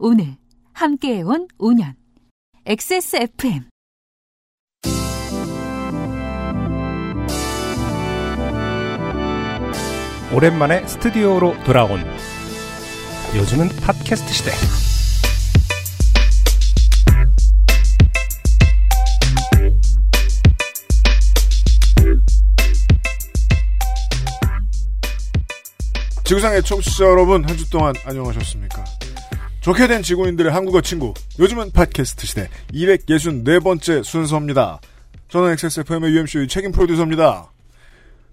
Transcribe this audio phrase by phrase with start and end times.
[0.00, 0.36] 오늘
[0.74, 1.94] 함께해온 5년
[2.66, 3.68] XSFM
[10.32, 12.04] 오랜만에 스튜디오로 돌아온
[13.34, 14.50] 요즘은 팟캐스트 시대.
[26.24, 28.84] 지구상의 청취자 여러분 한 주 동안 안녕하셨습니까?
[29.60, 34.80] 좋게 된 지구인들의 한국어 친구 요즘은 팟캐스트 시대 264번째 순서입니다.
[35.28, 37.50] 저는 XSFM의 UMC의 책임 프로듀서입니다.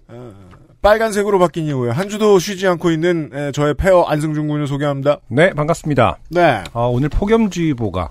[0.08, 0.32] 어,
[0.80, 5.18] 빨간색으로 바뀐 이후에 한 주도 쉬지 않고 있는 에, 저의 페어 안승준 군을 소개합니다.
[5.28, 6.18] 네, 반갑습니다.
[6.30, 6.62] 네.
[6.72, 8.10] 아, 오늘 폭염주의보가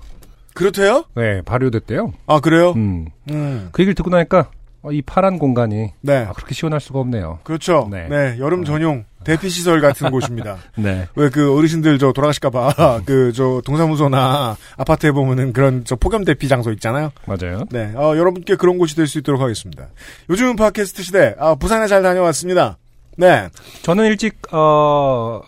[0.54, 1.04] 그렇대요?
[1.14, 2.12] 네, 발효됐대요.
[2.26, 2.72] 아 그래요?
[2.72, 3.06] 음.
[3.30, 3.68] 음.
[3.72, 4.50] 그 얘기를 듣고 나니까
[4.82, 6.18] 어, 이 파란 공간이 네.
[6.18, 7.40] 아, 그렇게 시원할 수가 없네요.
[7.44, 7.88] 그렇죠.
[7.90, 8.08] 네.
[8.08, 8.36] 네.
[8.38, 10.56] 여름 전용 대피 시설 같은 곳입니다.
[10.76, 11.08] 네.
[11.16, 16.70] 왜 그 어르신들 저 돌아가실까봐 그 저 동사무소나 아파트에 보면은 그런 저 폭염 대피 장소
[16.72, 17.10] 있잖아요.
[17.26, 17.64] 맞아요.
[17.70, 19.86] 네, 어, 여러분께 그런 곳이 될 수 있도록 하겠습니다.
[20.30, 22.78] 요즘은 팟캐스트 시대, 아, 부산에 잘 다녀왔습니다.
[23.16, 23.48] 네,
[23.82, 25.40] 저는 일찍 어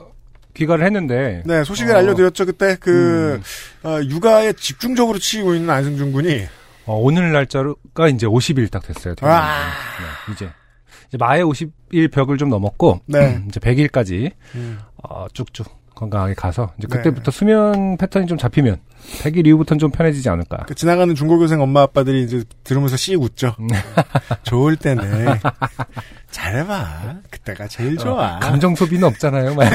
[0.54, 2.46] 귀가를 했는데 네, 소식을 어, 알려드렸죠.
[2.46, 3.40] 그때 그,
[3.84, 3.88] 음.
[3.88, 6.46] 어, 육아에 집중적으로 치이고 있는 안승준 군이,
[6.86, 9.14] 어, 오늘 날짜가 이제 50일 딱 됐어요.
[9.20, 9.70] 아.
[9.70, 10.02] 지.
[10.02, 10.50] 네, 이제
[11.18, 13.42] 마의 50일 벽을 좀 넘었고 네.
[13.48, 16.96] 이제 100일까지 음, 어, 쭉쭉 건강하게 가서 이제 네.
[16.96, 18.78] 그때부터 수면 패턴이 좀 잡히면
[19.22, 20.64] 100일 이후부터는 좀 편해지지 않을까.
[20.66, 23.54] 그 지나가는 중고교생 엄마 아빠들이 이제 들으면서 씩 웃죠.
[23.58, 23.68] 음.
[24.44, 25.38] 좋을 때는,
[26.30, 27.16] 잘해봐.
[27.30, 28.36] 그때가 제일 좋아.
[28.36, 29.54] 어, 감정 소비는 없잖아요.
[29.54, 29.72] 막.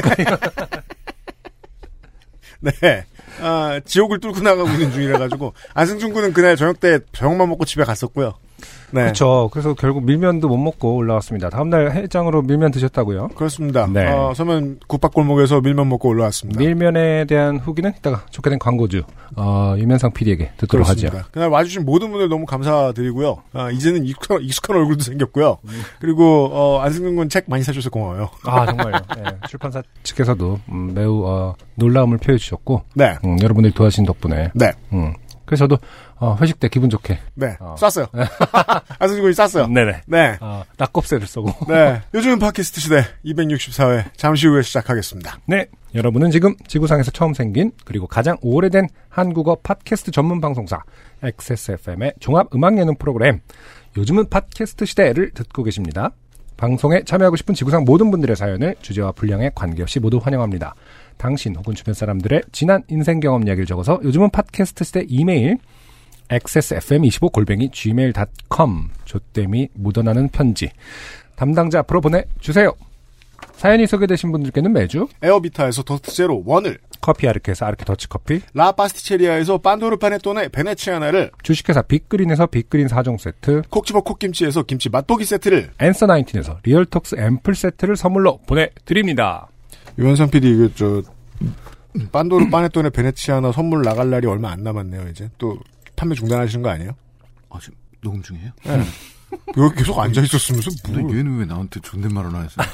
[2.60, 3.04] 네.
[3.40, 7.84] 아, 지옥을 뚫고 나가고 있는 중이라 가지고, 안승준 군은 그날 저녁 때 저녁만 먹고 집에
[7.84, 8.34] 갔었고요.
[8.92, 9.02] 네.
[9.02, 9.48] 그렇죠.
[9.52, 11.50] 그래서 결국 밀면도 못 먹고 올라왔습니다.
[11.50, 13.28] 다음날 해장으로 밀면 드셨다고요?
[13.34, 13.88] 그렇습니다.
[13.92, 14.06] 네.
[14.06, 16.60] 어, 서면 국밥골목에서 밀면 먹고 올라왔습니다.
[16.60, 19.02] 밀면에 대한 후기는 이따가 좋게 된 광고주
[19.36, 21.00] 어, 유면상 PD에게 듣도록 하죠.
[21.08, 21.28] 그렇습니다.
[21.32, 23.42] 그날 와주신 모든 분들 너무 감사드리고요.
[23.52, 25.58] 아, 이제는 익숙한, 익숙한 얼굴도 생겼고요.
[26.00, 28.28] 그리고 어, 안승준 군 책 많이 사줘서 고마워요.
[28.44, 28.92] 아 정말요.
[29.16, 34.70] 네, 출판사 측에서도 음, 매우 어, 놀라움을 표해 주셨고 네, 음, 여러분들이 도와주신 덕분에 네,
[34.92, 35.78] 음, 그래서 저도
[36.16, 37.56] 어, 회식 때 기분 좋게 네.
[37.60, 37.74] 어.
[37.78, 38.06] 쐈어요.
[38.98, 39.66] 안승준 군이 쐈어요.
[39.68, 40.38] 네네 네.
[40.40, 42.02] 어, 낙곱새를 쏘고 네.
[42.14, 45.38] 요즘은 팟캐스트 시대 264회 잠시 후에 시작하겠습니다.
[45.46, 50.80] 네 여러분은 지금 지구상에서 처음 생긴 그리고 가장 오래된 한국어 팟캐스트 전문 방송사
[51.22, 53.40] XSFM의 종합 음악 예능 프로그램
[53.96, 56.10] 요즘은 팟캐스트 시대를 듣고 계십니다.
[56.56, 60.74] 방송에 참여하고 싶은 지구상 모든 분들의 사연을 주제와 분량에 관계없이 모두 환영합니다.
[61.16, 65.58] 당신 혹은 주변 사람들의 지난 인생 경험 이야기를 적어서 요즘은 팟캐스트 시대 이메일
[66.30, 70.70] xsfm25골뱅이 gmail.com 조땜이 묻어나는 편지
[71.36, 72.72] 담당자 앞으로 보내주세요.
[73.56, 79.98] 사연이 소개되신 분들께는 매주 에어비타에서 더스트 제로 원을 커피 아르케에서 아르케 더치커피 라 파스티체리아에서 판도르
[79.98, 87.16] 파네톤의 베네치아나를 주식회사 빅그린에서 빅그린 4종 세트 콕집어 콕김치에서 김치 맛보기 세트를 앤서 나인틴에서 리얼톡스
[87.18, 89.48] 앰플 세트를 선물로 보내드립니다.
[89.98, 91.02] 유현상 PD 이거 저
[92.10, 95.08] 판도르 파네톤의 베네치아나 선물 나갈 날이 얼마 안 남았네요.
[95.10, 95.58] 이제 또
[95.96, 96.92] 판매 중단하시는 거 아니에요?
[97.50, 98.50] 아, 지금 녹음 중이에요?
[99.56, 102.66] 여기 계속 앉아 있었으면서 뭐 얘는 왜 나한테 존댓말을 안 했어요?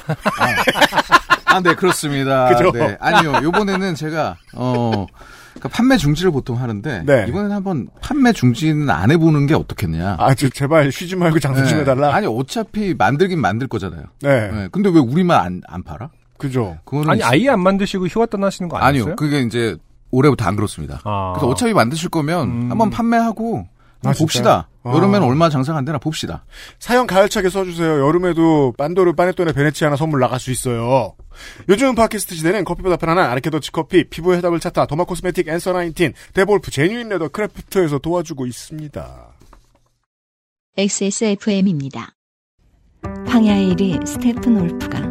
[1.47, 2.49] 아, 아, 네, 그렇습니다.
[2.49, 2.71] 그죠?
[2.71, 2.97] 네.
[2.99, 5.05] 아니요, 요번에는 제가, 어,
[5.53, 7.25] 그러니까 판매 중지를 보통 하는데, 네.
[7.27, 10.15] 이번에는 한번 판매 중지는 안 해보는 게 어떻겠냐.
[10.17, 11.81] 아, 저 제발 쉬지 말고 장사 좀 네.
[11.81, 12.13] 해달라.
[12.13, 14.03] 아니, 어차피 만들긴 만들 거잖아요.
[14.21, 14.67] 네, 네.
[14.71, 16.09] 근데 왜 우리만 안, 안 팔아?
[16.41, 16.77] 그죠.
[16.85, 17.09] 그거는.
[17.09, 19.03] 아니 아예 안 만드시고 휴가 떠나시는 거 아니었어요?
[19.03, 19.77] 아니요, 그게 이제
[20.09, 20.99] 올해부터 안 그렇습니다.
[21.03, 21.33] 아.
[21.35, 22.71] 그래서 어차피 만드실 거면 음.
[22.71, 23.67] 한번 판매하고
[24.03, 24.67] 아, 한번 봅시다.
[24.83, 24.89] 아.
[24.89, 26.43] 얼마 장사가 안 되나 봅시다.
[26.79, 28.07] 사연 가열차게 써주세요.
[28.07, 31.13] 여름에도 판도르 파네톤의 베네치아나 선물 나갈 수 있어요.
[31.69, 36.71] 요즘 팟캐스트 시대는 커피보다 편안한 아르케더치 커피, 피부의 해답을 찾다 도마 코스메틱 앤서 나인틴, 데볼프
[36.71, 39.27] 제뉴인 레더 크래프트에서 도와주고 있습니다.
[40.77, 42.15] XSFM입니다.
[43.27, 45.10] 황야의 이리 스테픈 울프가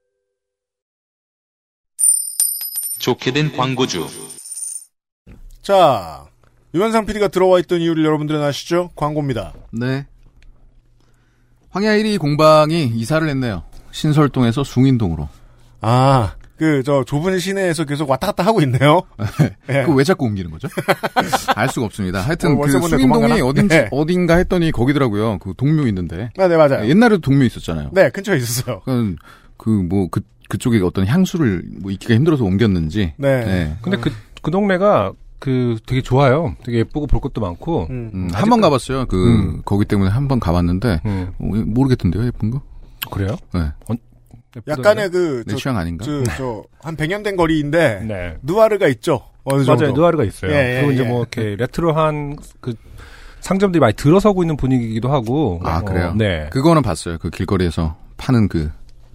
[3.01, 4.07] 좋게 된 광고주.
[5.61, 6.25] 자,
[6.73, 8.91] 유현상 PD가 들어와 있던 이유를 여러분들은 아시죠?
[8.95, 9.53] 광고입니다.
[9.71, 10.05] 네.
[11.71, 13.63] 황야 1위 공방이 이사를 했네요.
[13.91, 15.27] 신설동에서 숭인동으로.
[15.81, 19.01] 아, 그 저 좁은 시내에서 계속 왔다 갔다 하고 있네요.
[19.69, 19.81] 예.
[19.81, 20.67] 그거 왜 자꾸 옮기는 거죠?
[21.55, 22.21] 알 수가 없습니다.
[22.21, 23.41] 하여튼 어, 그 수인동이?
[23.41, 23.89] 어딘지 네.
[23.91, 25.39] 어딘가 했더니 거기더라고요.
[25.39, 26.87] 그 동묘 있는데 아, 네 맞아요.
[26.87, 27.89] 옛날에도 동묘 있었잖아요.
[27.93, 28.83] 네 근처에 있었어요.
[29.57, 30.21] 그뭐그
[30.51, 33.13] 그쪽에 어떤 향수를 뭐 익기가 힘들어서 옮겼는지.
[33.17, 33.45] 네.
[33.45, 33.75] 네.
[33.81, 34.11] 근데 그,
[34.41, 36.55] 그 동네가 그 되게 좋아요.
[36.65, 37.87] 되게 예쁘고 볼 것도 많고.
[37.89, 38.11] 음.
[38.13, 39.05] 음, 한번 아직도- 가봤어요.
[39.07, 39.61] 그 음.
[39.63, 42.61] 거기 때문에 한 번 가봤는데 음, 어, 모르겠던데요, 예쁜 거?
[43.11, 43.37] 그래요?
[43.53, 43.71] 네.
[44.67, 46.03] 약간의 그 내 저, 취향 아닌가?
[46.05, 48.35] 저, 저, 한 100년 된 거리인데 네.
[48.41, 49.21] 누아르가 있죠.
[49.45, 49.81] 어느 정도.
[49.85, 49.95] 맞아요.
[49.95, 50.51] 누아르가 있어요.
[50.51, 51.07] 예, 예, 그리고 이제 예.
[51.07, 52.73] 뭐 이렇게 레트로한 그
[53.39, 55.61] 상점들이 많이 들어서고 있는 분위기이기도 하고.
[55.63, 56.13] 아 어, 그래요?
[56.17, 56.49] 네.
[56.51, 57.17] 그거는 봤어요.
[57.19, 58.69] 그 길거리에서 파는 그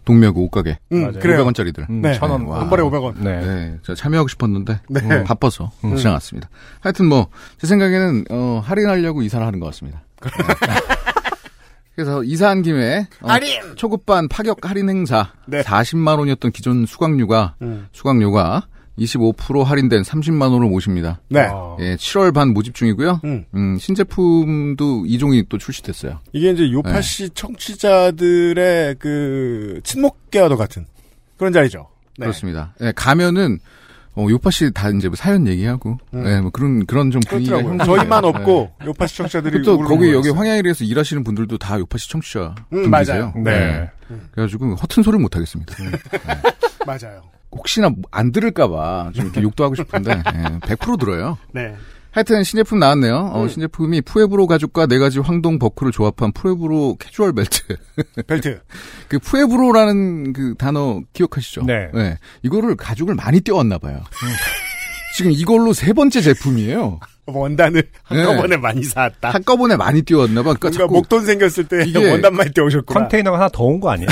[0.07, 0.79] 동묘 그 옷가게.
[0.93, 1.19] 음, 맞아요.
[1.21, 1.45] 그래요.
[1.45, 1.91] 500원짜리들.
[1.91, 2.15] 음, 네.
[2.15, 2.47] 천 원.
[2.47, 2.61] 와.
[2.61, 3.19] 한 번에 500원.
[3.19, 3.41] 네.
[3.41, 5.15] 네, 제가 참여하고 싶었는데 네.
[5.15, 5.97] 어, 바빠서 음.
[5.97, 6.49] 지나 갔습니다.
[6.81, 7.27] 하여튼 뭐
[7.59, 10.03] 제 생각에는 어, 할인하려고 이사를 하는 것 같습니다.
[10.23, 10.31] 네.
[11.95, 13.61] 그래서 이사한 김에 어, 할인!
[13.77, 15.63] 초급반 파격 할인 행사 네.
[15.63, 17.89] 40만 원이었던 기존 수강료가 음.
[17.93, 18.67] 수강료가
[18.99, 21.21] 25% 할인된 30만 원을 모십니다.
[21.29, 21.41] 네.
[21.41, 23.21] 아, 예, 7월 반 모집 중이고요.
[23.25, 23.45] 음.
[23.55, 26.21] 음, 신제품도 2종이 또 출시됐어요.
[26.33, 26.73] 이게 이제 네.
[26.73, 30.87] 요파시 청취자들의 그 친목 계와도 같은
[31.37, 31.89] 그런 자리죠.
[32.19, 32.25] 네.
[32.27, 32.75] 그렇습니다.
[32.81, 33.59] 예, 가면은
[34.15, 36.27] 어, 요파 씨 다 이제 뭐 사연 얘기하고, 음.
[36.27, 37.85] 예, 뭐 그런 그런 좀 분위기가 그렇더라고요.
[37.99, 38.29] 저희만 예.
[38.29, 40.31] 없고 요파시 청취자들이 또 거기 여기.
[40.31, 43.33] 황야일에서 일하시는 분들도 다 요파시 청취자 음, 분들이세요.
[43.35, 43.45] 맞아요.
[43.45, 43.91] 네.
[44.33, 45.75] 그래가지고 허튼 소리를 못 하겠습니다.
[46.87, 47.21] 맞아요.
[47.51, 51.39] 혹시나 안 들을까봐 좀 이렇게 욕도 하고 싶은데 예, 100% 들어요.
[51.53, 51.75] 네.
[52.11, 53.15] 하여튼 신제품 나왔네요.
[53.35, 53.49] 어, 음.
[53.49, 57.61] 신제품이 푸에브로 가죽과 네 가지 황동 버클을 조합한 푸에브로 캐주얼 벨트.
[58.27, 58.61] 벨트.
[59.09, 61.65] 그 푸에브로라는 그 단어 기억하시죠?
[61.65, 61.91] 네.
[62.43, 64.01] 이거를 가죽을 많이 띄웠나 봐요.
[65.15, 67.01] 지금 이걸로 세 번째 제품이에요.
[67.27, 67.89] 원단을 네.
[68.03, 69.31] 한꺼번에 많이 사왔다.
[69.31, 70.55] 한꺼번에 많이 띄웠나 봐.
[70.55, 73.01] 그러니까 뭔가 자꾸 목돈 생겼을 때 이게 원단만 떼오셨구나.
[73.01, 74.09] 컨테이너가 하나 더 온 거 아니에요?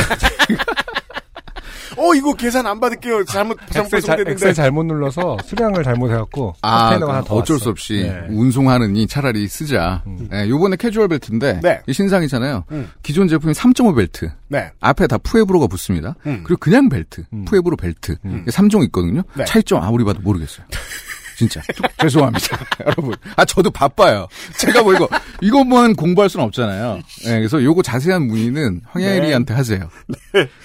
[1.96, 3.24] 어 이거 계산 안 받을게요.
[3.24, 4.28] 잘못 잘못 엑셀.
[4.28, 7.64] 엑셀 잘못 눌러서 수량을 잘못해갖고 아, 컨테이너가 하나 더 어쩔 왔어.
[7.64, 8.26] 수 없이 네.
[8.30, 10.02] 운송하느니 차라리 쓰자.
[10.32, 11.80] 예, 요번에 캐주얼 벨트인데 네.
[11.86, 12.64] 이 신상이잖아요.
[12.72, 12.90] 음.
[13.02, 14.30] 기존 제품이 3.5 벨트.
[14.48, 14.70] 네.
[14.80, 16.14] 앞에 다 푸에브로가 붙습니다.
[16.26, 16.42] 음.
[16.44, 17.44] 그리고 그냥 벨트, 음.
[17.44, 18.16] 푸에브로 벨트.
[18.24, 18.44] 음.
[18.48, 19.22] 3종 있거든요.
[19.34, 19.44] 네.
[19.44, 20.66] 차이점 아무리 봐도 모르겠어요.
[21.36, 21.60] 진짜
[22.00, 23.14] 죄송합니다, 여러분.
[23.36, 24.28] 아 저도 바빠요.
[24.58, 25.08] 제가 뭐 이거
[25.42, 27.00] 이것만 공부할 수는 없잖아요.
[27.26, 29.88] 예, 그래서 요거 자세한 문의는 황야일이한테 하세요.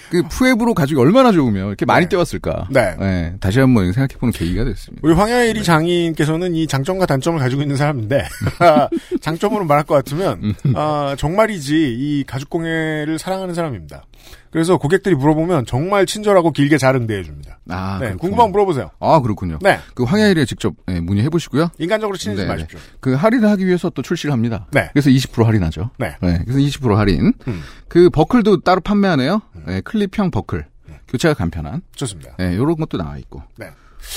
[0.09, 2.09] 그 푸에브로 가죽이 얼마나 좋으면 이렇게 많이 네.
[2.09, 2.67] 떼왔을까?
[2.71, 2.95] 네.
[3.01, 5.01] 예, 다시 한번 생각해보는 계기가 됐습니다.
[5.03, 8.27] 우리 황야일이 장인께서는 이 장점과 단점을 가지고 있는 사람인데
[9.21, 14.03] 장점으로 말할 것 같으면 아, 정말이지 이 가죽공예를 사랑하는 사람입니다.
[14.51, 17.59] 그래서 고객들이 물어보면 정말 친절하고 길게 잘 응대해 줍니다.
[17.69, 18.13] 아, 네.
[18.15, 18.89] 궁금하면 물어보세요.
[18.99, 19.59] 아 그렇군요.
[19.61, 21.69] 네, 그 황야일에 직접 예, 문의해 보시고요.
[21.77, 22.79] 인간적으로 친해지지 네, 마십시오.
[22.99, 24.65] 그 할인을 하기 위해서 또 출시를 합니다.
[24.71, 24.89] 네.
[24.93, 25.91] 그래서 20% 할인하죠.
[25.99, 26.15] 네.
[26.19, 27.33] 그래서 20% 할인.
[27.47, 27.61] 음.
[27.87, 29.41] 그 버클도 따로 판매하네요.
[29.67, 30.65] 네, 클립형 버클.
[31.07, 31.81] 교체가 간편한.
[31.95, 32.35] 좋습니다.
[32.37, 33.41] 네, 요런 것도 나와 있고.
[33.57, 33.67] 네.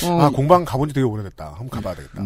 [0.04, 1.46] 어, 아 공방 가본 지 되게 오래됐다.
[1.58, 2.22] 한번 가봐야 되겠다.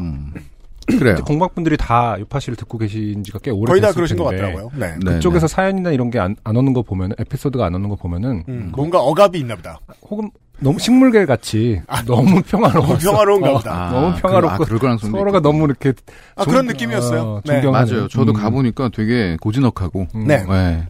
[0.92, 0.98] 음.
[0.98, 1.16] 그래요.
[1.24, 4.70] 공방분들이 다 요파시를 듣고 계신 지가 꽤 오래 거의 다 됐을 그러신 것 텐데 같더라고요.
[4.78, 4.94] 네.
[5.04, 8.44] 네, 그쪽에서 사연이나 이런 게 안 안 오는 거 보면 에피소드가 안 오는 거 보면은
[8.48, 9.78] 음, 뭔가 억압이 있나 보다.
[10.08, 12.86] 혹은 너무 식물계 같이 너무 평화로워.
[12.86, 13.72] 너무 평화로운가 보다.
[13.88, 15.52] 아, 너무 그- 평화롭고 아, 그럴 가능성도 서로가 있겠군요.
[15.52, 15.92] 너무 이렇게
[16.36, 17.20] 아, 존- 그런 느낌이었어요.
[17.22, 17.60] 어, 네.
[17.62, 18.08] 맞아요.
[18.08, 18.36] 저도 음.
[18.36, 20.06] 가보니까 되게 고즈넉하고.
[20.14, 20.24] 음.
[20.26, 20.44] 네.
[20.44, 20.86] 네.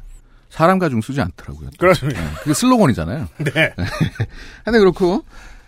[0.51, 1.71] 사람 가죽 쓰지 않더라고요.
[1.79, 2.21] 그렇습니다.
[2.21, 3.27] 네, 그게 슬로건이잖아요.
[3.39, 3.75] 네.
[4.65, 5.23] 근데 그렇고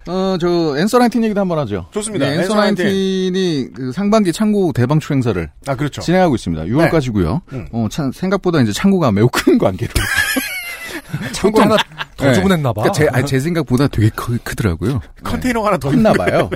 [0.09, 1.87] 어 저 앤서 나인틴 얘기도 한번 하죠.
[1.91, 2.25] 좋습니다.
[2.27, 2.85] 네, 앤서 앤서 나인틴.
[2.87, 6.01] 나인틴이 그 상반기 창고 대방출 행사를 아, 그렇죠.
[6.01, 6.65] 진행하고 있습니다.
[6.65, 7.41] 6월까지고요.
[7.53, 7.67] 음.
[7.73, 9.93] 어, 참, 생각보다 이제 창고가 매우 큰 관계로.
[11.33, 11.77] 창고 하나
[12.17, 12.35] 더 네.
[12.35, 12.83] 주문했나 봐.
[12.83, 15.01] 그러니까 제, 아니, 제 생각보다 되게 크, 크더라고요.
[15.25, 16.51] 컨테이너가 하나 더 컸나 있는 봐요.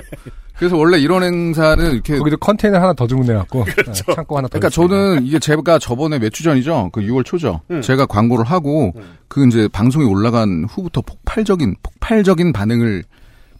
[0.57, 4.59] 그래서 원래 이런 행사는 이렇게 거기도 컨테이너 하나 더 주문해갖고 네, 창고 하나 더.
[4.59, 4.69] 그러니까.
[4.69, 6.89] 저는 이게 제가 저번에 몇 주 전이죠.
[6.93, 7.61] 그 6월 초죠.
[7.71, 7.81] 음.
[7.81, 9.01] 제가 광고를 하고 음.
[9.27, 13.03] 그 이제 방송이 올라간 후부터 폭발적인 폭발적인 반응을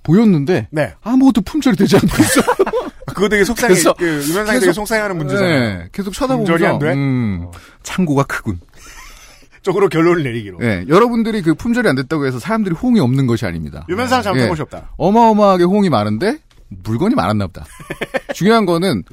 [0.03, 0.93] 보였는데 네.
[1.01, 2.41] 아무것도 품절이 되지 않고 있어.
[3.07, 3.73] 그거 되게 속상해.
[3.73, 5.59] 그래서 그 유명상이 되게 계속- 속상해하는 문제잖아요.
[5.77, 6.93] 네, 계속 품절이 안 쳐다보면서 돼?
[6.93, 7.47] 음,
[7.83, 8.59] 창고가 크군.
[9.61, 10.57] 쪽으로 결론을 내리기로.
[10.59, 13.85] 네, 여러분들이 그 품절이 안 됐다고 해서 사람들이 호응이 없는 것이 아닙니다.
[13.87, 14.49] 유명상 잘못한 예.
[14.49, 14.91] 것이 없다.
[14.97, 17.65] 어마어마하게 호응이 많은데 물건이 많았나 보다.
[18.33, 19.03] 중요한 거는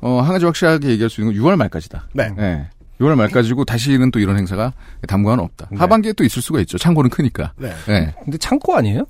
[0.00, 2.08] 어, 한 가지 확실하게 얘기할 수 있는 건 6월 말까지다.
[2.12, 2.30] 네.
[2.36, 2.68] 네.
[3.00, 4.72] 6월 말까지고 다시는 또 이런 행사가
[5.08, 5.68] 당분간 없다.
[5.72, 5.78] 네.
[5.78, 6.78] 하반기에 또 있을 수가 있죠.
[6.78, 7.52] 창고는 크니까.
[7.56, 7.72] 네.
[7.88, 8.14] 네.
[8.22, 9.04] 근데 창고 아니에요?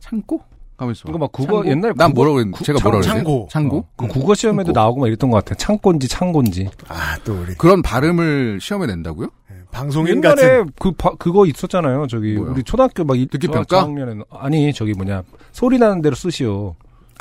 [0.00, 0.42] 창고?
[0.82, 1.08] 가만 있어.
[1.08, 1.70] 이거 막 국어 창고?
[1.70, 3.18] 옛날 난 뭐라고 그랬 구- 제가 창- 뭐라고 그랬어요?
[3.24, 3.48] 창고.
[3.50, 3.76] 창고?
[3.78, 4.80] 어, 그 국어 시험에도 창고.
[4.80, 5.56] 나오고 막 이랬던 것 같아요.
[5.56, 6.68] 창고인지 창고인지.
[6.88, 7.54] 아, 또 우리.
[7.54, 9.28] 그런 발음을 시험에 낸다고요?
[9.70, 10.72] 방송인 옛날에 같은.
[10.78, 12.06] 그 바- 그거 있었잖아요.
[12.08, 12.50] 저기 뭐요?
[12.52, 13.88] 우리 초등학교 막 이- 듣기 저- 평가?
[14.30, 15.22] 아니 저기 뭐냐
[15.52, 16.74] 소리 나는 대로 쓰시오.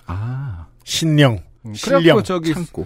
[0.06, 1.40] 아, 신령.
[1.66, 2.22] 음, 신령.
[2.24, 2.86] 저기 창고.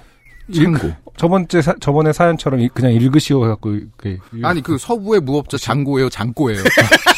[0.50, 0.91] 읽- 창고.
[1.17, 6.62] 저번 제 저번에 사연처럼 이- 그냥 읽으시오 해갖고 그 아니 그 서부의 무업자 장고예요, 장고예요.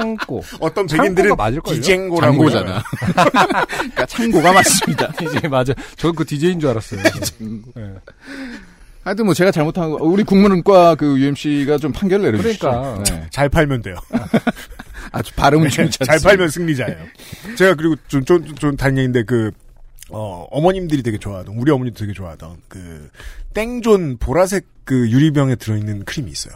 [0.00, 0.42] 창고.
[0.60, 1.36] 어떤 백인들은?
[1.64, 2.82] 디쟁고라고 장고잖아.
[3.68, 5.12] 그러니까 창고가 맞습니다.
[5.22, 5.74] 이제 맞아.
[5.96, 7.02] 저는 그 DJ인 줄 알았어요.
[7.74, 7.94] 네.
[9.04, 12.68] 하여튼 뭐 제가 잘못한 거 우리 국문과 그 UMC가 좀 판결을 내려주시죠.
[12.70, 13.02] 그러니까.
[13.04, 13.26] 네.
[13.30, 13.96] 잘 팔면 돼요.
[15.12, 16.28] 아주 발음은 네, 중요치 잘 않습니다.
[16.28, 16.98] 팔면 승리자예요.
[17.56, 19.50] 제가 그리고 좀, 좀, 좀 다른 얘기인데 그,
[20.10, 23.08] 어, 어머님들이 되게 좋아하던, 우리 어머니도 되게 좋아하던 그,
[23.54, 26.54] 땡존 보라색 그 유리병에 들어있는 크림이 있어요.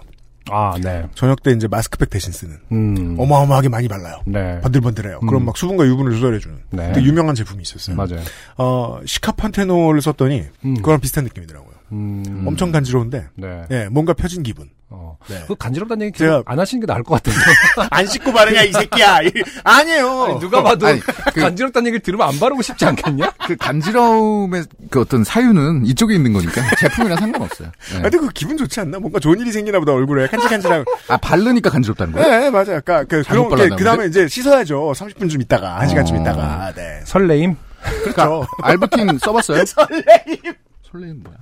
[0.50, 1.06] 아, 네.
[1.14, 2.58] 저녁 때 이제 마스크팩 대신 쓰는.
[2.72, 3.16] 음.
[3.18, 4.20] 어마어마하게 많이 발라요.
[4.26, 4.60] 네.
[4.60, 5.20] 번들번들해요.
[5.22, 5.26] 음.
[5.26, 6.58] 그럼 막 수분과 유분을 조절해주는.
[6.70, 6.92] 네.
[6.92, 7.96] 되게 유명한 제품이 있었어요.
[7.96, 8.20] 맞아요.
[8.58, 10.74] 어, 시카판테놀을 썼더니, 음.
[10.76, 11.71] 그거랑 비슷한 느낌이더라고요.
[11.92, 12.44] 음.
[12.46, 13.66] 엄청 간지러운데, 네.
[13.70, 14.68] 예, 뭔가 펴진 기분.
[14.94, 15.16] 어.
[15.26, 15.42] 네.
[15.48, 17.38] 그 간지럽다는 얘기 제가- 계속 안 하시는 게 나을 것 같은데.
[17.90, 19.20] 안 씻고 바르냐, 이 새끼야!
[19.64, 20.22] 아니에요!
[20.24, 23.32] 아니, 누가 봐도 아니, 그- 간지럽다는 얘기를 들으면 안 바르고 싶지 않겠냐?
[23.46, 27.68] 그 간지러움의 그 어떤 사유는 이쪽에 있는 거니까 제품이랑 상관없어요.
[27.92, 27.98] 네.
[27.98, 28.98] 아, 근데 그 기분 좋지 않나?
[28.98, 30.26] 뭔가 좋은 일이 생기나 보다, 얼굴에.
[30.26, 30.84] 간질간질하고.
[31.08, 32.28] 아 바르니까 간지럽다는 거예요?
[32.40, 32.80] 네, 맞아요.
[32.84, 34.92] 그러니까 그, 그런 그 다음에 이제 씻어야죠.
[34.92, 36.20] 30분쯤 있다가, 1 시간쯤 어.
[36.20, 37.00] 있다가, 네.
[37.04, 37.56] 설레임?
[38.04, 38.46] 그렇죠.
[38.62, 39.64] 알부틴 써봤어요?
[39.66, 40.54] 설레임!
[40.90, 41.36] 설레임 뭐야?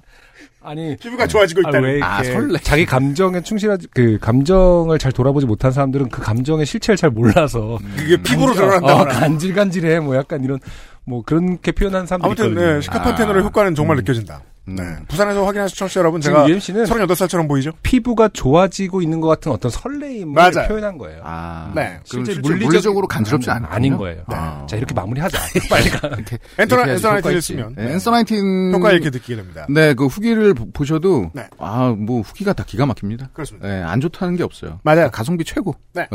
[0.62, 0.96] 아니.
[0.96, 1.88] 피부가 좋아지고 아, 있다는.
[1.88, 2.58] 왜 이렇게 아, 설레.
[2.62, 8.16] 자기 감정에 충실하지 그 감정을 잘 돌아보지 못한 사람들은 그 감정의 실체를 잘 몰라서 그게
[8.22, 9.10] 피부로 어, 드러난다거나.
[9.20, 10.58] 간질간질해 뭐 약간 이런
[11.04, 12.74] 뭐 그렇게 표현하는 사람들이 아무튼, 있거든요.
[12.74, 13.46] 네, 시카판테놀의 아.
[13.46, 14.42] 효과는 정말 느껴진다.
[14.68, 14.76] 음.
[14.76, 14.84] 네.
[15.08, 17.72] 부산에서 확인하신 청취자 여러분, 지금 제가 UMC는 38살처럼 보이죠?
[17.82, 20.68] 피부가 좋아지고 있는 것 같은 어떤 설레임을 맞아요.
[20.68, 21.20] 표현한 거예요.
[21.24, 21.98] 아, 네.
[22.04, 24.22] 실제 실제 물리적- 물리적으로 간지럽지 않 아닌 거예요.
[24.26, 24.66] 아.
[24.68, 25.38] 자 이렇게 마무리하자.
[25.68, 26.08] 빨리 가.
[26.08, 27.42] 이렇게 엔터나, 엔터나이틴을.
[27.42, 27.74] 쓰면.
[27.76, 29.66] 네, 엔서나이틴 효과 이렇게 느끼게 됩니다.
[29.70, 31.46] 네, 그 후기를 보- 보셔도 네.
[31.58, 33.30] 아, 뭐 후기가 다 기가 막힙니다.
[33.32, 33.66] 그렇습니다.
[33.66, 34.78] 네, 안 좋다는 게 없어요.
[34.84, 35.10] 맞아요.
[35.10, 35.74] 가성비 최고.
[35.94, 36.06] 네.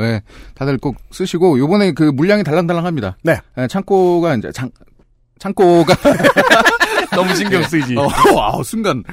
[0.54, 3.18] 다들 꼭 쓰시고 요번에 그 물량이 달랑달랑합니다.
[3.24, 3.40] 네.
[3.70, 4.70] 창고가 이제 창
[5.40, 5.94] 창고가
[7.12, 7.96] 너무 신경 쓰이지.
[7.98, 9.04] 어, 와, 순간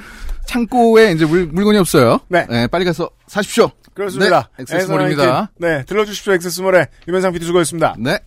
[0.47, 2.21] 창고에 이제 물, 물건이 없어요.
[2.29, 2.67] 네.
[2.69, 3.71] 빨리 가서 사십시오.
[3.95, 4.49] 그렇습니다.
[4.57, 5.53] 네, 액세스몰입니다.
[5.59, 6.87] 네, 들러주십시오, 액세스몰에.
[7.09, 7.97] 유면상 PD 수고했습니다.
[7.99, 8.19] 네.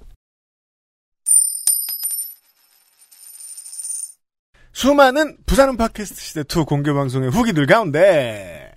[4.74, 8.72] 수많은 부산은 팟캐스트 시대 2 공개 방송의 후기들 가운데,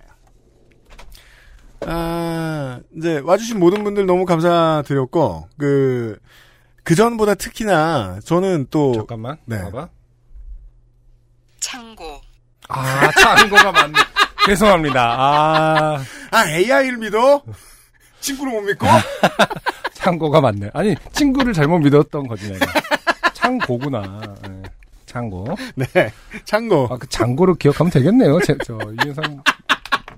[1.85, 6.17] 아, 이제 와주신 모든 분들 너무 감사드렸고, 그,
[6.83, 9.37] 그전보다 특히나 저는 또, 잠깐만.
[9.45, 9.61] 네.
[9.61, 9.89] 봐봐.
[11.59, 12.21] 창고.
[12.67, 13.93] 아 참고가 맞네.
[14.45, 15.01] 죄송합니다.
[15.17, 17.41] 아 아, AI를 믿어?
[18.19, 18.85] 친구를 못 믿고?
[19.93, 20.69] 참고가 맞네.
[20.73, 22.65] 아니 친구를 잘못 믿었던 거지 내가.
[23.33, 24.35] 창고구나.
[24.47, 24.63] 네.
[25.05, 25.55] 창고.
[25.75, 25.87] 네.
[26.45, 26.87] 참고.
[26.91, 28.39] 아그 장고로 기억하면 되겠네요.
[28.41, 29.41] 제, 저 이현상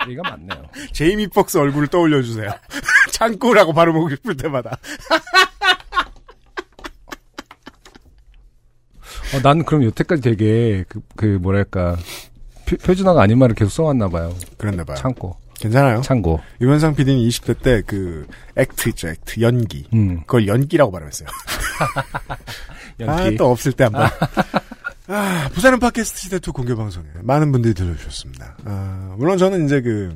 [0.08, 0.66] 얘기가 맞네요.
[0.92, 2.52] 제이미 폭스 얼굴을 떠올려주세요.
[3.12, 4.78] 창고라고 발음하고 싶을 때마다.
[9.34, 11.96] 어, 나는 그럼 여태까지 되게 그, 그 뭐랄까
[12.66, 14.34] 표, 표준어가 아닌 말을 계속 써왔나 봐요.
[14.58, 14.98] 그랬나 봐요.
[14.98, 16.02] 창고, 괜찮아요.
[16.02, 16.40] 창고.
[16.62, 19.42] 유현상 PD는 20대 때 그, 액트 있죠, 액트.
[19.42, 19.88] 연기.
[19.94, 21.28] 음, 그걸 연기라고 발음했어요.
[23.00, 23.12] 연기.
[23.22, 24.08] 아, 또 없을 때 한 번.
[25.08, 28.58] 아, 부산은 팟캐스트 시대 2 공개 방송에 많은 분들이 들어주셨습니다.
[28.66, 30.16] 아, 물론 저는 이제 그,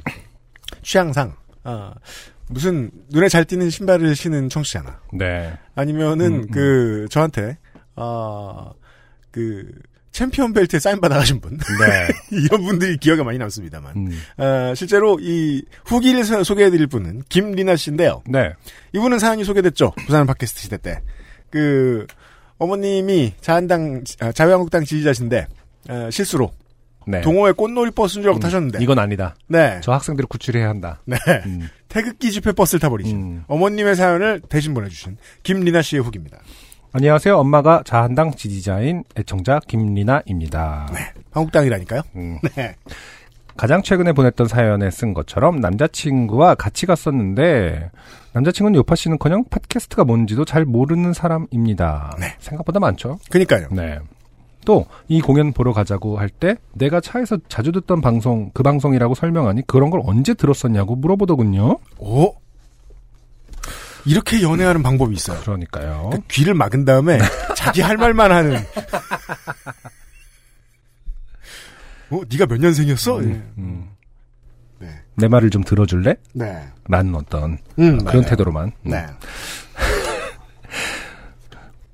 [0.84, 1.94] 취향상, 아,
[2.48, 5.58] 무슨 눈에 잘 띄는 신발을 신은 청취자나, 네.
[5.76, 6.48] 아니면은 음, 음.
[6.52, 7.58] 그, 저한테,
[7.96, 8.72] 아,
[9.36, 9.70] 그,
[10.14, 11.58] 챔피언 벨트에 사인 받아가신 분.
[11.58, 12.08] 네.
[12.32, 13.94] 이런 분들이 기억에 많이 남습니다만.
[13.98, 18.24] 음, 아, 실제로 이 후기를 소- 소개해드릴 분은 김리나 씨인데요.
[18.26, 18.54] 네.
[18.94, 19.92] 이분은 사연이 소개됐죠.
[20.06, 21.02] 부산 팟캐스트 시대 때.
[21.50, 22.08] 그,
[22.60, 25.48] 어머님이 자한당, 아, 자유한국당 지지자신데,
[25.90, 26.54] 어, 실수로
[27.08, 27.20] 네.
[27.20, 28.82] 동호회 꽃놀이 버스인 줄 알고 음, 타셨는데.
[28.82, 29.36] 이건 아니다.
[29.50, 29.82] 네.
[29.84, 31.02] 저 학생들을 구출해야 한다.
[31.06, 31.18] 네.
[31.46, 33.44] 음, 태극기 집회 버스를 타버리신 음.
[33.48, 36.40] 어머님의 사연을 대신 보내주신 김리나 씨의 후기입니다.
[37.00, 37.38] 안녕하세요.
[37.38, 40.88] 엄마가 자한당 지지자인 애청자 김리나입니다.
[41.32, 42.02] 한국당이라니까요.
[42.16, 42.74] 음, 네.
[43.58, 47.92] 가장 최근에 보냈던 사연에 쓴 것처럼 남자친구와 같이 갔었는데
[48.32, 52.16] 남자친구는 요파 씨는커녕 팟캐스트가 뭔지도 잘 모르는 사람입니다.
[52.18, 52.28] 네.
[52.40, 53.20] 생각보다 많죠.
[53.30, 53.68] 그니까요.
[53.72, 54.00] 네.
[54.66, 59.68] 또 이 공연 보러 가자고 할 때 내가 차에서 자주 듣던 방송 그 방송이라고 설명하니
[59.68, 61.78] 그런 걸 언제 들었었냐고 물어보더군요.
[62.00, 62.34] 오.
[64.06, 65.40] 이렇게 연애하는 방법이 있어요.
[65.42, 66.04] 그러니까요.
[66.10, 67.20] 그러니까 귀를 막은 다음에
[67.56, 68.56] 자기 할 말만 하는.
[72.12, 73.24] 어, 네가 몇 년생이었어?
[73.24, 73.42] 예.
[73.58, 73.90] 음.
[74.80, 74.88] 네.
[75.16, 76.16] 내 말을 좀 들어줄래?
[76.34, 76.62] 네.
[76.88, 78.22] 라는 어떤 음, 그런 맞아요.
[78.22, 78.72] 태도로만.
[78.86, 78.92] 음.
[78.92, 79.06] 네.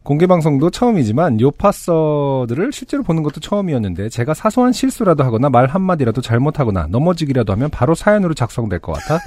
[0.04, 6.88] 공개 방송도 처음이지만 요파서들을 실제로 보는 것도 처음이었는데 제가 사소한 실수라도 하거나 말 한마디라도 잘못하거나
[6.90, 9.24] 넘어지기라도 하면 바로 사연으로 작성될 것 같아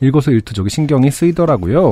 [0.00, 1.90] 일거수일투족이 신경이 쓰이더라고요.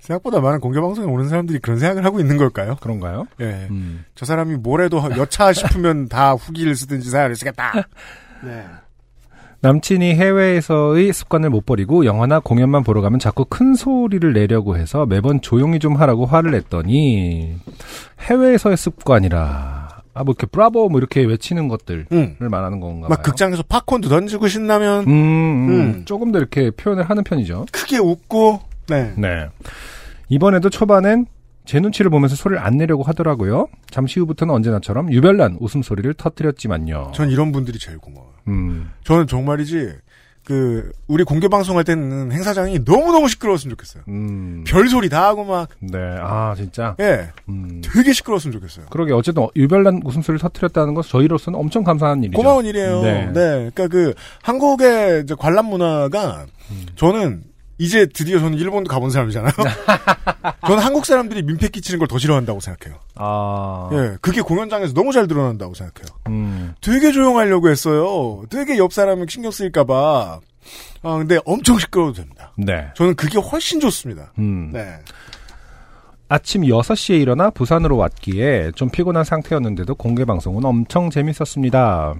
[0.00, 2.76] 생각보다 많은 공개 방송에 오는 사람들이 그런 생각을 하고 있는 걸까요?
[2.80, 3.26] 그런가요?
[3.40, 3.66] 예.
[3.70, 4.04] 음.
[4.14, 7.72] 저 사람이 뭐래도 여차 싶으면 다 후기를 쓰든지 사연을 쓰겠다.
[8.42, 8.64] 네.
[9.60, 15.40] 남친이 해외에서의 습관을 못 버리고 영화나 공연만 보러 가면 자꾸 큰 소리를 내려고 해서 매번
[15.40, 17.56] 조용히 좀 하라고 화를 냈더니
[18.20, 19.87] 해외에서의 습관이라
[20.18, 22.36] 아 뭐 이렇게 브라보 뭐 이렇게 외치는 것들을 음.
[22.40, 23.22] 말하는 건가 막 봐요.
[23.24, 26.02] 극장에서 팝콘도 던지고 신나면 음, 음, 음.
[26.06, 27.66] 조금 더 이렇게 표현을 하는 편이죠.
[27.70, 29.12] 크게 웃고 네.
[29.16, 29.48] 네.
[30.28, 31.26] 이번에도 초반엔
[31.64, 33.68] 제 눈치를 보면서 소리를 안 내려고 하더라고요.
[33.90, 37.12] 잠시 후부터는 언제나처럼 유별난 웃음소리를 터뜨렸지만요.
[37.14, 38.32] 전 이런 분들이 제일 고마워요.
[38.48, 39.92] 음, 저는 정말이지
[40.48, 44.04] 그 우리 공개 방송할 때는 행사장이 너무 너무 시끄러웠으면 좋겠어요.
[44.08, 46.96] 음, 별 소리 다 하고 막 네, 아, 진짜.
[47.00, 47.82] 예, 음.
[47.84, 48.86] 되게 시끄러웠으면 좋겠어요.
[48.88, 52.38] 그러게 어쨌든 유별난 웃음소리를 터뜨렸다는 것은 저희로서는 엄청 감사한 일이죠.
[52.38, 53.02] 고마운 일이에요.
[53.02, 53.26] 네.
[53.26, 53.70] 네.
[53.74, 56.86] 그러니까 그 한국의 이제 관람 문화가 음.
[56.96, 57.42] 저는
[57.78, 59.52] 이제 드디어 저는 일본도 가본 사람이잖아요.
[60.66, 62.98] 저는 한국 사람들이 민폐 끼치는 걸 더 싫어한다고 생각해요.
[63.16, 66.16] 아, 예, 그게 공연장에서 너무 잘 드러난다고 생각해요.
[66.28, 68.42] 음, 되게 조용하려고 했어요.
[68.50, 70.40] 되게 옆 사람이 신경 쓰일까봐.
[71.02, 72.52] 아, 근데 엄청 시끄러워도 됩니다.
[72.56, 74.32] 네, 저는 그게 훨씬 좋습니다.
[74.38, 74.70] 음.
[74.72, 74.96] 네.
[76.30, 82.14] 아침 6시에 일어나 부산으로 왔기에 좀 피곤한 상태였는데도 공개 방송은 엄청 재밌었습니다.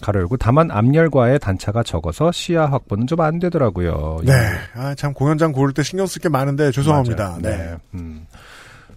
[0.00, 4.18] 가로 열고 다만 앞열과의 단차가 적어서 시야 확보는 좀 안 되더라고요.
[4.24, 4.32] 네.
[4.74, 7.38] 아, 참 공연장 고를 때 신경 쓸 게 많은데 죄송합니다.
[7.40, 7.40] 맞아요.
[7.40, 7.76] 네.
[7.94, 8.26] 음.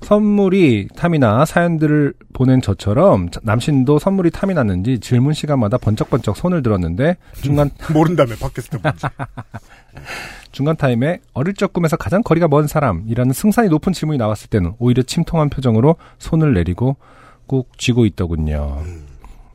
[0.01, 7.17] 선물이 탐이 나 사연들을 보낸 저처럼 남신도 선물이 탐이 났는지 질문 시간마다 번쩍번쩍 손을 들었는데
[7.41, 9.05] 중간 모른다며 팟캐스트 뭔지.
[10.51, 15.01] 중간 타임에 어릴 적 꿈에서 가장 거리가 먼 사람이라는 승산이 높은 질문이 나왔을 때는 오히려
[15.03, 16.97] 침통한 표정으로 손을 내리고
[17.47, 18.83] 꾹 쥐고 있더군요.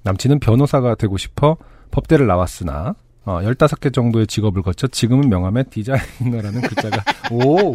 [0.03, 1.57] 남친은 변호사가 되고 싶어
[1.91, 7.75] 법대를 나왔으나 어, 15개 정도의 직업을 거쳐 지금은 명함에 디자이너라는 글자가 오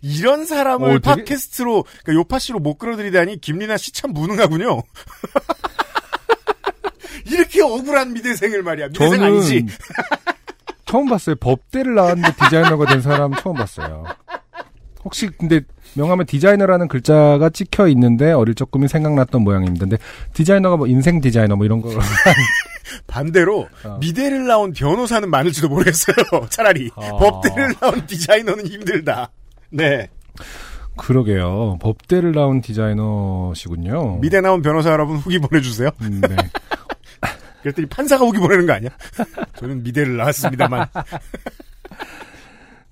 [0.00, 4.82] 이런 사람을 오, 되게- 팟캐스트로, 그러니까 요파 씨로 못 끌어들이다니 김리나 씨 참 무능하군요.
[7.26, 8.88] 이렇게 억울한 미대생을 말이야.
[8.88, 9.66] 미대생 저는 아니지.
[10.86, 11.36] 처음 봤어요.
[11.36, 14.04] 법대를 나왔는데 디자이너가 된 사람 처음 봤어요.
[15.04, 15.60] 혹시 근데
[15.94, 19.86] 명함에 디자이너라는 글자가 찍혀 있는데 어릴 적 꿈이 생각났던 모양입니다.
[19.86, 19.98] 근데
[20.32, 21.90] 디자이너가 뭐 인생 디자이너 뭐 이런 거
[23.06, 23.98] 반대로 어.
[24.00, 26.16] 미대를 나온 변호사는 많을지도 모르겠어요.
[26.50, 27.18] 차라리 어.
[27.18, 29.30] 법대를 나온 디자이너는 힘들다.
[29.70, 30.08] 네.
[30.96, 31.78] 그러게요.
[31.80, 34.18] 법대를 나온 디자이너시군요.
[34.20, 35.90] 미대 나온 변호사 여러분 후기 보내주세요.
[36.02, 36.36] 음, 네.
[37.62, 38.90] 그랬더니 판사가 후기 보내는 거 아니야?
[39.56, 40.86] 저는 미대를 나왔습니다만.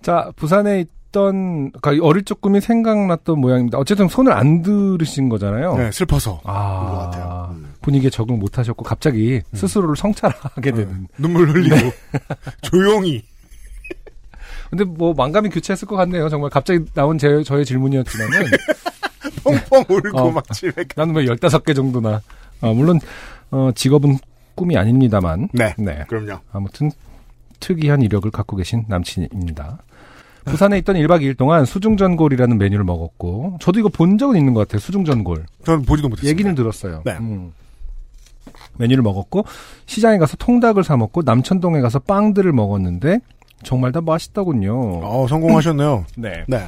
[0.01, 3.79] 자, 부산에 있던 그러니까 어릴 적 꿈이 생각났던 모양입니다.
[3.79, 5.77] 어쨌든 손을 안 들으신 거잖아요.
[5.77, 6.41] 네, 슬퍼서.
[6.45, 7.49] 아, 것 같아요.
[7.53, 7.75] 음.
[7.83, 11.03] 분위기에 적응 못 하셨고 갑자기 스스로를 성찰하게 되는.
[11.03, 11.07] 네.
[11.19, 11.77] 눈물 흘리고
[12.63, 13.23] 조용히.
[14.71, 16.29] 근데 뭐 망감이 교체했을 것 같네요.
[16.29, 18.47] 정말 갑자기 나온 제, 저의 질문이었지만은
[19.43, 20.31] 펑펑 울고 어.
[20.31, 20.89] 막 집에 가.
[20.97, 22.21] 나는 왜 15개 정도나
[22.61, 23.01] 아, 물론
[23.51, 24.19] 어, 직업은
[24.55, 25.75] 꿈이 아닙니다만 네.
[25.77, 26.05] 네.
[26.07, 26.41] 그럼요.
[26.53, 26.93] 아무튼
[27.59, 29.79] 특이한 이력을 갖고 계신 남친입니다.
[30.45, 34.81] 부산에 있던 1박 2일 동안 수중전골이라는 메뉴를 먹었고 저도 이거 본 적은 있는 것 같아요.
[34.81, 35.47] 수중전골.
[35.65, 36.31] 저는 보지도 못했어요.
[36.31, 37.03] 얘기는 들었어요.
[37.05, 37.13] 네.
[37.19, 37.53] 음.
[38.79, 39.45] 메뉴를 먹었고
[39.87, 43.21] 시장에 가서 통닭을 사 먹고 남천동에 가서 빵들을 먹었는데
[43.63, 45.01] 정말 다 맛있더군요.
[45.05, 46.07] 어, 성공하셨네요.
[46.17, 46.45] 네.
[46.49, 46.67] 네.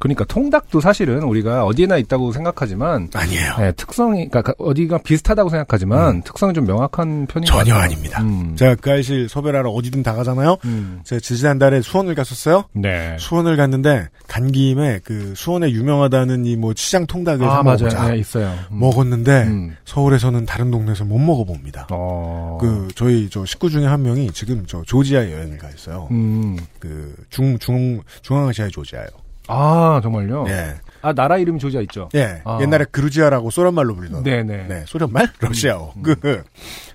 [0.00, 3.56] 그러니까 통닭도 사실은 우리가 어디에나 있다고 생각하지만 아니에요.
[3.58, 7.46] 네, 특성이 그러니까 어디가 비슷하다고 생각하지만 특성이 좀 명확한 편인 음.
[7.46, 7.82] 전혀 같아요.
[7.84, 8.22] 아닙니다.
[8.22, 8.54] 음.
[8.56, 10.56] 제가 그 알실 섭외하러 어디든 다 가잖아요.
[10.64, 11.00] 음.
[11.04, 12.64] 제가 지지난달에 수원을 갔었어요.
[12.72, 13.16] 네.
[13.18, 17.76] 수원을 갔는데 간 김에 그 수원에 유명하다는 이 뭐 시장 통닭을 아사 맞아요.
[17.78, 18.08] 먹어보자.
[18.10, 18.52] 네, 있어요.
[18.70, 18.78] 음.
[18.80, 19.76] 먹었는데 음.
[19.84, 21.88] 서울에서는 다른 동네에서 못 먹어봅니다.
[21.90, 22.58] 어.
[22.60, 26.08] 그 저희 저 식구 중에 한 명이 지금 저 조지아 여행을 가 있어요.
[26.10, 26.56] 음.
[26.78, 29.06] 그중 중 중앙아시아의 조지아요.
[29.50, 30.44] 아 정말요?
[30.48, 30.74] 예.
[31.02, 32.08] 아 나라 이름이 조지아 있죠.
[32.14, 32.42] 예.
[32.44, 32.58] 아.
[32.60, 34.22] 옛날에 그루지아라고 소련말로 불리던.
[34.22, 34.66] 네네.
[34.68, 35.30] 네, 소련말?
[35.40, 35.94] 러시아어.
[36.02, 36.14] 그,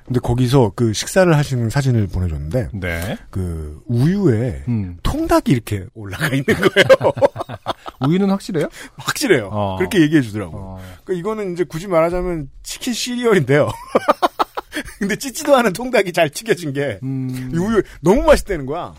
[0.06, 3.18] 근데 거기서 그 식사를 하시는 사진을 보내줬는데, 네.
[3.32, 4.98] 그, 우유에 음.
[5.02, 7.12] 통닭이 이렇게 올라가 있는 거예요.
[8.08, 8.68] 우유는 확실해요?
[8.98, 9.50] 확실해요.
[9.52, 9.78] 어.
[9.78, 10.62] 그렇게 얘기해 주더라고요.
[10.62, 10.80] 어.
[11.04, 13.68] 그 이거는 이제 굳이 말하자면 치킨 시리얼인데요.
[15.00, 17.50] 근데 찢지도 않은 통닭이 잘 튀겨진 게, 음.
[17.54, 18.94] 이 우유 너무 맛있다는 거야.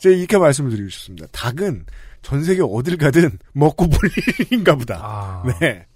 [0.00, 1.26] 제가 이렇게 말씀을 드리고 싶습니다.
[1.32, 1.84] 닭은
[2.22, 4.10] 전 세계 어딜 가든 먹고 볼
[4.50, 4.98] 일인가 보다.
[5.00, 5.42] 아.
[5.60, 5.86] 네.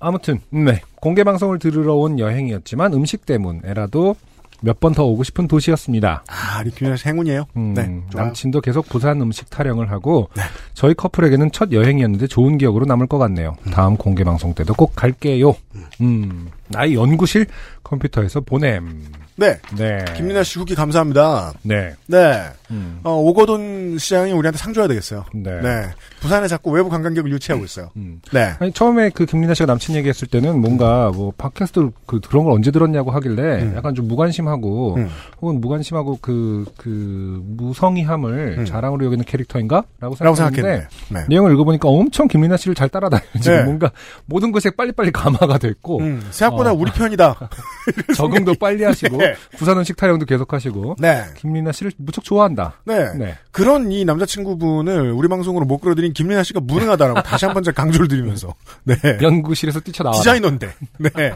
[0.00, 4.16] 아무튼 네 공개 방송을 들으러 온 여행이었지만 음식 때문에라도
[4.64, 6.22] 몇 번 더 오고 싶은 도시였습니다.
[6.28, 7.46] 아, 리큐나 행운이에요.
[7.56, 8.00] 음, 네.
[8.14, 10.42] 남친도 계속 부산 음식 타령을 하고 네.
[10.74, 13.56] 저희 커플에게는 첫 여행이었는데 좋은 기억으로 남을 것 같네요.
[13.72, 15.56] 다음 공개 방송 때도 꼭 갈게요.
[16.00, 17.46] 음, 나의 연구실
[17.82, 19.04] 컴퓨터에서 보냄.
[19.36, 19.58] 네.
[19.76, 20.04] 네.
[20.16, 21.54] 김민아 씨 후기 감사합니다.
[21.62, 21.94] 네.
[22.06, 22.42] 네.
[22.70, 23.00] 음.
[23.02, 25.24] 어, 오거돈 시장이 우리한테 상 줘야 되겠어요.
[25.34, 25.60] 네.
[25.60, 25.90] 네.
[26.22, 27.90] 부산에 자꾸 외부 관광객을 유치하고 있어요.
[27.96, 28.20] 음.
[28.32, 28.52] 네.
[28.60, 32.70] 아니, 처음에 그 김민아 씨가 남친 얘기했을 때는 뭔가 뭐 팟캐스트 그 그런 걸 언제
[32.70, 33.74] 들었냐고 하길래 음.
[33.76, 35.08] 약간 좀 무관심하고 음.
[35.40, 38.64] 혹은 무관심하고 그, 그 무성의함을 음.
[38.64, 39.82] 자랑으로 여기는 캐릭터인가?
[39.98, 40.86] 라고 생각했는데.
[41.10, 41.24] 네.
[41.28, 42.92] 내용을 읽어보니까 엄청 김민아 씨를 잘.
[43.40, 43.64] 지금 네.
[43.64, 43.90] 뭔가
[44.26, 46.74] 모든 것에 빨리빨리 감화가 됐고 음, 생각보다 어.
[46.74, 47.48] 우리 편이다.
[48.16, 49.34] 적응도 빨리 하시고 네.
[49.56, 51.24] 부산음식 타령도 계속 하시고 네.
[51.36, 52.74] 김민아 씨를 무척 좋아한다.
[52.84, 53.12] 네.
[53.14, 53.34] 네.
[53.50, 58.54] 그런 이 남자친구분을 우리 방송으로 못 끌어들인 김민아 씨가 무능하다라고 다시 한 번 강조를 드리면서.
[58.84, 58.94] 네.
[59.20, 60.16] 연구실에서 뛰쳐나와.
[60.16, 60.72] 디자이너인데.
[60.98, 61.10] 네.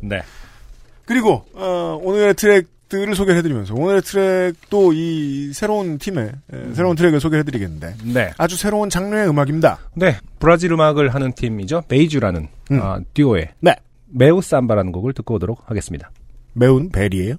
[0.00, 0.22] 네.
[1.04, 8.32] 그리고, 어, 오늘의 트랙들을 소개해드리면서, 오늘의 트랙도 이 새로운 팀의, 에, 새로운 트랙을 소개해드리겠는데, 네.
[8.38, 9.78] 아주 새로운 장르의 음악입니다.
[9.94, 10.18] 네.
[10.40, 11.82] 브라질 음악을 하는 팀이죠.
[11.88, 12.80] 베이주라는 음.
[12.82, 13.76] 아, 듀오의 네.
[14.08, 16.10] 매우 삼바라는 곡을 듣고 오도록 하겠습니다.
[16.54, 17.36] 매운 벨이에요.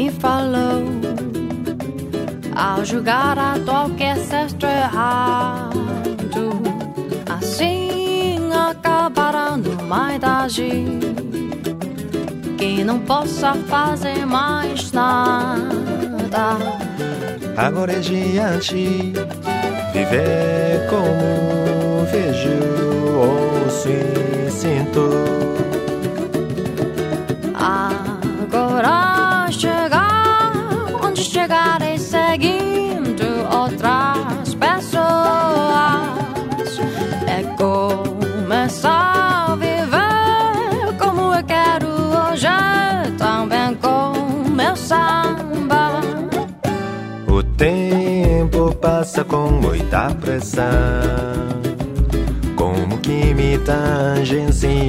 [0.00, 0.82] Me falou.
[2.56, 5.72] Ao jogar a qualquer cesto errado
[7.26, 10.84] Assim acabará numa idade
[12.58, 16.56] Que não possa fazer mais nada.
[17.56, 19.12] Agora é diante,
[19.92, 22.56] viver como vejo,
[23.66, 25.49] ouço e sinto.
[47.60, 50.64] Tempo passa com muita pressão,
[52.56, 54.80] como que me tangenciando.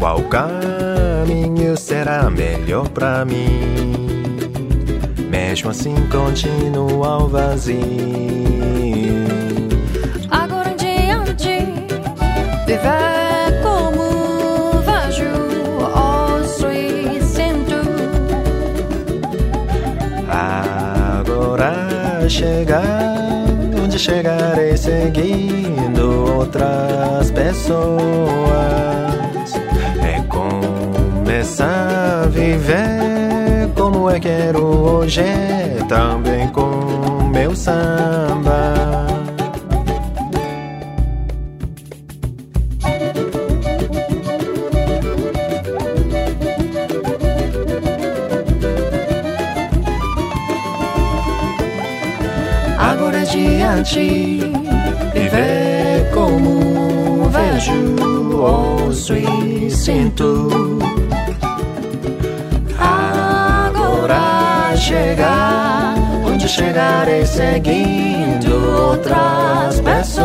[0.00, 3.94] Qual caminho será melhor pra mim?
[5.30, 7.78] Mesmo assim, continua o vazio.
[10.32, 11.60] Agora em diante,
[12.66, 13.23] viver
[22.44, 23.46] chegar
[23.82, 27.84] onde chegarei seguindo outras pessoas.
[30.02, 35.24] É começar a viver como eu quero hoje,
[35.88, 39.13] também com meu samba.
[53.74, 54.40] Adiante,
[55.12, 57.96] viver como vejo,
[58.40, 60.78] ouço e sinto.
[62.78, 68.52] Agora chegar onde chegarei seguindo
[68.90, 70.24] outras pessoas.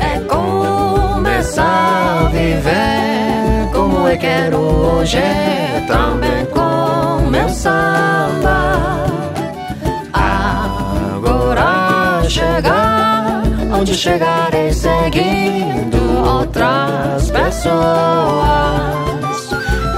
[0.00, 5.22] É começar a viver como eu quero hoje,
[5.86, 9.11] também com meu samba.
[12.22, 13.42] Agora chegar
[13.76, 17.72] onde chegarei seguindo outras pessoas.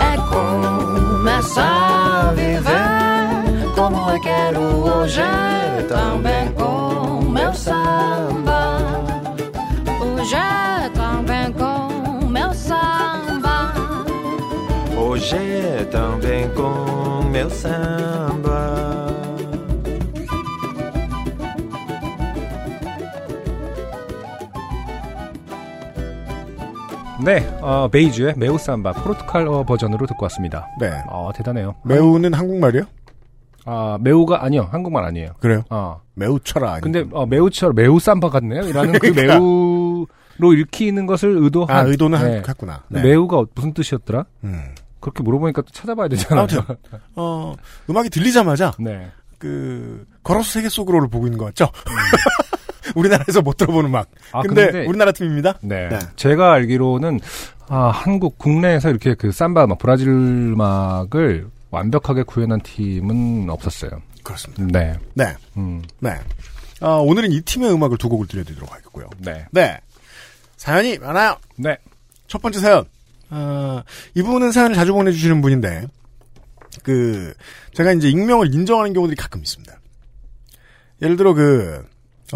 [0.01, 5.21] É começar a viver como eu quero hoje,
[5.87, 8.79] também com meu samba.
[10.01, 10.37] Hoje
[10.95, 13.75] também com meu samba.
[14.97, 19.04] Hoje também com meu samba.
[27.25, 27.47] 네.
[27.63, 30.69] 어, 베이주의 매우 삼바 포르투갈 어 버전으로 듣고 왔습니다.
[30.79, 30.91] 네.
[31.09, 31.75] 어, 대단해요.
[31.85, 32.83] 매우는 한국말이요?
[33.67, 34.69] 아, 매우가 아니요.
[34.71, 35.31] 한국말 아니에요.
[35.41, 35.63] 그래요?
[35.71, 36.01] 어.
[36.15, 36.75] 매우 쳐라.
[36.75, 36.83] 아니.
[36.83, 38.71] 근데 어, 매우처럼 매우 삼바 같네요.
[38.73, 39.39] 라는 그 그러니까.
[39.39, 42.25] 매우로 읽히는 것을 의도한 아, 의도는 네.
[42.37, 42.83] 한- 했구나.
[42.89, 43.03] 네.
[43.03, 44.27] 매우가 무슨 뜻이었더라?
[44.45, 44.75] 음.
[45.01, 46.41] 그렇게 물어보니까 또 찾아봐야 되잖아요.
[46.51, 46.77] 아무튼,
[47.17, 47.55] 어,
[47.91, 49.11] 음악이 들리자마자, 네.
[49.39, 51.71] 그, 걸어서 세계 속으로를 보고 있는 것 같죠?
[52.95, 54.09] 우리나라에서 못 들어본 음악.
[54.33, 55.59] 아, 근데, 근데- 우리나라 팀입니다?
[55.63, 55.89] 네.
[55.89, 55.99] 네.
[56.17, 57.21] 제가 알기로는
[57.69, 63.91] 아, 한국 국내에서 이렇게 그 삼바 막 브라질 음악을 완벽하게 구현한 팀은 없었어요.
[64.23, 64.65] 그렇습니다.
[64.79, 64.95] 네.
[65.15, 65.35] 네.
[65.57, 65.83] 음.
[66.01, 66.11] 네.
[66.81, 69.09] 어, 오늘은 이 팀의 음악을 두 곡을 들려드리도록 하겠고요.
[69.19, 69.47] 네.
[69.51, 69.79] 네.
[70.57, 71.37] 사연이 많아요.
[71.57, 71.77] 네.
[72.27, 72.85] 첫 번째 사연.
[73.31, 73.83] 아,
[74.15, 75.87] 이분은 사연을 자주 보내주시는 분인데,
[76.83, 77.35] 그,
[77.73, 79.73] 제가 이제 익명을 인정하는 경우들이 가끔 있습니다.
[81.03, 81.85] 예를 들어 그,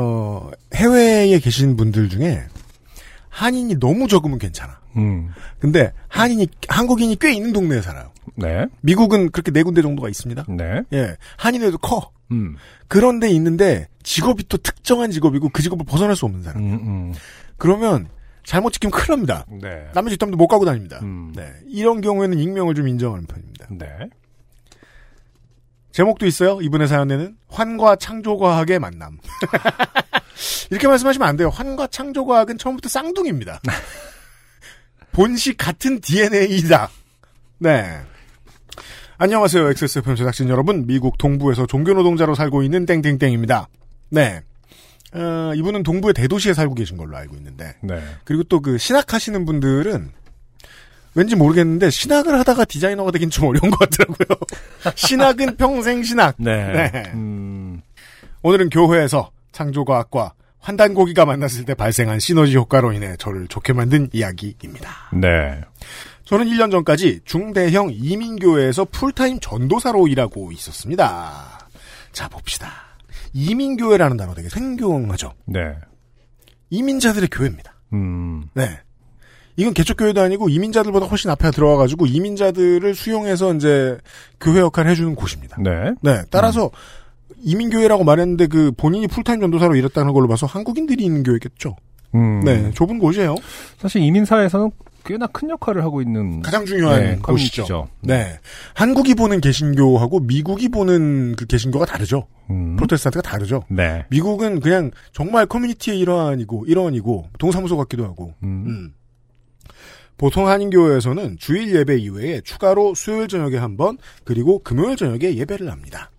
[0.00, 2.44] 어, 해외에 계신 분들 중에
[3.28, 4.78] 한인이 너무 적으면 괜찮아.
[4.96, 5.30] 음.
[5.58, 8.12] 근데 한인이, 한국인이 꽤 있는 동네에 살아요.
[8.36, 8.66] 네.
[8.80, 10.44] 미국은 그렇게 네 군데 정도가 있습니다.
[10.48, 10.82] 네.
[10.92, 11.16] 예.
[11.36, 12.12] 한인에도 커.
[12.30, 12.56] 음.
[12.86, 16.62] 그런데 있는데 직업이 또 특정한 직업이고 그 직업을 벗어날 수 없는 사람.
[16.62, 17.14] 음, 음.
[17.56, 18.08] 그러면
[18.44, 19.44] 잘못 지키면 큰일 납니다.
[19.50, 19.88] 네.
[19.94, 21.00] 남의 뒷담도 못 가고 다닙니다.
[21.02, 21.32] 음.
[21.34, 21.52] 네.
[21.66, 23.66] 이런 경우에는 익명을 좀 인정하는 편입니다.
[23.70, 24.08] 네.
[25.98, 26.60] 제목도 있어요.
[26.62, 29.18] 이분의 사연에는 환과 창조과학의 만남.
[30.70, 31.48] 이렇게 말씀하시면 안 돼요.
[31.48, 33.60] 환과 창조과학은 처음부터 쌍둥이입니다.
[35.10, 36.88] 본식 같은 DNA이다.
[37.58, 37.98] 네.
[39.16, 39.70] 안녕하세요.
[39.70, 40.86] XSFM 제작진 여러분.
[40.86, 43.66] 미국 동부에서 종교노동자로 살고 있는 땡땡땡입니다.
[44.10, 44.42] 네.
[45.14, 47.74] 어, 이분은 동부의 대도시에 살고 계신 걸로 알고 있는데.
[47.82, 48.00] 네.
[48.22, 50.12] 그리고 또 그 신학하시는 분들은
[51.18, 54.38] 왠지 모르겠는데 신학을 하다가 디자이너가 되긴 좀 어려운 것 같더라고요.
[54.94, 56.36] 신학은 평생 신학.
[56.38, 56.90] 네.
[56.92, 57.02] 네.
[57.14, 57.82] 음.
[58.42, 65.10] 오늘은 교회에서 창조과학과 환단고기가 만났을 때 발생한 시너지 효과로 인해 저를 좋게 만든 이야기입니다.
[65.12, 65.60] 네.
[66.24, 71.68] 저는 1년 전까지 중대형 이민교회에서 풀타임 전도사로 일하고 있었습니다.
[72.12, 72.70] 자, 봅시다.
[73.32, 75.32] 이민교회라는 단어 되게 생경하죠?
[75.46, 75.74] 네.
[76.70, 77.74] 이민자들의 교회입니다.
[77.92, 78.44] 음.
[78.54, 78.78] 네.
[79.58, 83.98] 이건 개척교회도 아니고 이민자들보다 훨씬 앞에 들어와가지고 이민자들을 수용해서 이제
[84.40, 85.56] 교회 역할을 해주는 곳입니다.
[85.60, 85.94] 네.
[86.00, 86.22] 네.
[86.30, 86.70] 따라서
[87.42, 91.74] 이민교회라고 말했는데 그 본인이 풀타임 전도사로 일했다는 걸로 봐서 한국인들이 있는 교회겠죠.
[92.14, 92.40] 음.
[92.44, 92.70] 네.
[92.72, 93.34] 좁은 곳이에요.
[93.78, 94.70] 사실 이민사에서는
[95.04, 97.64] 꽤나 큰 역할을 하고 있는 가장 중요한 네, 곳이죠.
[97.64, 97.88] 커뮤니티죠.
[98.02, 98.38] 네.
[98.74, 102.28] 한국이 보는 개신교하고 미국이 보는 그 개신교가 다르죠.
[102.50, 102.76] 음.
[102.76, 103.64] 프로테스탄트가 다르죠.
[103.70, 104.04] 네.
[104.10, 108.34] 미국은 그냥 정말 커뮤니티의 일환이고 일원이고 동사무소 같기도 하고.
[108.44, 108.64] 음.
[108.66, 108.92] 음.
[110.18, 116.10] 보통 한인교회에서는 주일 예배 이외에 추가로 수요일 저녁에 한 번, 그리고 금요일 저녁에 예배를 합니다.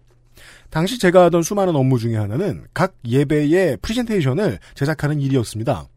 [0.70, 5.88] 당시 제가 하던 수많은 업무 중에 하나는 각 예배의 프리젠테이션을 제작하는 일이었습니다.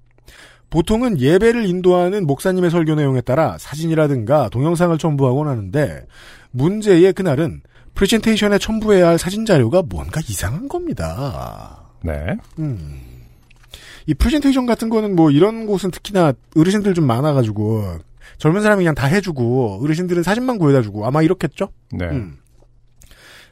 [0.71, 6.07] 보통은 예배를 인도하는 목사님의 설교 내용에 따라 사진이라든가 동영상을 첨부하곤 하는데
[6.51, 7.61] 문제의 그날은
[7.95, 11.83] 프레젠테이션에 첨부해야 할 사진 자료가 뭔가 이상한 겁니다.
[12.03, 12.37] 네.
[12.59, 13.12] 음.
[14.07, 17.99] 이 프레젠테이션 같은 거는 뭐 이런 곳은 특히나 어르신들 좀 많아가지고
[18.38, 21.69] 젊은 사람이 그냥 다 해주고 어르신들은 사진만 구해다주고 아마 이렇겠죠?
[21.93, 22.07] 네.
[22.07, 22.38] 음.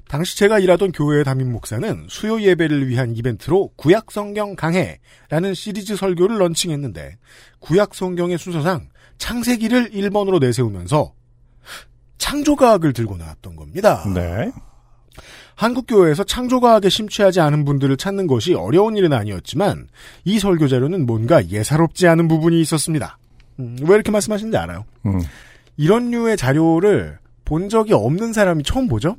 [0.09, 6.41] 당시 제가 일하던 교회의 담임 목사는 수요 예배를 위한 이벤트로 구약 성경 강해라는 시리즈 설교를
[6.41, 7.17] 런칭했는데
[7.61, 11.13] 구약 성경의 순서상 창세기를 1번으로 내세우면서
[12.19, 14.05] 창조과학을 들고 나왔던 겁니다.
[14.13, 14.51] 네.
[15.61, 19.89] 한국 교회에서 창조과학에 심취하지 않은 분들을 찾는 것이 어려운 일은 아니었지만
[20.25, 23.19] 이 설교 자료는 뭔가 예사롭지 않은 부분이 있었습니다.
[23.59, 24.87] 음, 왜 이렇게 말씀하시는지 알아요?
[25.05, 25.21] 음.
[25.77, 29.19] 이런 류의 자료를 본 적이 없는 사람이 처음 보죠?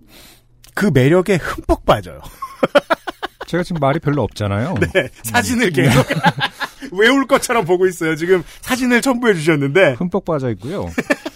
[0.73, 2.19] 그 매력에 흠뻑 빠져요.
[3.45, 4.73] 제가 지금 말이 별로 없잖아요.
[4.95, 6.03] 네, 사진을 계속
[6.91, 8.15] 외울 것처럼 보고 있어요.
[8.15, 10.89] 지금 사진을 첨부해 주셨는데 흠뻑 빠져 있고요.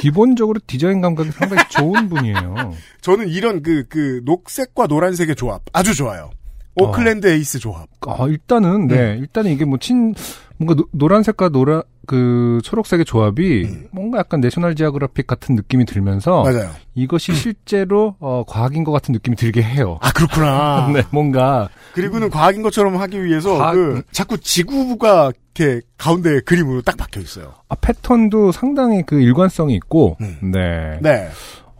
[0.00, 2.72] 기본적으로 디자인 감각이 상당히 좋은 분이에요.
[3.00, 6.30] 저는 이런 그, 그, 녹색과 노란색의 조합 아주 좋아요.
[6.76, 7.88] 오클랜드 에이스 조합.
[8.06, 9.16] 아, 일단은, 네.
[9.18, 10.14] 일단은 이게 뭐 친,
[10.58, 16.70] 뭔가 노, 노란색과 노라, 그, 초록색의 조합이 뭔가 약간 내셔널 지오그래픽 같은 느낌이 들면서 맞아요.
[16.94, 19.98] 이것이 실제로, 어, 과학인 것 같은 느낌이 들게 해요.
[20.00, 20.88] 아, 그렇구나.
[20.92, 21.68] 네, 뭔가.
[21.92, 27.52] 그리고는 과학인 것처럼 하기 위해서 과학- 그 자꾸 지구가 이렇게 가운데 그림으로 딱 박혀 있어요.
[27.68, 30.38] 아, 패턴도 상당히 그 일관성이 있고, 음.
[30.52, 30.98] 네.
[31.02, 31.28] 네.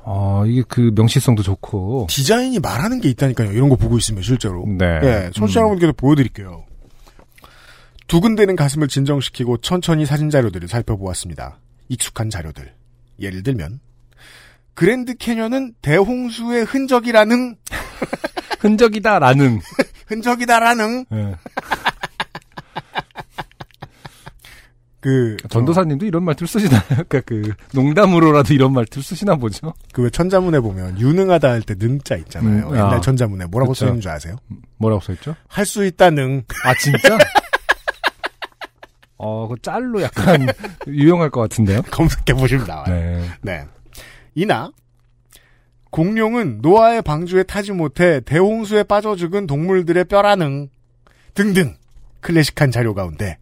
[0.04, 3.52] 어, 이게 그 명시성도 좋고, 디자인이 말하는 게 있다니까요.
[3.52, 4.64] 이런 거 보고 있으면 실제로.
[4.66, 5.00] 네.
[5.00, 5.62] 네, 청취자 음.
[5.64, 6.64] 여러분께도 보여드릴게요.
[8.08, 11.58] 두근대는 가슴을 진정시키고 천천히 사진 자료들을 살펴보았습니다.
[11.88, 12.72] 익숙한 자료들.
[13.20, 13.80] 예를 들면
[14.74, 17.56] 그랜드 캐년은 대홍수의 흔적이라는
[18.60, 19.60] 흔적이다라는,
[20.08, 21.34] 흔적이다라는 네.
[25.00, 26.80] 그 전도사님도 이런 말투를 쓰시나요?
[27.08, 29.72] 그러니까 그, 농담으로라도 이런 말투를 쓰시나 보죠?
[29.92, 32.68] 그 왜 천자문에 보면 유능하다 할 때 능자 있잖아요.
[32.68, 33.00] 음, 옛날 아.
[33.00, 33.84] 천자문에 뭐라고 그쵸.
[33.86, 34.36] 쓰이는 줄 아세요?
[34.78, 35.36] 뭐라고 써 있죠?
[35.46, 36.42] 할 수 있다 능.
[36.64, 37.16] 아, 진짜?
[39.18, 40.46] 어, 그 짤로 약간
[40.86, 41.82] 유용할 것 같은데요?
[41.90, 42.94] 검색해 보시면 나와요.
[42.94, 43.22] 네.
[43.42, 43.64] 네.
[44.34, 44.70] 이나
[45.90, 50.68] 공룡은 노아의 방주에 타지 못해 대홍수에 빠져 죽은 동물들의 뼈라능
[51.34, 51.76] 등등
[52.20, 53.38] 클래식한 자료 가운데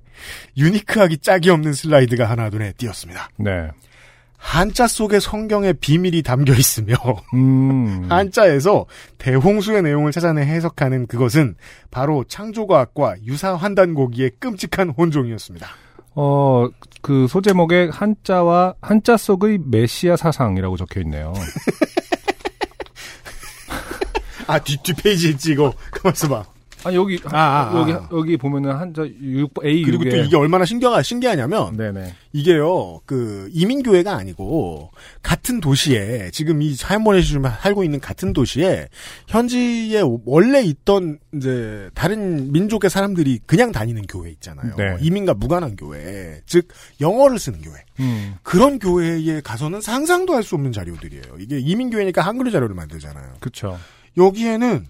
[0.57, 3.29] 유니크하기 짝이 없는 슬라이드가 하나 눈에 띄었습니다.
[3.39, 3.69] 네.
[4.37, 6.95] 한자 속에 성경의 비밀이 담겨 있으며
[7.35, 8.07] 음.
[8.09, 8.87] 한자에서
[9.19, 11.57] 대홍수의 내용을 찾아내 해석하는 그것은
[11.91, 15.67] 바로 창조과학과 유사 환단고기의 끔찍한 혼종이었습니다.
[16.15, 16.69] 어,
[17.03, 21.33] 그 소제목에 한자와 한자 속의 메시아 사상이라고 적혀 있네요.
[24.47, 25.75] 아, 뒷, 뒷페이지에 있지, 이거.
[25.91, 26.45] 가만있어 봐.
[26.87, 27.81] 아 여기 아, 아, 아.
[27.81, 32.15] 여기 여기 보면은 한자 6 A 그리고 또 이게 얼마나 신기하, 신기하냐면, 네네.
[32.33, 34.91] 이게요, 그, 이민 교회가 아니고,
[35.23, 38.89] 같은 도시에, 지금 이 사연 보내주시면 살고 있는 같은 도시에,
[39.27, 44.75] 현지에 원래 있던, 이제, 다른 민족의 사람들이 그냥 다니는 교회 있잖아요.
[44.77, 44.97] 네.
[45.01, 46.41] 이민과 무관한 교회.
[46.47, 46.69] 즉,
[47.01, 47.75] 영어를 쓰는 교회.
[47.99, 51.25] 음, 그런 교회에 가서는 상상도 할 수 없는 자료들이에요.
[51.41, 53.33] 이게 이민 교회니까 한글로 자료를 만들잖아요.
[53.41, 53.77] 그쵸.
[54.17, 54.87] 여기에는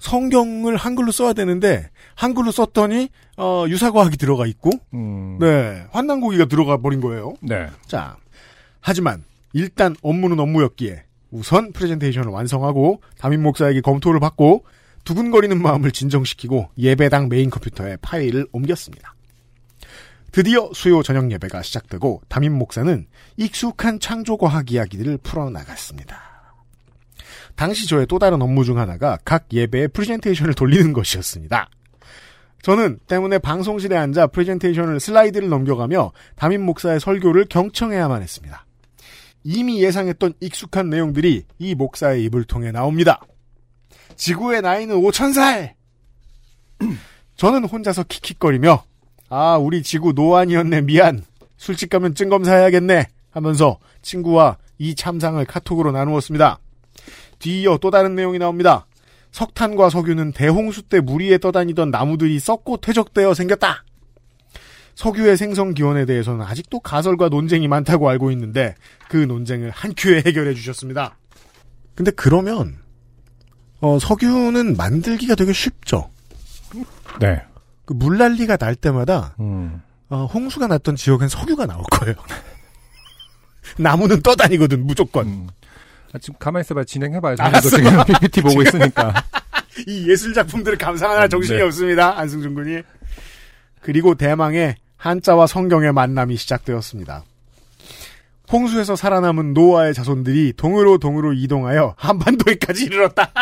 [0.00, 7.00] 성경을 한글로 써야 되는데, 한글로 썼더니, 어, 유사과학이 들어가 있고, 음, 네, 환단고기가 들어가 버린
[7.00, 7.34] 거예요.
[7.40, 7.68] 네.
[7.86, 8.16] 자,
[8.80, 14.64] 하지만 일단 업무는 업무였기에 우선 프레젠테이션을 완성하고 담임 목사에게 검토를 받고
[15.04, 19.14] 두근거리는 마음을 진정시키고 예배당 메인 컴퓨터에 파일을 옮겼습니다.
[20.32, 26.29] 드디어 수요 저녁 예배가 시작되고 담임 목사는 익숙한 창조과학 이야기들을 풀어나갔습니다.
[27.56, 31.68] 당시 저의 또 다른 업무 중 하나가 각 예배의 프레젠테이션을 돌리는 것이었습니다.
[32.62, 38.66] 저는 때문에 방송실에 앉아 프레젠테이션을 슬라이드를 넘겨가며 담임 목사의 설교를 경청해야만 했습니다.
[39.44, 43.20] 이미 예상했던 익숙한 내용들이 이 목사의 입을 통해 나옵니다.
[44.16, 45.72] 지구의 나이는 5천살!
[47.36, 48.84] 저는 혼자서 킥킥거리며
[49.30, 51.24] 아 우리 지구 노안이었네 미안
[51.56, 56.58] 술집 가면 증검사해야겠네 하면서 친구와 이 참상을 카톡으로 나누었습니다.
[57.40, 58.86] 뒤이어 또 다른 내용이 나옵니다.
[59.32, 63.84] 석탄과 석유는 대홍수 때 물 위에 떠다니던 나무들이 썩고 퇴적되어 생겼다.
[64.94, 68.74] 석유의 생성 기원에 대해서는 아직도 가설과 논쟁이 많다고 알고 있는데
[69.08, 71.16] 그 논쟁을 한 큐에 해결해 주셨습니다.
[71.94, 72.76] 근데 그러면
[73.80, 76.10] 어, 석유는 만들기가 되게 쉽죠.
[77.20, 77.42] 네.
[77.86, 82.14] 그 물난리가 날 때마다 음, 어, 홍수가 났던 지역엔 석유가 나올 거예요.
[83.78, 85.26] 나무는 떠다니거든 무조건.
[85.26, 85.48] 음.
[86.12, 86.84] 아, 지금 가만히 있어봐.
[86.84, 87.34] 진행해봐요.
[87.34, 89.14] 이거 지금 PPT 보고 있으니까.
[89.86, 91.64] 이 예술 작품들을 감상하느라 정신이 네.
[91.64, 92.18] 없습니다.
[92.18, 92.82] 안승준 군이.
[93.80, 97.24] 그리고 대망의 한자와 성경의 만남이 시작되었습니다.
[98.52, 103.30] 홍수에서 살아남은 노아의 자손들이 동으로 동으로 이동하여 한반도에까지 이르렀다.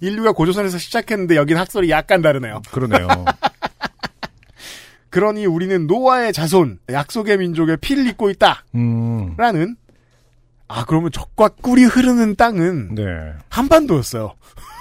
[0.00, 2.62] 인류가 고조선에서 시작했는데 여긴 학설이 약간 다르네요.
[2.70, 3.06] 그러네요.
[5.10, 8.64] 그러니 우리는 노아의 자손, 약속의 민족의 피를 잇고 있다.
[8.74, 9.76] 음, 라는
[10.68, 13.04] 아 그러면 적과 꿀이 흐르는 땅은 네.
[13.48, 14.34] 한반도였어요.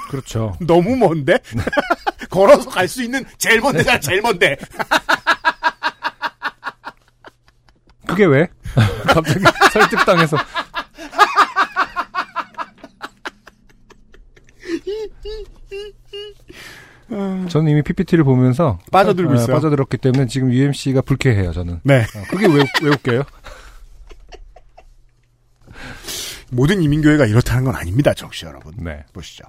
[0.10, 0.56] 그렇죠.
[0.66, 1.40] 너무 먼데?
[2.30, 4.58] 걸어서 갈 수 있는 제일 먼 데가 제일 먼데.
[8.08, 8.48] 그게 왜?
[9.06, 10.38] 갑자기 설득당해서.
[17.10, 19.56] 저는 이미 PPT를 보면서 빠져들고 어, 있어요.
[19.56, 21.54] 빠져들었기 때문에 지금 UMC가 불쾌해요.
[21.54, 21.80] 저는.
[21.84, 22.02] 네.
[22.02, 23.24] 어, 그게 왜, 왜 웃겨요?
[26.52, 28.74] 모든 이민교회가 이렇다는 건 아닙니다, 정씨 여러분.
[28.78, 29.04] 네.
[29.14, 29.44] 보시죠.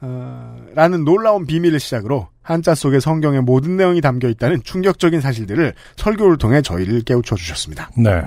[0.00, 6.36] 어, 라는 놀라운 비밀을 시작으로 한자 속에 성경의 모든 내용이 담겨 있다는 충격적인 사실들을 설교를
[6.36, 7.90] 통해 저희를 깨우쳐 주셨습니다.
[7.96, 8.22] 네.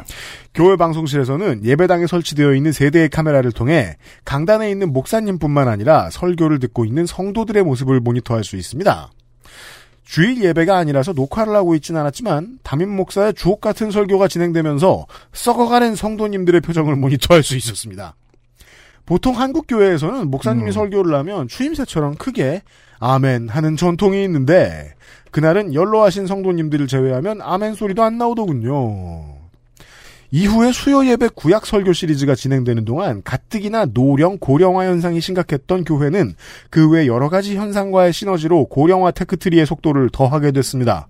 [0.53, 6.85] 교회 방송실에서는 예배당에 설치되어 있는 세 대의 카메라를 통해 강단에 있는 목사님뿐만 아니라 설교를 듣고
[6.85, 9.11] 있는 성도들의 모습을 모니터할 수 있습니다.
[10.03, 16.61] 주일 예배가 아니라서 녹화를 하고 있진 않았지만 담임 목사의 주옥 같은 설교가 진행되면서 썩어가는 성도님들의
[16.61, 18.15] 표정을 모니터할 수 있었습니다.
[19.09, 20.71] 보통 한국 교회에서는 목사님이 음.
[20.71, 22.61] 설교를 하면 추임새처럼 크게
[22.99, 24.93] 아멘 하는 전통이 있는데
[25.31, 29.39] 그날은 연로하신 성도님들을 제외하면 아멘 소리도 안 나오더군요.
[30.29, 36.35] 이후에 수요 예배 구약 설교 시리즈가 진행되는 동안 가뜩이나 노령 고령화 현상이 심각했던 교회는
[36.69, 41.07] 그 외 여러 가지 현상과의 시너지로 고령화 테크트리의 속도를 더하게 됐습니다.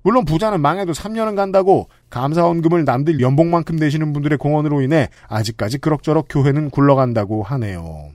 [0.00, 6.70] 물론 부자는 망해도 3년은 간다고 감사원금을 남들 연봉만큼 내시는 분들의 공헌으로 인해 아직까지 그럭저럭 교회는
[6.70, 8.10] 굴러간다고 하네요.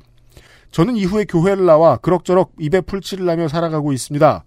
[0.72, 4.46] 저는 이후에 교회를 나와 그럭저럭 입에 풀칠을 하며 살아가고 있습니다.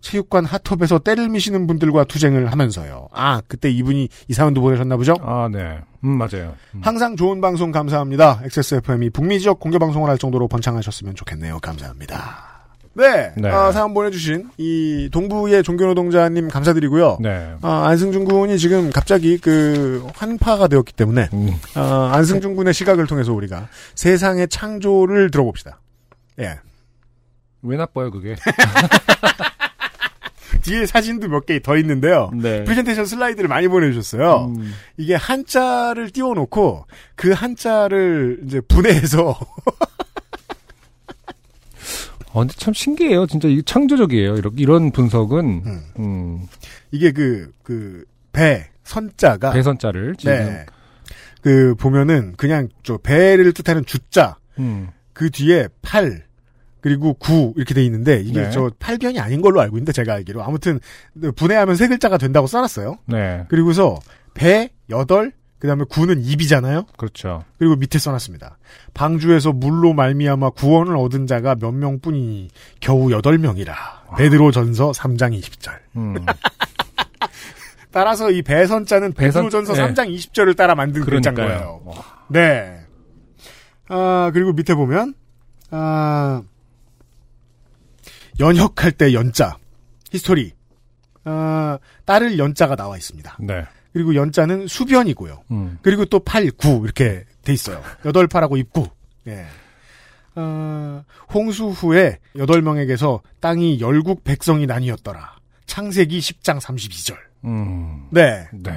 [0.00, 3.08] 체육관 핫톱에서 때를 미시는 분들과 투쟁을 하면서요.
[3.12, 5.14] 아, 그때 이분이 이 사연도 보내셨나 보죠?
[5.22, 5.78] 아, 네.
[6.04, 6.54] 음, 맞아요.
[6.74, 6.80] 음.
[6.82, 8.40] 항상 좋은 방송 감사합니다.
[8.44, 11.58] XSFM이 북미 지역 공개 방송을 할 정도로 번창하셨으면 좋겠네요.
[11.60, 12.53] 감사합니다.
[12.96, 13.48] 네, 네.
[13.50, 17.18] 아, 사연 보내주신 이 동부의 종교노동자님 감사드리고요.
[17.20, 17.54] 네.
[17.62, 23.32] 아, 안승준 군이 지금 갑자기 그 환파가 되었기 때문에 음, 아, 안승준 군의 시각을 통해서
[23.32, 25.80] 우리가 세상의 창조를 들어봅시다.
[26.38, 26.58] 예.
[27.62, 28.36] 왜 나빠요, 그게?
[30.62, 32.30] 뒤에 사진도 몇 개 더 있는데요.
[32.32, 32.64] 네.
[32.64, 34.46] 프레젠테이션 슬라이드를 많이 보내주셨어요.
[34.56, 36.86] 음, 이게 한자를 띄워놓고
[37.16, 39.36] 그 한자를 이제 분해해서
[42.34, 43.26] 어, 근데 참 신기해요.
[43.26, 44.34] 진짜 이게 창조적이에요.
[44.34, 45.80] 이렇게 이런 분석은 음.
[46.00, 46.46] 음,
[46.90, 49.52] 이게 그, 그, 배, 선자가.
[49.52, 50.66] 배선자를 지금 네.
[51.42, 56.24] 그, 보면은, 그냥, 저, 배를 뜻하는 주자, 음, 그 뒤에 팔,
[56.80, 58.50] 그리고 구, 이렇게 돼 있는데, 이게 네.
[58.50, 60.42] 저 팔변이 아닌 걸로 알고 있는데, 제가 알기로.
[60.42, 60.80] 아무튼,
[61.36, 62.98] 분해하면 세 글자가 된다고 써놨어요.
[63.06, 64.00] 네, 그리고서,
[64.34, 66.86] 배, 여덟, 그 다음에 구는 입이잖아요?
[66.98, 67.44] 그렇죠.
[67.58, 68.58] 그리고 밑에 써놨습니다.
[68.92, 72.50] 방주에서 물로 말미암아 구원을 얻은 자가 몇 명뿐이니
[72.80, 73.74] 겨우 여덟 명이라.
[74.18, 75.78] 베드로 전서 3장 20절.
[75.96, 76.14] 음,
[77.90, 79.82] 따라서 이 배선자는 배선- 베드로 전서 네.
[79.94, 81.34] 3장 20절을 따라 만든 글자인.
[81.34, 81.80] 거예요.
[81.84, 81.94] 와,
[82.28, 82.80] 네.
[83.88, 85.14] 아, 그리고 밑에 보면,
[85.70, 86.42] 아,
[88.40, 89.56] 연혁할 때 연자,
[90.10, 90.52] history,
[91.24, 93.36] 아, 따를 연자가 나와 있습니다.
[93.40, 93.64] 네,
[93.94, 95.44] 그리고 연자는 수변이고요.
[95.52, 97.80] 음, 그리고 또 8, 9 이렇게 돼 있어요.
[98.02, 98.88] 8, 8하고 입구.
[99.28, 99.46] 예.
[100.34, 105.36] 어, 홍수 후에 8명에게서 땅이 열국 백성이 나뉘었더라.
[105.66, 107.16] 창세기 10장 32절.
[107.44, 108.48] 음, 네.
[108.52, 108.72] 네.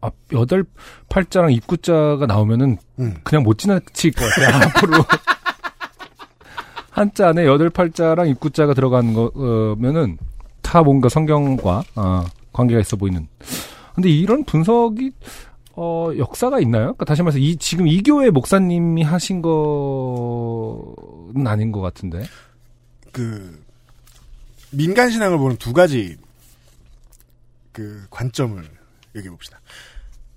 [0.00, 0.64] 아, 여덟
[1.08, 3.14] 팔자랑 입구자가 나오면은 음.
[3.22, 4.56] 그냥 못 지나칠 것 같아요.
[4.74, 5.04] 앞으로
[6.90, 10.18] 한자 안에 여덟 팔자랑 입구자가 들어간 거면은
[10.62, 13.28] 다 뭔가 성경과 어, 관계가 있어 보이는.
[13.94, 15.12] 근데 이런 분석이
[15.74, 16.84] 어, 역사가 있나요?
[16.84, 22.24] 그러니까 다시 말해서 이 지금 이 교회 목사님이 하신 거는 아닌 것 같은데.
[23.10, 23.62] 그,
[24.70, 26.16] 민간 신앙을 보는 두 가지,
[27.72, 28.62] 그, 관점을
[29.16, 29.60] 얘기해 봅시다.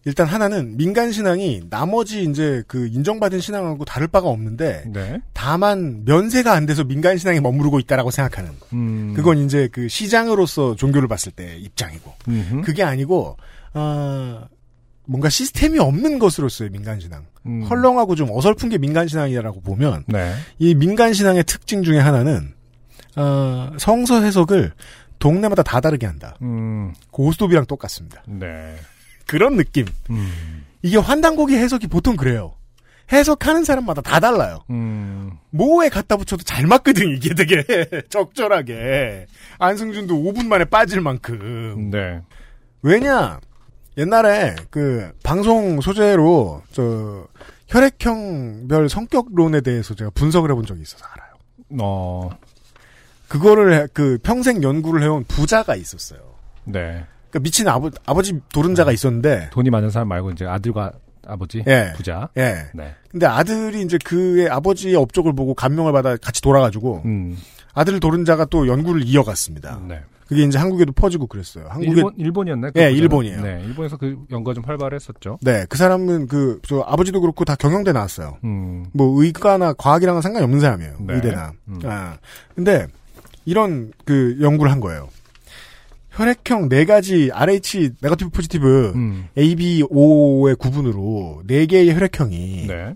[0.05, 5.19] 일단 하나는 민간 신앙이 나머지 이제 그 인정받은 신앙하고 다를 바가 없는데, 네.
[5.33, 8.51] 다만 면세가 안 돼서 민간 신앙에 머무르고 있다라고 생각하는.
[8.73, 9.13] 음.
[9.15, 12.13] 그건 이제 그 시장으로서 종교를 봤을 때 입장이고.
[12.27, 12.61] 음흠.
[12.61, 13.35] 그게 아니고,
[13.73, 14.41] 어,
[15.07, 17.25] 뭔가 시스템이 없는 것으로서의 민간 신앙.
[17.47, 17.63] 음.
[17.63, 20.35] 헐렁하고 좀 어설픈 게 민간 신앙이라고 보면, 네.
[20.59, 22.53] 이 민간 신앙의 특징 중에 하나는,
[23.15, 24.71] 어, 성서 해석을
[25.17, 26.35] 동네마다 다 다르게 한다.
[26.43, 26.93] 음.
[27.09, 28.21] 고스톱이랑 똑같습니다.
[28.27, 28.75] 네.
[29.25, 29.85] 그런 느낌.
[30.09, 30.65] 음.
[30.81, 32.53] 이게 환단고기 해석이 보통 그래요.
[33.11, 34.63] 해석하는 사람마다 다 달라요.
[34.71, 35.31] 음.
[35.51, 37.63] 뭐에 갖다 붙여도 잘 맞거든, 이게 되게.
[38.09, 39.27] 적절하게.
[39.59, 41.89] 안승준도 5분 만에 빠질 만큼.
[41.91, 42.21] 네.
[42.81, 43.39] 왜냐,
[43.97, 47.27] 옛날에 그 방송 소재로 저
[47.67, 51.33] 혈액형별 성격론에 대해서 제가 분석을 해본 적이 있어서 알아요.
[51.81, 52.29] 어.
[53.27, 56.19] 그거를 해- 그 평생 연구를 해온 부자가 있었어요.
[56.65, 57.05] 네.
[57.35, 60.93] 그러니까 미친 아버, 아버지 도른자가 있었는데, 돈이 많은 사람 말고 이제 아들과
[61.27, 61.91] 아버지 예.
[61.95, 62.29] 부자.
[62.37, 62.67] 예.
[62.73, 62.95] 네.
[63.11, 67.37] 근데 아들이 이제 그의 아버지의 업적을 보고 감명을 받아 같이 돌아가지고, 음.
[67.73, 69.81] 아들 도른자가 또 연구를 이어갔습니다.
[69.87, 70.01] 네.
[70.27, 71.65] 그게 이제 한국에도 퍼지고 그랬어요.
[71.67, 72.71] 한국에 일본 일본이었나요?
[72.73, 72.97] 그 예, 부자는?
[72.97, 73.41] 일본이에요.
[73.41, 75.37] 네, 일본에서 그 연구가 좀 활발했었죠.
[75.41, 78.37] 네, 그 사람은 그, 저 아버지도 그렇고 다 경영대 나왔어요.
[78.43, 78.85] 음.
[78.93, 80.95] 뭐 의과나 과학이랑은 상관이 없는 사람이에요.
[81.01, 81.13] 네.
[81.15, 81.51] 의대나.
[81.67, 81.79] 음.
[81.83, 82.17] 아.
[82.55, 82.87] 근데
[83.43, 85.09] 이런 그 연구를 한 거예요.
[86.15, 89.27] 혈액형 네 가지 RH negative positive 음.
[89.37, 92.95] A, B, O의 구분으로 네 개의 혈액형이 네.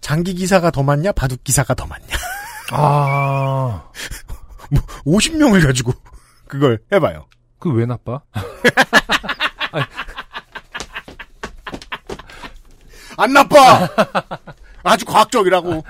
[0.00, 2.06] 장기 기사가 더 많냐, 바둑 기사가 더 많냐.
[2.72, 3.88] 아.
[5.06, 5.92] 50명을 가지고
[6.48, 7.26] 그걸 해봐요.
[7.58, 8.20] 그 왜 나빠?
[13.16, 13.88] 안 나빠.
[14.82, 15.84] 아주 과학적이라고.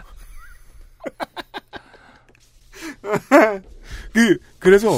[4.13, 4.91] 그 그래서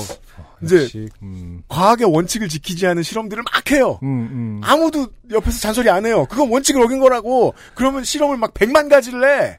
[0.63, 1.63] 이제 음.
[1.69, 3.99] 과학의 원칙을 지키지 않은 실험들을 막 해요.
[4.03, 4.61] 음, 음.
[4.63, 6.27] 아무도 옆에서 잔소리 안 해요.
[6.29, 7.55] 그건 원칙을 어긴 거라고.
[7.75, 9.59] 그러면 실험을 막 100만 가지를 해.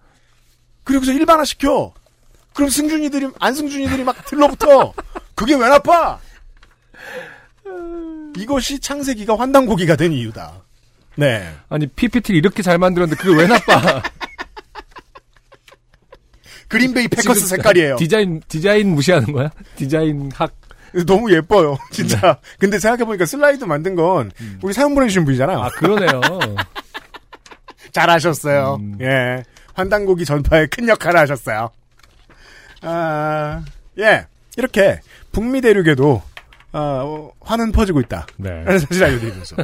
[0.84, 1.94] 그리고서 일반화 시켜.
[2.54, 4.94] 그럼 승준이들이, 안승준이들이 막 들러붙어.
[5.36, 6.20] 그게 왜 나빠?
[8.38, 10.64] 이것이 창세기가 환단고기가 된 이유다.
[11.16, 11.54] 네.
[11.70, 14.02] 아니 PPT를 이렇게 잘 만들었는데 그게 왜 나빠?
[16.68, 17.98] 그린베이 패커스 색깔이에요.
[17.98, 19.52] 디자인 디자인 무시하는 거야?
[19.76, 20.54] 디자인 학.
[21.06, 21.78] 너무 예뻐요.
[21.92, 22.38] 진짜.
[22.60, 24.32] 근데 생각해보니까 슬라이드 만든 건
[24.62, 25.60] 우리 사연 보내주신 분이잖아요.
[25.60, 26.22] 아 그러네요.
[27.92, 28.78] 잘하셨어요.
[28.80, 28.98] 음.
[29.02, 29.44] 예.
[29.74, 31.70] 환단고기 전파에 큰 역할을 하셨어요.
[32.82, 33.64] 아,
[34.00, 34.26] 예.
[34.58, 35.00] 이렇게
[35.32, 36.22] 북미 대륙에도
[36.74, 38.28] 어, 환은 퍼지고 있다.
[38.38, 38.50] 네.
[38.50, 39.56] 라는 사실 알려드리면서.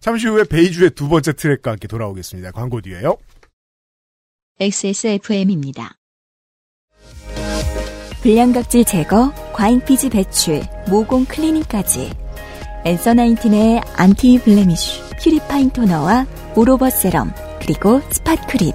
[0.00, 2.50] 잠시 후에 베이주의 두 번째 트랙과 함께 돌아오겠습니다.
[2.52, 3.16] 광고 뒤에요.
[4.60, 5.96] XSFM입니다.
[8.22, 12.10] 불량각질 제거, 과잉피지 배출, 모공 클리닝까지
[12.84, 16.26] Answer Nineteen의 anti blemish, 퓨리파인 토너와
[16.56, 18.72] all over serum, 그리고 spot 크림.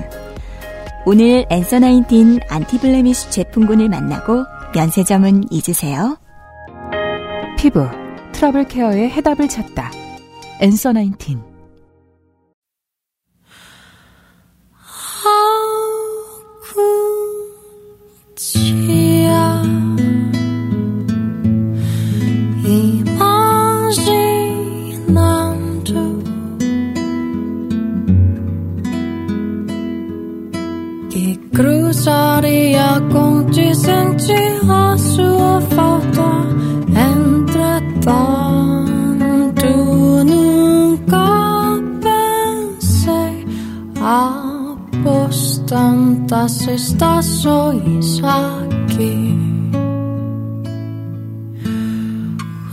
[1.06, 6.18] 오늘 Answer Nineteen anti blemish 제품군을 만나고 면세점은 잊으세요.
[7.58, 7.88] 피부
[8.32, 9.92] 트러블 케어의 해답을 찾다.
[10.62, 11.42] Answer Nineteen.
[15.24, 17.17] How could
[31.58, 34.32] Cruzaria condizente
[34.70, 36.46] a sua falta.
[36.94, 38.06] Entretanto,
[40.24, 41.82] nunca
[42.80, 43.44] pensei
[44.00, 46.62] após tantas
[47.74, 49.36] isso aqui.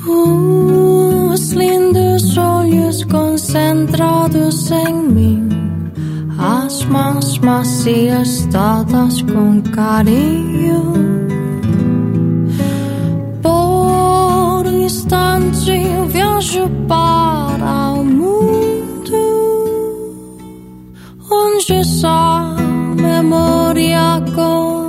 [0.07, 5.54] Os lindos olhos concentrados em mim
[6.85, 10.93] as mãos macias dadas com carinho.
[13.43, 15.73] Por instante
[16.09, 19.17] viajo para o mundo
[21.31, 22.55] onde essa
[22.97, 24.84] memória continua.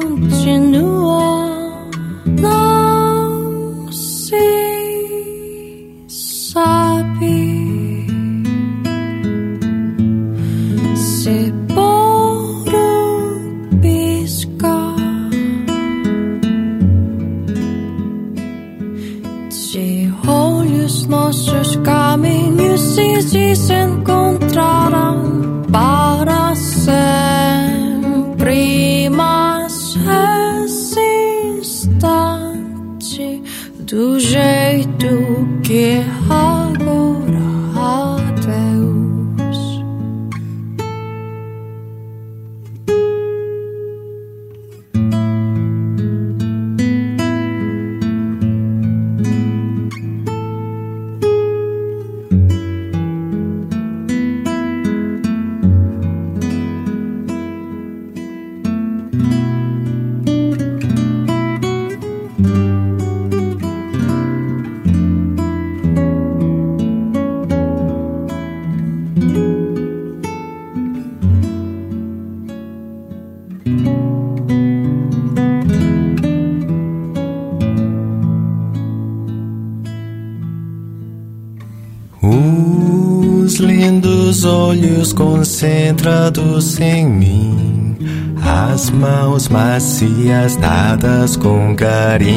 [89.56, 92.36] Macias dadas com carinho.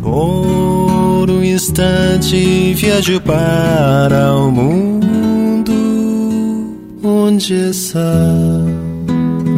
[0.00, 5.72] Por um instante viajo para o mundo
[7.04, 8.00] onde essa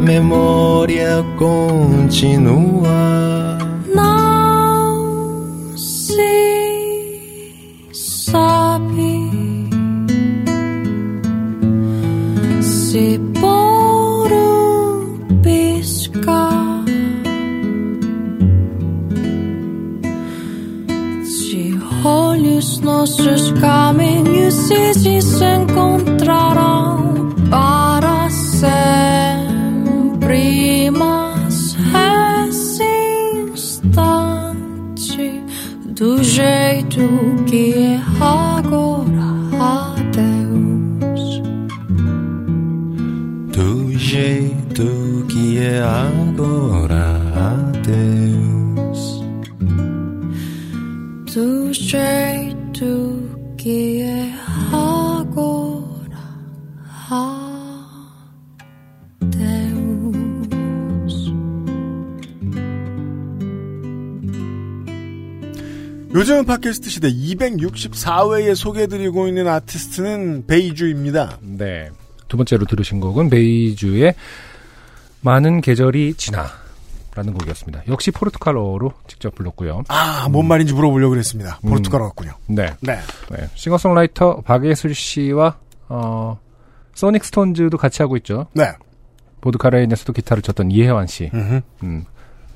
[0.05, 2.91] memória continua.
[45.59, 47.21] É agora,
[47.71, 49.23] adeus.
[51.33, 54.33] Do jeito que é
[54.73, 56.19] agora
[59.21, 59.63] adeus.
[66.15, 71.39] 요즘은 팟캐스트 시대 264회에 소개해드리고 있는 아티스트는 베이주입니다.
[71.41, 71.91] 네.
[72.29, 74.15] 두 번째로 들으신 곡은 베이주의
[75.23, 76.47] 많은 계절이 지나
[77.15, 77.83] 라는 곡이었습니다.
[77.89, 79.83] 역시 포르투갈어로 직접 불렀고요.
[79.89, 81.59] 아, 뭔 말인지 물어보려고 그랬습니다.
[81.61, 82.33] 포르투갈어 같군요.
[82.47, 82.71] 네.
[82.81, 82.99] 네.
[83.31, 83.49] 네.
[83.55, 85.59] 싱어송라이터 박예슬 씨와
[85.89, 86.39] 어
[86.95, 88.47] 소닉 스톤즈도 같이 하고 있죠.
[88.55, 88.73] 네.
[89.43, 91.31] 보드카레인에서도 기타를 쳤던 이혜환 씨.
[91.35, 91.61] 음흠.
[91.83, 92.05] 음,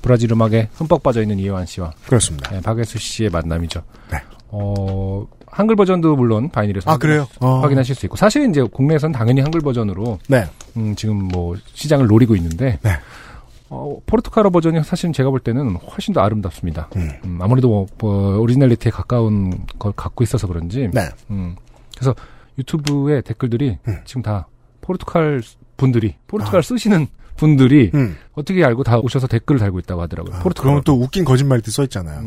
[0.01, 2.49] 브라질 음악에 흠뻑 빠져 있는 이혜환 씨와 그렇습니다.
[2.51, 3.83] 네, 박예슬 씨의 만남이죠.
[4.11, 4.17] 네.
[4.47, 7.27] 어, 한글 버전도 물론 vinyl에서 아, 그래요?
[7.39, 7.61] 어.
[7.61, 10.45] 확인하실 수 있고 사실 이제 국내에서는 당연히 한글 버전으로 네.
[10.77, 12.91] 음, 지금 뭐 시장을 노리고 있는데 네.
[13.69, 16.89] 어, 포르투갈어 버전이 사실 제가 볼 때는 훨씬 더 아름답습니다.
[16.95, 17.09] 음.
[17.25, 21.09] 음, 아무래도 뭐, 뭐 originality에 가까운 걸 갖고 있어서 그런지 네.
[21.31, 21.55] 음,
[21.95, 22.13] 그래서
[22.59, 24.47] 유튜브에 댓글들이 지금 다
[24.81, 25.41] 포르투갈
[25.75, 28.15] 분들이 포르투갈 쓰시는 분들이 음.
[28.33, 30.35] 어떻게 알고 다 오셔서 댓글을 달고 있다고 하더라고요.
[30.35, 32.21] 아, 포르투갈 그러면 또 웃긴 거짓말도 써 있잖아요.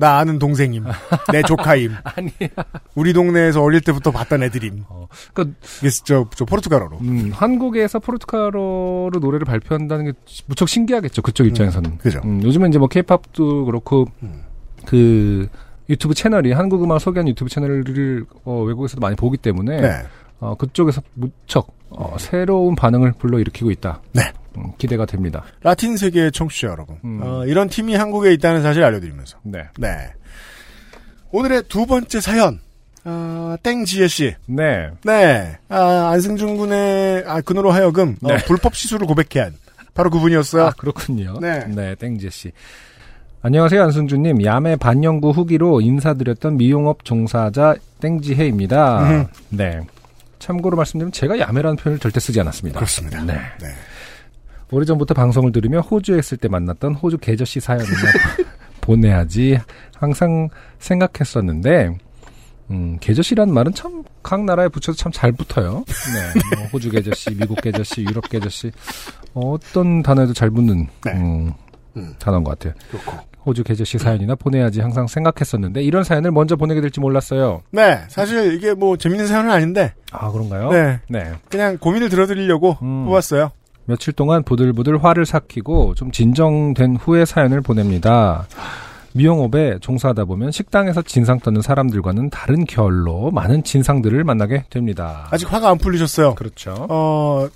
[0.00, 0.10] 음.
[0.10, 0.84] 나 아는 동생임.
[1.30, 1.92] 내 조카임.
[2.02, 2.48] 아니야.
[2.94, 4.84] 우리 동네에서 어릴 때부터 봤던 애들임.
[4.88, 6.98] 어, 그러니까 이게 저, 저 포르투갈어로.
[7.02, 10.12] 음, 한국에서 포르투갈어로 노래를 발표한다는 게
[10.46, 11.22] 무척 신기하겠죠.
[11.22, 11.98] 그쪽 입장에서는.
[11.98, 12.20] 그죠.
[12.24, 14.42] 음, 요즘은 이제 뭐 케이팝도 그렇고 음.
[14.86, 15.48] 그
[15.90, 20.02] 유튜브 채널이 한국 음악 소개하는 유튜브 채널을 어, 외국에서도 많이 보기 때문에 네.
[20.38, 24.00] 어, 그쪽에서 무척 어, 새로운 반응을 불러일으키고 있다.
[24.12, 24.22] 네.
[24.56, 25.44] 음, 기대가 됩니다.
[25.62, 26.98] 라틴 세계의 청취자 여러분.
[27.04, 27.20] 음.
[27.22, 29.38] 어, 이런 팀이 한국에 있다는 사실 알려드리면서.
[29.42, 29.64] 네.
[29.78, 30.12] 네.
[31.32, 32.60] 오늘의 두 번째 사연.
[33.04, 34.34] 아, 땡지혜 씨.
[34.46, 34.90] 네.
[35.04, 35.56] 네.
[35.68, 38.44] 아, 안승준 군의 아, 그노로 하여금 어, 네.
[38.44, 39.54] 불법 시술을 고백해 한
[39.94, 40.66] 바로 그분이었어요.
[40.66, 41.38] 아, 그렇군요.
[41.40, 41.64] 네.
[41.66, 42.52] 네, 땡지 씨.
[43.42, 44.44] 안녕하세요, 안승준님.
[44.44, 49.10] 야매 반영구 후기로 인사드렸던 미용업 종사자 땡지혜입니다.
[49.10, 49.26] 음.
[49.48, 49.80] 네.
[50.38, 52.78] 참고로 말씀드리면 제가 야매라는 표현을 절대 쓰지 않았습니다.
[52.78, 53.22] 그렇습니다.
[53.22, 53.34] 네.
[53.34, 53.68] 네.
[54.70, 57.88] 오래전부터 방송을 들으며 호주에 있을 때 만났던 호주 계저씨 사연이나
[58.80, 59.58] 보내야지
[59.96, 60.48] 항상
[60.78, 61.96] 생각했었는데,
[62.70, 65.84] 음, 계저씨라는 말은 참, 각 나라에 붙여서 참 잘 붙어요.
[65.86, 66.56] 네.
[66.56, 68.70] 뭐 호주 계저씨, 미국 계저씨, 유럽 계저씨,
[69.34, 71.12] 어떤 단어에도 잘 붙는, 네.
[71.12, 71.52] 음,
[71.96, 72.14] 음.
[72.18, 72.74] 단어인 것 같아요.
[72.90, 73.18] 그렇고.
[73.44, 77.62] 호주 계저씨 사연이나 보내야지 항상 생각했었는데, 이런 사연을 먼저 보내게 될지 몰랐어요.
[77.72, 77.98] 네.
[78.08, 80.70] 사실 이게 뭐 재밌는 사연은 아닌데 아, 그런가요?
[80.70, 81.00] 네.
[81.08, 81.32] 네.
[81.48, 83.06] 그냥 고민을 들어드리려고 음.
[83.06, 83.50] 뽑았어요.
[83.90, 88.46] 며칠 동안 부들부들 화를 삭히고 좀 진정된 후에 사연을 보냅니다.
[89.12, 95.26] 미용업에 종사하다 보면 식당에서 진상 떠는 사람들과는 다른 결로 많은 진상들을 만나게 됩니다.
[95.32, 96.36] 아직 화가 안 풀리셨어요.
[96.36, 96.86] 그렇죠.
[96.88, 97.48] 어,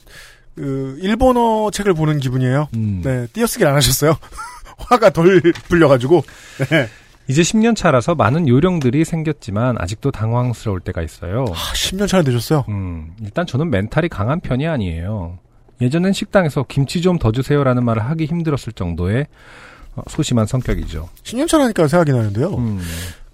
[0.57, 2.68] 그 일본어 책을 보는 기분이에요.
[2.74, 3.01] 음.
[3.05, 3.28] 네.
[3.32, 4.16] 띄어쓰기를 안 하셨어요.
[4.78, 6.24] 화가 덜 풀려가지고.
[6.68, 6.89] 네.
[7.28, 11.45] 이제 10년 차라서 많은 요령들이 생겼지만 아직도 당황스러울 때가 있어요.
[11.49, 12.64] 아, 10년 차나 되셨어요.
[12.68, 15.39] 음, 일단 저는 멘탈이 강한 편이 아니에요.
[15.81, 19.27] 예전엔 식당에서 김치 좀 더 주세요라는 말을 하기 힘들었을 정도의
[19.97, 21.09] 어, 소심한 성격이죠.
[21.22, 22.55] 10년 차라니까 생각이 나는데요.
[22.57, 22.81] 음,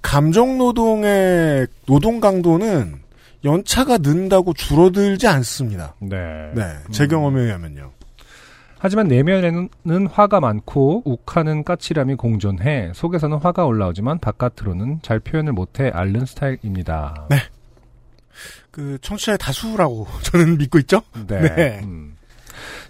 [0.03, 3.01] 감정 노동의 노동 강도는
[3.45, 5.95] 연차가 는다고 줄어들지 않습니다.
[6.01, 6.17] 네.
[6.55, 7.91] 네, 제 경험에 의하면요.
[8.79, 16.25] 하지만 내면에는 화가 많고 욱하는 까칠함이 공존해 속에서는 화가 올라오지만 바깥으로는 잘 표현을 못해 앓는
[16.27, 17.29] 스타일입니다.
[18.71, 21.03] 그 청취자의 다수라고 저는 믿고 있죠.
[21.27, 21.41] 네.
[21.41, 21.81] 네.
[21.83, 22.17] 음.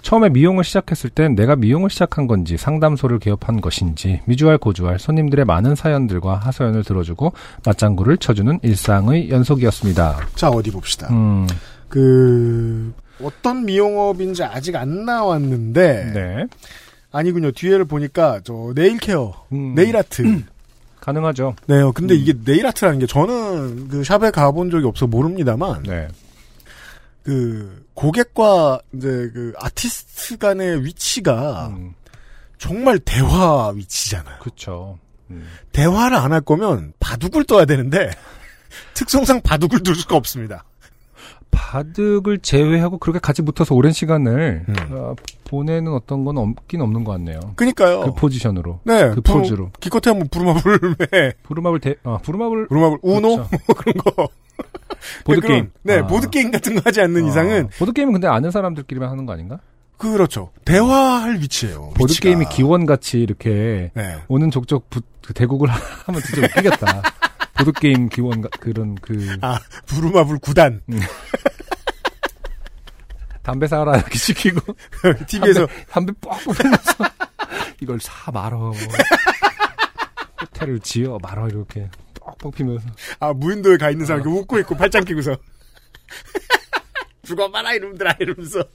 [0.03, 5.75] 처음에 미용을 시작했을 땐 내가 미용을 시작한 건지 상담소를 개업한 것인지 미주알 고주알 손님들의 많은
[5.75, 7.33] 사연들과 하소연을 들어주고
[7.65, 10.29] 맞장구를 쳐주는 일상의 연속이었습니다.
[10.35, 11.09] 자 어디 봅시다.
[11.11, 11.47] 음,
[11.89, 12.93] 그
[13.23, 16.47] 어떤 미용업인지 아직 안 나왔는데 네.
[17.13, 17.51] 아니군요.
[17.53, 20.43] 뒤에를 보니까 저 네일 케어, 음, 네일 아트.
[21.01, 21.57] 가능하죠.
[21.67, 21.93] 네요.
[21.93, 26.09] 근데 이게 네일 아트라는 게 저는 그 샵에 가본 적이 없어 모릅니다만 네.
[27.23, 31.95] 그 고객과 이제 그 아티스트 간의 위치가 음,
[32.59, 34.39] 정말 대화 위치잖아요.
[34.41, 34.99] 그쵸.
[35.31, 35.47] 음.
[35.73, 38.11] 대화를 안 할 거면 바둑을 떠야 되는데
[38.95, 40.65] 특성상 바둑을 둘 수가 없습니다.
[41.51, 44.75] 바둑을 제외하고 그렇게 같이 붙어서 오랜 시간을 음.
[44.93, 45.15] 어,
[45.45, 47.41] 보내는 어떤 건 없긴 없는 것 같네요.
[47.57, 48.01] 그니까요.
[48.03, 48.81] 그 포지션으로.
[48.85, 49.71] 네, 그 부르- 포즈로.
[49.81, 52.69] 기껏해야 뭐 부루마블에 부루마블 대, 아, 부루마블.
[52.69, 53.49] 부루마블 우노 그렇죠.
[53.67, 54.29] 뭐 그런 거.
[55.25, 55.71] 보드 게임.
[55.71, 56.07] 그런, 네, 아.
[56.07, 59.59] 보드 게임 같은 거 하지 않는 이상은 보드 게임은 근데 아는 사람들끼리만 하는 거 아닌가?
[59.99, 60.51] 그렇죠.
[60.65, 61.91] 대화할 위치예요.
[61.97, 62.57] 보드 게임이 위치가.
[62.57, 64.17] 기원 같이 이렇게 네.
[64.29, 65.69] 오는 족족 부- 그 대국을
[66.07, 67.03] 하면 진짜 웃기겠다.
[67.59, 70.81] 보드 게임 기원, 가- 그런 그, 아, 부루마블 구단.
[73.43, 74.61] 담배 사라 이렇게 시키고.
[75.27, 76.93] TV에서 담배, 담배 뻑뻑 피면서
[77.81, 78.73] 이걸 사 말어.
[80.41, 81.89] 호텔을 지어 말어 이렇게
[82.41, 82.89] 뻑뻑 피면서.
[83.19, 85.37] 아, 무인도에 가 있는 사람 이렇게 웃고 있고 팔짱 끼고서.
[87.23, 88.65] 죽어봐라 이놈들아 이러면서.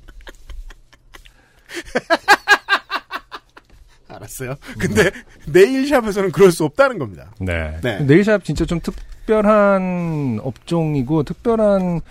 [4.07, 4.55] 알았어요.
[4.79, 5.11] 근데
[5.47, 7.31] 네일샵에서는 그럴 수 없다는 겁니다.
[7.39, 7.77] 네.
[7.81, 7.99] 네.
[7.99, 12.01] 네일샵 진짜 좀 특별한 업종이고 특별한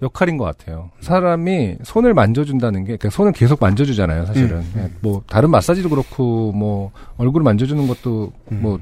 [0.00, 0.90] 역할인 것 같아요.
[1.00, 4.58] 사람이 손을 만져준다는 게, 그러니까 손을 계속 만져주잖아요, 사실은.
[4.58, 8.62] 음, 네, 뭐, 다른 마사지도 그렇고, 뭐, 얼굴을 만져주는 것도, 음.
[8.62, 8.78] 뭐,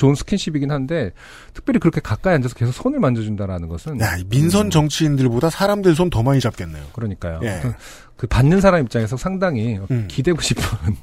[0.00, 1.12] 좋은 스킨십이긴 한데,
[1.54, 4.00] 특별히 그렇게 가까이 앉아서 계속 손을 만져준다라는 것은.
[4.00, 6.84] 야, 이 민선 정치인들보다 사람들 손 더 많이 잡겠네요.
[6.92, 7.40] 그러니까요.
[7.44, 7.60] 예.
[7.62, 7.72] 그,
[8.16, 10.06] 그 받는 사람 입장에서 상당히 음.
[10.08, 10.64] 기대고 싶은,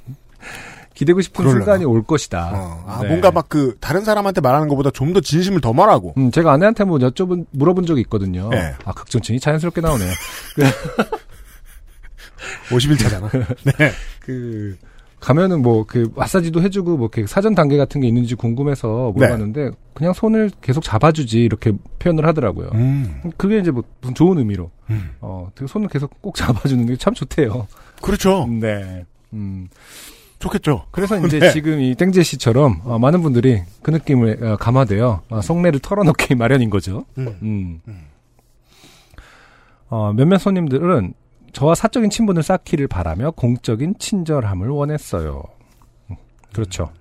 [0.96, 1.64] 기대고 싶은 그러려나?
[1.64, 2.50] 순간이 올 것이다.
[2.54, 3.08] 어, 아, 네.
[3.10, 6.16] 뭔가 막 그 다른 사람한테 말하는 것보다 좀 더 진심을 더 말하고.
[6.18, 8.50] 음, 제가 아내한테 뭐 여쭤본, 물어본 적이 있거든요.
[8.50, 8.74] 네.
[8.84, 10.12] 아, 극존칭이 자연스럽게 나오네요.
[12.70, 13.56] 50일차잖아.
[13.78, 13.92] 네.
[14.20, 14.78] 그,
[15.20, 20.14] 가면은 뭐, 그, 마사지도 해주고, 뭐, 이렇게 사전 단계 같은 게 있는지 궁금해서 물어봤는데, 그냥
[20.14, 22.70] 손을 계속 잡아주지, 이렇게 표현을 하더라고요.
[22.76, 23.22] 음.
[23.36, 24.70] 그게 이제 뭐, 무슨 좋은 의미로.
[24.92, 25.10] 음.
[25.22, 27.68] 어, 되게 손을 계속 꼭 잡아주는 게 참 좋대요.
[28.02, 28.46] 그렇죠.
[28.48, 29.06] 네.
[29.34, 29.68] 음.
[30.40, 30.86] 좋겠죠.
[30.92, 31.52] 그래서 이제 네.
[31.52, 36.70] 지금 이 땡제 씨처럼, 어, 많은 분들이 그 느낌을 어, 감화되어, 어, 속내를 털어놓기 마련인
[36.70, 37.06] 거죠.
[37.18, 37.36] 음.
[37.42, 37.82] 음.
[39.90, 41.14] 어, 몇몇 손님들은
[41.58, 45.42] 저와 사적인 친분을 쌓기를 바라며 공적인 친절함을 원했어요.
[46.12, 46.16] 음,
[46.54, 46.92] 그렇죠.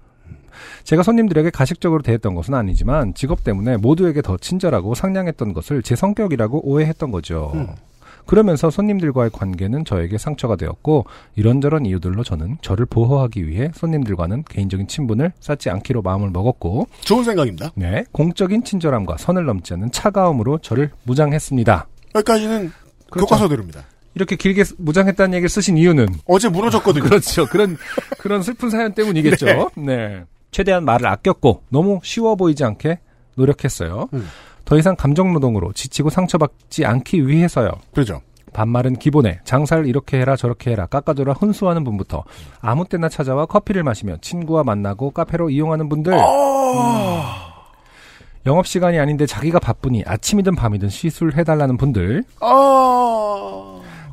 [0.82, 6.66] 제가 손님들에게 가식적으로 대했던 것은 아니지만 직업 때문에 모두에게 더 친절하고 상냥했던 것을 제 성격이라고
[6.66, 7.52] 오해했던 거죠.
[7.54, 7.66] 음.
[8.24, 11.04] 그러면서 손님들과의 관계는 저에게 상처가 되었고
[11.34, 17.72] 이런저런 이유들로 저는 저를 보호하기 위해 손님들과는 개인적인 친분을 쌓지 않기로 마음을 먹었고 좋은 생각입니다.
[17.74, 21.88] 네, 공적인 친절함과 선을 넘지 않는 차가움으로 저를 무장했습니다.
[22.14, 22.72] 여기까지는
[23.10, 23.26] 그렇죠.
[23.26, 23.84] 교과서대로입니다.
[24.16, 27.04] 이렇게 길게 쓰- 무장했다는 얘기를 쓰신 이유는 어제 무너졌거든요.
[27.08, 27.46] 그렇죠.
[27.46, 27.76] 그런
[28.18, 29.70] 그런 슬픈 사연 때문이겠죠.
[29.76, 30.24] 네.
[30.50, 32.98] 최대한 말을 아꼈고 너무 쉬워 보이지 않게
[33.36, 34.08] 노력했어요.
[34.14, 34.26] 음.
[34.64, 37.70] 더 이상 감정 노동으로 지치고 상처받지 않기 위해서요.
[37.92, 38.22] 그렇죠.
[38.54, 42.24] 반말은 기본에 장사를 이렇게 해라 저렇게 해라 깎아줘라 훈수하는 분부터
[42.62, 47.52] 아무 때나 찾아와 커피를 마시며 친구와 만나고 카페로 이용하는 분들 아.
[48.46, 53.65] 영업 시간이 아닌데 자기가 바쁘니 아침이든 밤이든 시술해달라는 분들 아.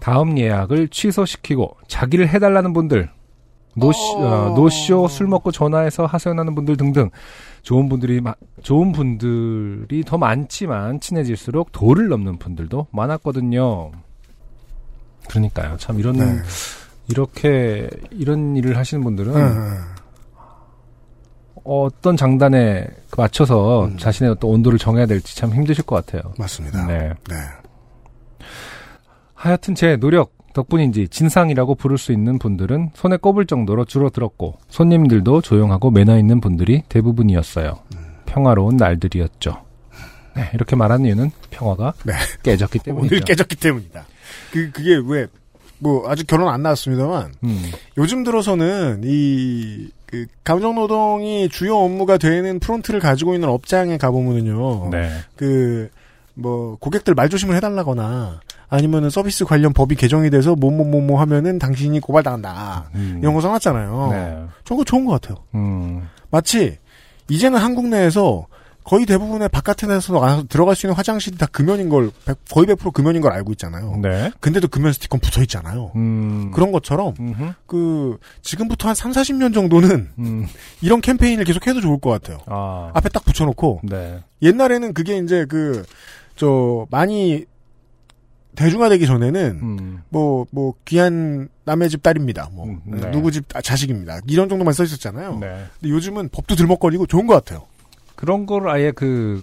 [0.03, 3.09] 다음 예약을 취소시키고 자기를 해달라는 분들
[3.77, 7.09] 노쇼, 어, 노쇼 술 먹고 전화해서 하소연하는 분들 등등
[7.61, 13.91] 좋은 분들이 마- 좋은 분들이 더 많지만 친해질수록 도를 넘는 분들도 많았거든요.
[15.29, 15.77] 그러니까요.
[15.77, 16.25] 참 이런 네.
[17.07, 19.77] 이렇게 이런 일을 하시는 분들은 음.
[21.63, 23.97] 어떤 장단에 그 맞춰서 음.
[23.97, 26.33] 자신의 어떤 온도를 정해야 될지 참 힘드실 것 같아요.
[26.37, 26.85] 맞습니다.
[26.87, 27.13] 네.
[27.29, 27.35] 네.
[29.43, 35.91] 하여튼 제 노력 덕분인지 진상이라고 부를 수 있는 분들은 손에 꼽을 정도로 줄어들었고 손님들도 조용하고
[35.91, 37.79] 매너 있는 분들이 대부분이었어요.
[38.25, 39.61] 평화로운 날들이었죠.
[40.35, 42.13] 네, 이렇게 말하는 이유는 평화가 네.
[42.43, 43.15] 깨졌기 때문이죠.
[43.15, 44.05] 오늘 깨졌기 때문이다.
[44.51, 45.27] 그 그게 왜
[45.79, 52.59] 뭐 아직 결혼 안 나왔습니다만 음, 요즘 들어서는 이 그 감정 노동이 주요 업무가 되는
[52.59, 54.91] 프론트를 가지고 있는 업장에 가보면은요.
[54.91, 55.09] 네.
[55.35, 58.39] 그뭐 고객들 말 조심을 해달라거나
[58.73, 64.07] 아니면은 서비스 관련 법이 개정이 돼서 뭐뭐뭐뭐 하면은 당신이 고발당한다 음, 이런 거 써놨잖아요.
[64.11, 64.43] 네.
[64.63, 65.43] 저거 좋은 것 같아요.
[65.53, 66.77] 음, 마치
[67.29, 68.47] 이제는 한국 내에서
[68.83, 73.21] 거의 대부분의 바깥에 가- 들어갈 수 있는 화장실이 다 금연인 걸 백- 거의 100% 금연인
[73.21, 73.97] 걸 알고 있잖아요.
[74.01, 74.31] 네.
[74.41, 75.91] 근데도 금연 스티커 붙어 있잖아요.
[75.95, 80.47] 음, 그런 것처럼 음흠, 그 지금부터 한 3, 40년 정도는 음,
[80.81, 82.39] 이런 캠페인을 계속 해도 좋을 것 같아요.
[82.47, 84.19] 아, 앞에 딱 붙여 놓고 네.
[84.41, 85.83] 옛날에는 그게 이제 그
[86.35, 87.45] 저 많이
[88.55, 92.49] 대중화되기 전에는 음, 뭐뭐 귀한 남의 집 딸입니다.
[92.53, 93.11] 뭐 음, 네.
[93.11, 94.19] 누구 집 아, 자식입니다.
[94.27, 95.39] 이런 정도만 써 있었잖아요.
[95.39, 95.65] 네.
[95.79, 97.63] 근데 요즘은 법도 들먹거리고 좋은 것 같아요.
[98.15, 99.41] 그런 걸 아예 그,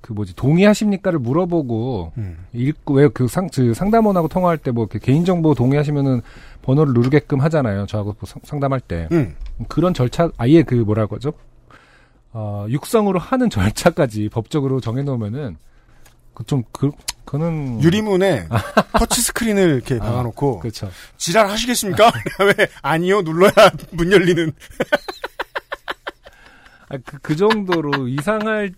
[0.00, 2.38] 그 뭐지, 동의하십니까를 물어보고, 음.
[2.52, 6.22] 읽고, 왜그 상, 그 상담원하고 통화할 때 뭐 이렇게 개인정보 동의하시면은
[6.62, 7.86] 번호를 누르게끔 하잖아요.
[7.86, 9.08] 저하고 뭐 상- 상담할 때.
[9.12, 9.34] 음.
[9.68, 11.32] 그런 절차, 아예 그 뭐라 그러죠?
[12.32, 15.56] 어, 육성으로 하는 절차까지 법적으로 정해놓으면은,
[16.34, 16.90] 그 좀, 그,
[17.28, 17.82] 그거는.
[17.82, 18.48] 유리문에
[18.98, 20.90] 터치 스크린을 이렇게 아, 박아놓고 그렇죠.
[21.18, 22.10] 지랄 하시겠습니까?
[22.40, 23.52] 왜 아니요 눌러야
[23.92, 24.52] 문 열리는.
[26.88, 28.72] 아, 그, 그 정도로 이상할,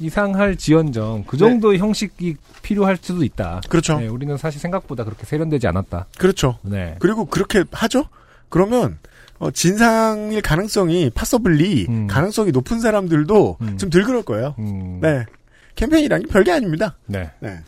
[0.00, 3.60] 이상할지언정, 그 정도의 형식이 필요할 수도 있다.
[3.68, 4.00] 그렇죠.
[4.00, 6.06] 네, 우리는 사실 생각보다 그렇게 세련되지 않았다.
[6.18, 6.58] 그렇죠.
[6.62, 6.96] 네.
[6.98, 8.08] 그리고 그렇게 하죠?
[8.48, 8.98] 그러면
[9.38, 12.06] 어, 진상일 가능성이 possibly 음.
[12.08, 13.78] 가능성이 높은 사람들도 음.
[13.78, 14.56] 좀 덜 그럴 거예요.
[14.58, 15.24] 음, 네.
[15.76, 16.96] 캠페인이란 게 별게 아닙니다.
[17.06, 17.30] 네.
[17.40, 17.60] 네.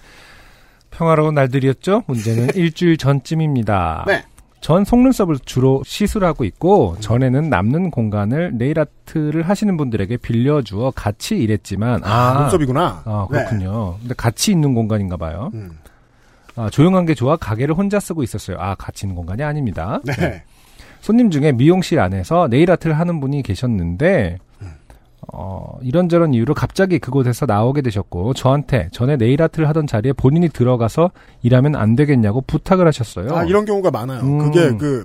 [0.96, 2.04] 평화로운 날들이었죠.
[2.06, 4.04] 문제는 일주일 전쯤입니다.
[4.06, 4.24] 네.
[4.60, 12.00] 전 속눈썹을 주로 시술하고 있고 전에는 남는 공간을 네일 아트를 하시는 분들에게 빌려주어 같이 일했지만
[12.02, 13.02] 아, 눈썹이구나.
[13.04, 13.98] 아, 그렇군요.
[14.00, 15.50] 근데 같이 있는 공간인가 봐요.
[15.52, 15.60] 네.
[15.60, 15.78] 음.
[16.56, 18.56] 아, 조용한 게 좋아 가게를 혼자 쓰고 있었어요.
[18.58, 20.00] 아, 같이 있는 공간이 아닙니다.
[20.04, 20.42] 네.
[21.02, 24.38] 손님 중에 미용실 안에서 네일 아트를 하는 분이 계셨는데
[25.32, 31.10] 어, 이런저런 이유로 갑자기 그곳에서 나오게 되셨고 저한테 전에 네일 아트를 하던 자리에 본인이 들어가서
[31.42, 33.34] 일하면 안 되겠냐고 부탁을 하셨어요.
[33.34, 34.20] 아, 이런 경우가 많아요.
[34.22, 34.38] 음.
[34.38, 35.04] 그게 그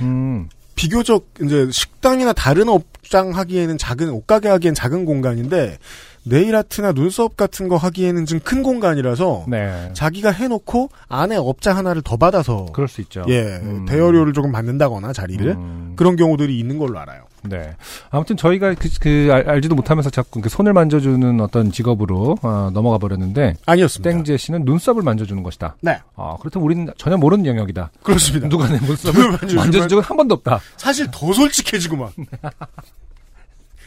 [0.00, 5.78] 음, 비교적 이제 식당이나 다른 업장 하기에는 작은 옷가게 하기엔 작은 공간인데
[6.24, 9.90] 네일 아트나 눈썹 같은 거 하기에는 좀 큰 공간이라서 네.
[9.94, 13.24] 자기가 해놓고 안에 업자 하나를 더 받아서 그럴 수 있죠.
[13.28, 13.86] 예 음.
[13.86, 17.24] 대여료를 조금 받는다거나 자리를 음, 그런 경우들이 있는 걸로 알아요.
[17.42, 17.74] 네.
[18.10, 22.98] 아무튼 저희가 그, 그 알, 알지도 못하면서 자꾸 그 손을 만져주는 어떤 직업으로 어, 넘어가
[22.98, 24.10] 버렸는데 아니었습니다.
[24.10, 25.76] 땡제 씨는 눈썹을 만져주는 것이다.
[25.80, 27.90] 네 아, 그렇다면 우리는 전혀 모르는 영역이다.
[28.02, 28.48] 그렇습니다.
[28.48, 30.60] 누가 내 눈썹을 만져준 적은 한 번도 없다.
[30.76, 32.12] 사실 더 솔직해지고 막.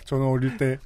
[0.06, 0.78] 저는 어릴 때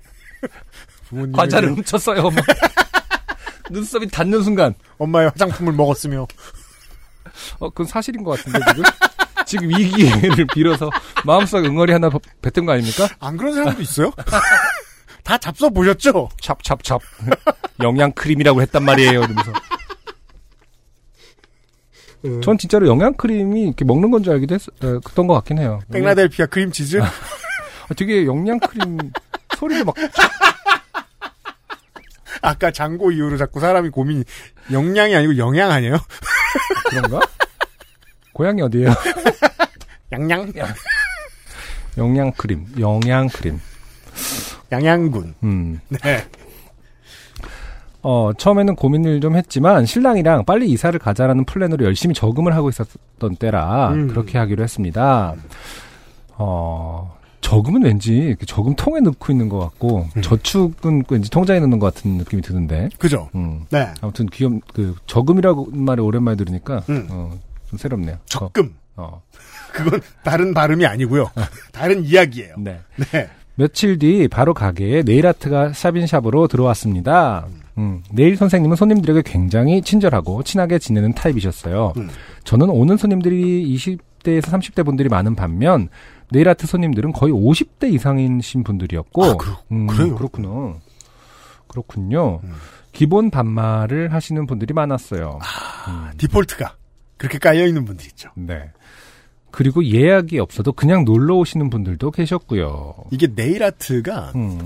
[1.10, 2.24] 부모님 과자를 훔쳤어요.
[2.30, 2.46] 막.
[3.72, 6.28] 눈썹이 닿는 순간, 엄마의 화장품을 먹었으며
[7.60, 8.84] 어, 그건 사실인 것 같은데 지금.
[9.46, 10.90] 지금 이 기회를 빌어서
[11.26, 13.08] 마음속 응어리 하나 버- 뱉은 거 아닙니까?
[13.20, 14.12] 안 그런 사람도 있어요?
[15.24, 16.30] 다 잡숴 보셨죠?
[16.42, 17.00] 찹찹찹.
[17.82, 19.12] 영양 크림이라고 했단 말이에요.
[19.24, 19.52] 이러면서.
[22.44, 25.80] 전 진짜로 영양 크림이 이렇게 먹는 건 줄 알기도 했, 어, 그던 것 같긴 해요.
[25.92, 27.12] 필라델피아 크림 치즈 아,
[27.96, 28.98] 되게 영양 크림
[29.58, 29.94] 소리도 막
[32.42, 34.24] 아까 장고 이후로 자꾸 사람이 고민이
[34.72, 35.98] 영양이 아니고 영양 아니에요?
[36.90, 37.20] 그런가?
[38.36, 38.90] 고향이 어디예요?
[40.12, 40.52] 양양
[41.98, 43.60] 영양 크림, 영양 크림.
[44.72, 45.36] 양양군.
[45.44, 45.80] 음.
[45.88, 46.26] 네.
[48.02, 53.92] 어, 처음에는 고민을 좀 했지만 신랑이랑 빨리 이사를 가자라는 플랜으로 열심히 저금을 하고 있었던 때라
[53.94, 54.08] 음.
[54.10, 55.34] 그렇게 하기로 했습니다.
[56.34, 60.22] 어, 저금은 왠지 이렇게 저금 통에 넣고 있는 것 같고 음.
[60.22, 62.90] 저축은 왠지 통장에 넣는 것 같은 느낌이 드는데.
[63.00, 63.30] 그죠?
[63.34, 63.66] 음.
[63.70, 63.88] 네.
[64.02, 67.08] 아무튼 귀염 그 저금이라고 말을 오랜만에 들으니까 음.
[67.10, 67.32] 어,
[67.76, 68.18] 좀 새롭네요.
[68.26, 68.74] 적금.
[68.96, 69.22] 어.
[69.74, 71.30] 그건 다른 발음이 아니고요.
[71.74, 72.56] 다른 이야기예요.
[72.58, 72.80] 네.
[73.12, 73.30] 네.
[73.56, 77.46] 며칠 뒤 바로 가게에 네일 아트가 샵인샵으로 들어왔습니다.
[77.78, 81.94] 음, 네일 선생님은 손님들에게 굉장히 친절하고 친하게 지내는 타입이셨어요.
[81.98, 82.10] 음.
[82.44, 85.90] 저는 오는 손님들이 20대에서 30대 분들이 많은 반면
[86.32, 90.16] 네일 아트 손님들은 거의 50대 이상이신 분들이었고 아, 그렇- 음, 그래요?
[90.16, 90.76] 그렇구나.
[91.68, 92.40] 그렇군요.
[92.44, 92.54] 음.
[92.92, 95.40] 기본 반말을 하시는 분들이 많았어요.
[95.42, 96.76] 아, 디폴트가
[97.18, 98.30] 그렇게 깔려 있는 분들 있죠.
[98.36, 98.70] 네.
[99.52, 102.94] 그리고 예약이 없어도 그냥 놀러 오시는 분들도 계셨고요.
[103.12, 104.60] 이게 네일 아트가 음,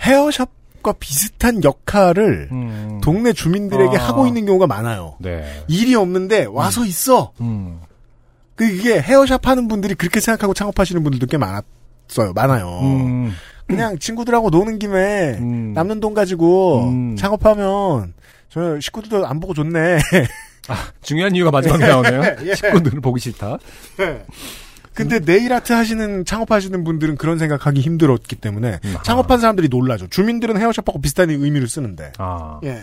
[0.00, 4.08] 헤어샵과 비슷한 역할을 음, 동네 주민들에게 아.
[4.08, 5.16] 하고 있는 경우가 많아요.
[5.20, 5.44] 네.
[5.68, 7.32] 일이 없는데 와서 있어.
[7.42, 7.80] 음,
[8.56, 12.32] 그 이게 헤어샵 하는 분들이 그렇게 생각하고 창업하시는 분들도 꽤 많았어요.
[12.34, 12.80] 많아요.
[12.82, 13.32] 음,
[13.66, 15.74] 그냥 친구들하고 노는 김에 음.
[15.74, 17.14] 남는 돈 가지고 음.
[17.16, 18.14] 창업하면
[18.48, 19.98] 저 식구들도 안 보고 좋네.
[21.02, 22.22] 중요한 이유가 마지막에 나오네요.
[22.46, 22.54] 예.
[22.54, 23.58] 식구들을 보기 싫다.
[24.92, 29.02] 근데 네일 아트 하시는 창업하시는 분들은 그런 생각하기 힘들었기 때문에 음, 아.
[29.02, 30.08] 창업한 사람들이 놀라죠.
[30.08, 32.12] 주민들은 헤어샵하고 비슷한 의미를 쓰는데.
[32.18, 32.60] 아.
[32.64, 32.82] 예.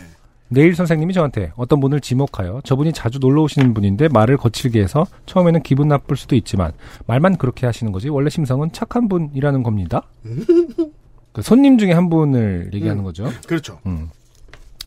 [0.49, 5.61] 네일 선생님이 저한테 어떤 분을 지목하여 저분이 자주 놀러 오시는 분인데 말을 거칠게 해서 처음에는
[5.61, 6.71] 기분 나쁠 수도 있지만
[7.05, 10.03] 말만 그렇게 하시는 거지 원래 심성은 착한 분이라는 겁니다.
[11.33, 13.03] 그 손님 중에 한 분을 얘기하는 음.
[13.03, 13.29] 거죠.
[13.45, 13.79] 그렇죠.
[13.85, 14.09] 음.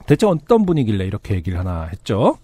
[0.07, 2.39] 대체 어떤 분이길래 이렇게 얘기를 하나 했죠.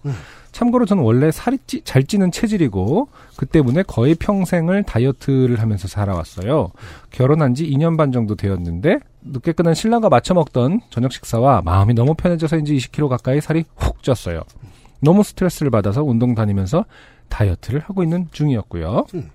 [0.57, 0.67] 음.
[0.67, 6.71] 참고로 저는 원래 살이 찌, 잘 찌는 체질이고 그 때문에 거의 평생을 다이어트를 하면서 살아왔어요.
[7.11, 12.15] 결혼한 지 2년 반 정도 되었는데 늦게 끝난 신랑과 맞춰 먹던 저녁 식사와 마음이 너무
[12.15, 14.43] 편해져서인지 20kg 가까이 살이 훅 쪘어요.
[14.99, 16.85] 너무 스트레스를 받아서 운동 다니면서
[17.29, 19.05] 다이어트를 하고 있는 중이었고요.
[19.13, 19.29] 음.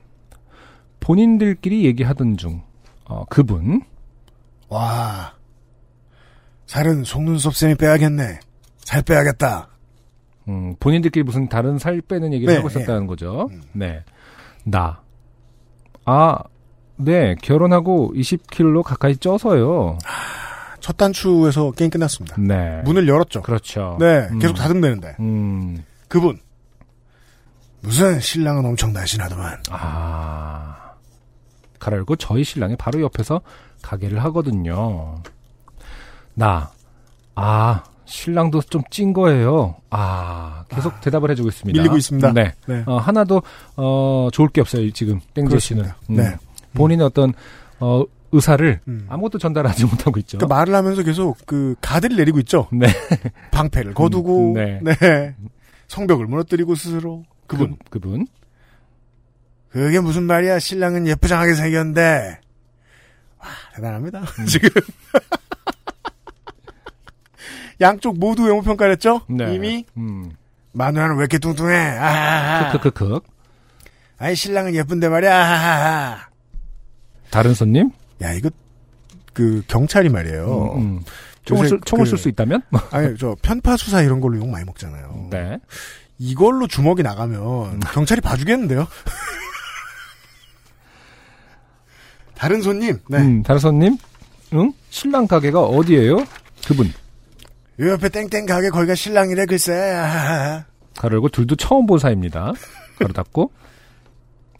[1.00, 2.62] 본인들끼리 얘기하던 중
[3.04, 3.82] 어, 그분
[4.68, 5.34] 와.
[6.66, 8.40] 살은 속눈썹 쌤이 빼야겠네.
[8.78, 9.71] 살 빼야겠다.
[10.48, 13.48] 음, 본인들끼리 무슨 다른 살 빼는 얘기를 네, 하고 있었다는 거죠.
[13.52, 13.62] 음.
[13.72, 14.02] 네.
[14.64, 15.00] 나.
[16.04, 16.38] 아,
[16.96, 17.34] 네.
[17.42, 19.98] 결혼하고 20kg 가까이 쪄서요.
[20.80, 22.36] 첫 단추에서 게임 끝났습니다.
[22.40, 22.82] 네.
[22.84, 23.42] 문을 열었죠.
[23.42, 23.96] 그렇죠.
[24.00, 24.28] 네.
[24.32, 24.38] 음.
[24.38, 25.84] 계속 닫으면되는데 음.
[26.08, 26.38] 그분.
[27.80, 29.58] 무슨 신랑은 엄청 날씬하더만.
[29.70, 30.92] 아.
[31.78, 33.40] 가라고 저희 신랑이 바로 옆에서
[33.82, 35.16] 가게를 하거든요.
[36.34, 36.70] 나.
[37.34, 37.82] 아,
[38.12, 39.76] 신랑도 좀 찐 거예요.
[39.88, 41.80] 아, 계속 대답을 해주고 있습니다.
[41.80, 42.32] 밀리고 있습니다.
[42.34, 42.52] 네.
[42.66, 42.82] 네.
[42.86, 43.42] 어, 하나도
[43.76, 44.90] 어, 좋을 게 없어요.
[44.92, 45.84] 지금 땡제 씨는.
[45.84, 46.30] 그렇습니다.
[46.30, 46.36] 네.
[46.74, 47.32] 본인의 어떤
[47.80, 49.06] 어, 의사를 음.
[49.08, 50.36] 아무것도 전달하지 못하고 있죠.
[50.36, 52.68] 그러니까 말을 하면서 계속 그 가드를 내리고 있죠.
[52.70, 52.86] 네.
[53.50, 55.34] 방패를 거두고 음, 네.
[55.88, 57.76] 성벽을 무너뜨리고 스스로 그분.
[57.88, 58.26] 그, 그분.
[59.70, 60.58] 그게 무슨 말이야?
[60.58, 62.40] 신랑은 예쁘장하게 생겼는데.
[63.38, 64.22] 와, 대단합니다.
[64.46, 64.68] 지금.
[67.82, 69.20] 양쪽 모두 외모 평가를 했죠?
[69.28, 69.54] 네.
[69.54, 70.30] 이미 음.
[70.72, 71.76] 마누라는 왜 이렇게 뚱뚱해?
[71.76, 72.72] 아하하.
[72.72, 73.20] 크크크크.
[74.18, 75.36] 아이 신랑은 예쁜데 말이야.
[75.36, 76.28] 아하하.
[77.30, 77.90] 다른 손님?
[78.22, 78.48] 야 이거
[79.34, 80.74] 그 경찰이 말이에요.
[80.76, 81.00] 음, 음.
[81.44, 82.62] 총을, 쓸, 총을 그- 쓸수 있다면?
[82.92, 85.28] 아니 저 편파 수사 이런 걸로 욕 많이 먹잖아요.
[85.30, 85.58] 네.
[86.18, 88.86] 이걸로 주먹이 나가면 경찰이 봐주겠는데요?
[92.34, 93.18] 다른 손님, 네.
[93.18, 93.96] 음, 다른 손님?
[94.54, 94.72] 응?
[94.90, 96.24] 신랑 가게가 어디예요?
[96.66, 96.92] 그분.
[97.82, 99.72] 요 옆에 땡땡 가게 거기가 신랑이래 글쎄.
[100.96, 102.52] 가로 열고 둘도 처음 본 사이입니다.
[102.98, 103.50] 가로 닫고.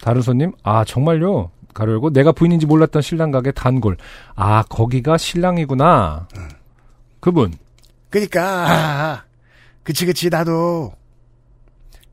[0.00, 1.50] 다른 손님, 아, 정말요?
[1.72, 3.96] 가로 열고 내가 부인인지 몰랐던 신랑 가게 단골.
[4.34, 6.26] 아, 거기가 신랑이구나.
[7.20, 7.52] 그분.
[8.10, 9.24] 그니까.
[9.84, 10.92] 그치 그치 나도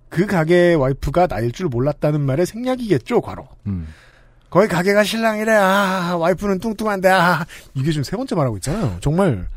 [0.09, 3.47] 그 가게 와이프가 나일 줄 몰랐다는 말의 생략이겠죠 과로.
[3.67, 3.87] 음.
[4.49, 5.51] 거기 가게가 신랑이래.
[5.53, 7.45] 아 와이프는 뚱뚱한데 아
[7.75, 8.97] 이게 지금 세 번째 말하고 있잖아요.
[9.01, 9.47] 정말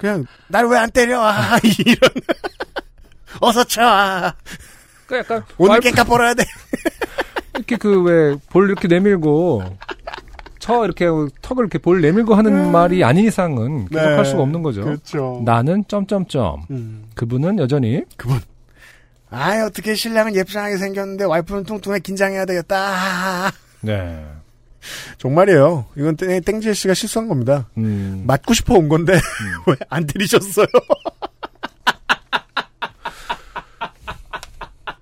[0.00, 1.20] 그냥 날 왜 안 때려?
[1.22, 2.10] 아 이런
[3.40, 3.82] 어서 쳐.
[3.82, 4.34] 아.
[5.06, 6.44] 그 약간 오늘 와이프- 깽값 벌어야 돼.
[7.54, 9.62] 이렇게 그 왜 볼 이렇게 내밀고
[10.58, 11.06] 쳐 이렇게
[11.42, 14.14] 턱을 이렇게 볼 내밀고 하는 말이 아닌 이상은 계속 네.
[14.16, 14.82] 할 수가 없는 거죠.
[14.84, 15.42] 그렇죠.
[15.44, 16.62] 나는 점점점.
[16.70, 17.04] 음.
[17.14, 18.40] 그분은 여전히 그분.
[19.30, 22.76] 아 어떻게 신랑은 예쁘장하게 생겼는데 와이프는 뚱뚱해 긴장해야 되겠다.
[22.76, 23.52] 아.
[23.80, 24.24] 네.
[25.18, 25.86] 정말이에요.
[25.96, 27.68] 이건 땡- 땡지혜 씨가 실수한 겁니다.
[27.78, 28.24] 음.
[28.26, 29.12] 맞고 싶어 온 건데
[29.66, 30.66] 왜안 들이셨어요?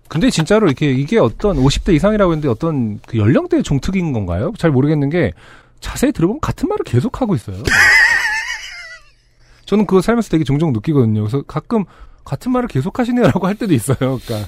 [0.08, 4.52] 근데 진짜로 이렇게 이게 어떤 50대 이상이라고 했는데 어떤 그 연령대의 종특인 건가요?
[4.58, 5.32] 잘 모르겠는 게
[5.80, 7.62] 자세히 들어보면 같은 말을 계속 하고 있어요.
[9.66, 11.20] 저는 그거 살면서 되게 종종 느끼거든요.
[11.20, 11.84] 그래서 가끔
[12.24, 13.96] 같은 말을 계속 하시네요라고 할 때도 있어요.
[13.98, 14.46] 그러니까.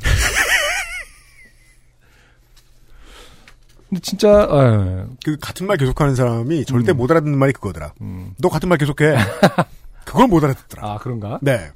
[3.90, 5.04] 근데 진짜 예.
[5.24, 6.96] 그 같은 말 계속하는 사람이 절대 음.
[6.96, 7.92] 못 알아듣는 말이 그거더라.
[8.00, 8.34] 음.
[8.38, 9.16] 너 같은 말 계속해.
[10.06, 10.88] 그걸 못 알아듣더라.
[10.88, 11.40] 아 그런가?
[11.42, 11.70] 네.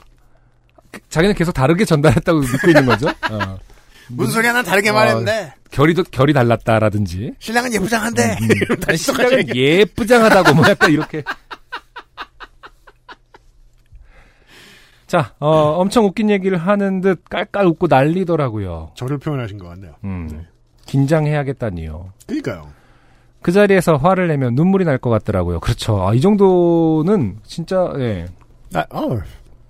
[1.08, 3.08] 자기는 계속 다르게 전달했다고 믿고 있는 거죠.
[3.30, 3.58] 어.
[4.10, 4.52] 무슨 소리야?
[4.52, 5.54] 난 다르게 어, 말했는데.
[5.72, 7.32] 결이 결이 달랐다라든지.
[7.40, 8.36] 신랑은 예쁘장한데.
[8.46, 9.56] 이러면 아니, 다시 똑같이 신랑은.
[9.56, 11.24] 예쁘장하다고 뭐 약간 이렇게.
[15.08, 18.92] 자, 어, 엄청 웃긴 얘기를 하는 듯 깔깔 웃고 난리더라고요.
[18.94, 19.94] 저를 표현하신 것 같네요.
[20.04, 20.46] 음.
[20.86, 22.12] 긴장해야겠다니요.
[22.26, 22.68] 그러니까요.
[23.42, 25.60] 그 자리에서 화를 내면 눈물이 날 것 같더라고요.
[25.60, 26.06] 그렇죠.
[26.06, 28.26] 아, 이 정도는 진짜 예.
[28.72, 29.20] 아, 어,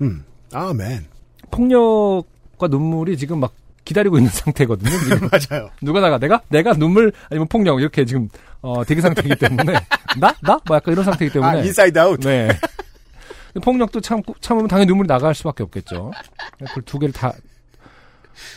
[0.00, 1.06] 음, 아멘.
[1.50, 3.52] 폭력과 눈물이 지금 막
[3.84, 4.90] 기다리고 있는 상태거든요.
[5.30, 5.70] 맞아요.
[5.82, 8.28] 누가 나가 내가 내가 눈물 아니면 폭력 이렇게 지금
[8.62, 9.72] 어 대기 상태이기 때문에
[10.20, 12.20] 나 나 뭐 약간 이런 상태이기 때문에 아, 인사이드 아웃.
[12.20, 12.48] 네.
[13.62, 16.10] 폭력도 참 참으면 당연히 눈물이 나갈 수밖에 없겠죠.
[16.58, 17.32] 그걸 두 개를 다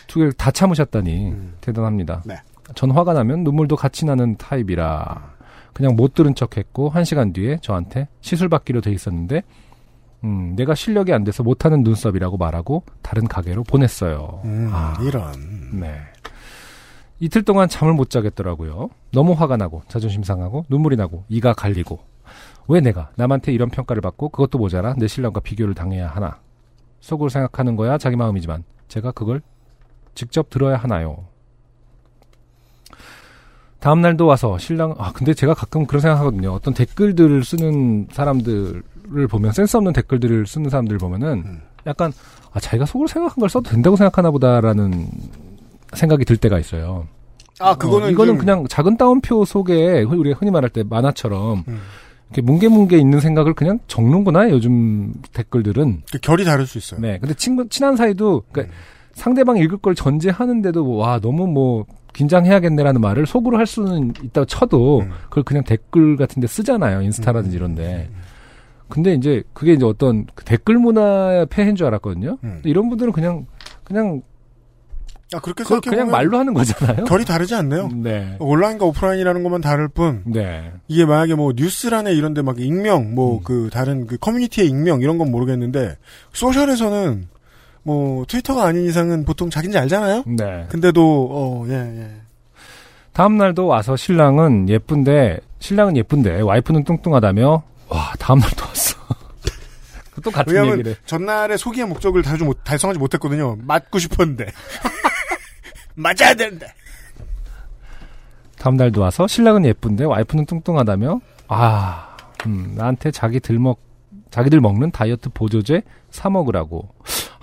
[0.07, 2.23] 두 개를 다 참으셨다니 대단합니다.
[2.25, 2.36] 네.
[2.75, 5.36] 전 화가 나면 눈물도 같이 나는 타입이라
[5.73, 9.43] 그냥 못 들은 척했고 한 시간 뒤에 저한테 시술 받기로 돼 있었는데
[10.23, 14.41] 음, 내가 실력이 안 돼서 못하는 눈썹이라고 말하고 다른 가게로 보냈어요.
[14.45, 14.97] 음, 아.
[15.01, 15.80] 이런.
[15.80, 15.99] 네.
[17.19, 18.89] 이틀 동안 잠을 못 자겠더라고요.
[19.11, 21.99] 너무 화가 나고 자존심 상하고 눈물이 나고 이가 갈리고
[22.67, 26.39] 왜 내가 남한테 이런 평가를 받고 그것도 모자라 내 신랑과 비교를 당해야 하나
[26.99, 29.41] 속으로 생각하는 거야 자기 마음이지만 제가 그걸
[30.18, 31.26] 직접 들어야 하나요?
[33.80, 36.51] 다음 날도 와서 신랑 아 근데 제가 가끔 그런 생각하거든요.
[36.51, 41.61] 어떤 댓글들을 쓰는 사람들을 보면 센스 없는 댓글들을 쓰는 사람들 보면은 음.
[41.86, 42.11] 약간
[42.51, 45.07] 아 자기가 속으로 생각한 걸 써도 된다고 생각하나 보다라는
[45.93, 47.07] 생각이 들 때가 있어요.
[47.59, 51.80] 아, 그거는 어, 이거는 좀- 그냥 작은 따옴표 속에 우리가 흔히 말할 때 만화처럼 음.
[52.30, 56.01] 이렇게 뭉게뭉게 있는 생각을 그냥 적는구나 요즘 댓글들은.
[56.11, 56.99] 그 결이 다를 수 있어요.
[56.99, 57.20] 네.
[57.20, 58.74] 근데 친구 친한 사이도 그러니까
[59.18, 64.99] 상대방 읽을 걸 전제하는데도 뭐, 와 너무 뭐 긴장해야겠네라는 말을 속으로 할 수는 있다고 쳐도
[65.01, 65.11] 음.
[65.24, 68.09] 그걸 그냥 댓글 같은 데 쓰잖아요 인스타라든지 이런데.
[68.89, 72.38] 근데 이제 그게 이제 어떤 그 댓글 문화의 폐해인 줄 알았거든요.
[72.43, 72.61] 음.
[72.63, 73.45] 이런 분들은 그냥
[73.84, 74.22] 그냥
[75.34, 77.03] 아, 그렇게 생각해보면 그냥 말로 하는 거잖아요.
[77.03, 77.89] 결이 다르지 않네요.
[78.01, 78.38] 네.
[78.39, 80.72] 온라인과 오프라인이라는 것만 다를 뿐 네.
[80.88, 83.15] 이게 만약에 뭐 뉴스란에 이런데 막 익명 음.
[83.15, 85.97] 뭐그 다른 그 커뮤니티의 익명 이런 건 모르겠는데
[86.32, 87.28] 소셜에서는
[87.88, 90.25] 뭐 트위터가 아닌 이상은 보통 자기인지 알잖아요.
[90.27, 90.65] 네.
[90.67, 92.11] 근데도 어 예 예.
[93.13, 98.97] 다음 날도 와서 신랑은 예쁜데 신랑은 예쁜데 와이프는 뚱뚱하다며 와 다음 날도 왔어.
[100.21, 100.97] 또 같은 왜냐하면 얘기를.
[101.05, 103.55] 전날의 소기의 목적을 달주 못, 달성하지 못했거든요.
[103.61, 104.47] 맞고 싶었는데
[105.95, 106.67] 맞아야 되는데.
[108.59, 112.17] 다음 날도 와서 신랑은 예쁜데 와이프는 뚱뚱하다며 아
[112.47, 113.79] 음, 나한테 자기 들먹
[114.29, 116.89] 자기들 먹는 다이어트 보조제 사 먹으라고.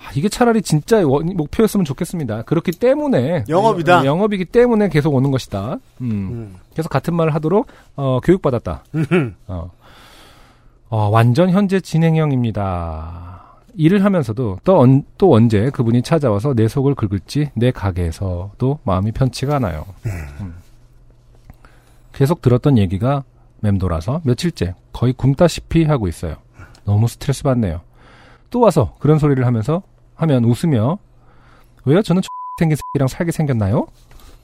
[0.05, 2.43] 아, 이게 차라리 진짜 원- 목표였으면 좋겠습니다.
[2.43, 4.01] 그렇기 때문에 영업이다.
[4.01, 5.77] 어, 영업이기 때문에 계속 오는 것이다.
[6.01, 6.09] 음.
[6.11, 6.55] 음.
[6.75, 8.83] 계속 같은 말을 하도록 어, 교육받았다.
[9.47, 9.71] 어.
[10.89, 13.33] 어, 완전 현재 진행형입니다.
[13.77, 19.57] 일을 하면서도 또, 언, 또 언제 그분이 찾아와서 내 속을 긁을지 내 가게에서도 마음이 편치가
[19.57, 19.85] 않아요.
[20.05, 20.53] 음.
[22.13, 23.23] 계속 들었던 얘기가
[23.59, 26.35] 맴돌아서 며칠째 거의 굶다시피 하고 있어요.
[26.85, 27.81] 너무 스트레스 받네요.
[28.49, 29.81] 또 와서 그런 소리를 하면서
[30.15, 30.97] 하면 웃으며
[31.85, 32.01] 왜요?
[32.01, 32.21] 저는
[32.59, 33.87] 생긴 새끼랑 살게 생겼나요?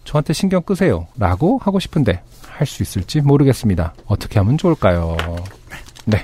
[0.04, 1.08] 저한테 신경 끄세요.
[1.18, 3.94] 라고 하고 싶은데 할 수 있을지 모르겠습니다.
[4.06, 5.16] 어떻게 하면 좋을까요?
[6.06, 6.24] 네.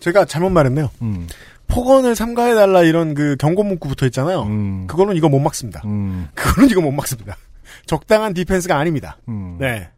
[0.00, 0.90] 제가 잘못 말했네요.
[1.02, 1.28] 음,
[1.68, 4.42] 폭언을 삼가해달라 이런 그 경고 문구 붙어 있잖아요.
[4.42, 5.82] 음, 그거는 이거 못 막습니다.
[5.84, 7.36] 음, 그거는 이거 못 막습니다.
[7.86, 9.18] 적당한 디펜스가 아닙니다.
[9.28, 9.56] 음.
[9.60, 9.88] 네.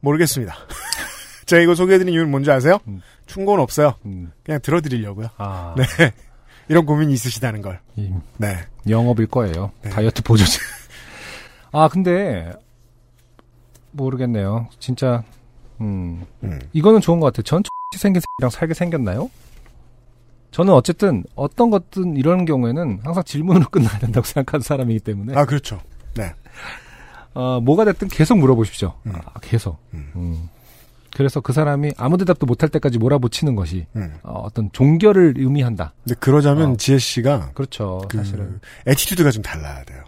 [0.00, 0.54] 모르겠습니다.
[1.46, 2.78] 제가 이거 소개해드린 이유는 뭔지 아세요?
[2.86, 3.00] 음.
[3.26, 3.94] 충고는 없어요.
[4.04, 4.30] 음.
[4.44, 5.28] 그냥 들어드리려고요.
[5.38, 6.12] 아, 네.
[6.68, 7.80] 이런 고민이 있으시다는 걸.
[7.96, 8.56] 이 네.
[8.88, 9.72] 영업일 거예요.
[9.82, 9.90] 네.
[9.90, 10.58] 다이어트 보조제.
[11.72, 12.52] 아, 근데
[13.92, 14.68] 모르겠네요.
[14.78, 15.22] 진짜
[15.80, 16.24] 음.
[16.42, 16.60] 음.
[16.72, 17.42] 이거는 좋은 것 같아요.
[17.42, 17.62] 전
[17.94, 19.30] X 생긴 새끼랑 살게 생겼나요?
[20.50, 25.80] 저는 어쨌든 어떤 것든 이런 경우에는 항상 질문으로 끝나야 된다고 생각하는 사람이기 때문에 아, 그렇죠.
[26.14, 26.34] 네.
[27.34, 28.94] 어, 뭐가 됐든 계속 물어보십시오.
[29.06, 29.12] 음.
[29.14, 29.78] 아, 계속.
[29.94, 30.48] 음.
[31.12, 31.16] 음.
[31.16, 34.14] 그래서 그 사람이 아무 대답도 못할 때까지 몰아붙이는 것이 음.
[34.22, 35.94] 어, 떤 종결을 의미한다.
[36.04, 36.76] 근데 그러자면 어.
[36.76, 38.02] 지혜 씨가 그렇죠.
[38.08, 38.60] 그 사실은.
[38.86, 40.02] attitude가 좀 달라야 돼요.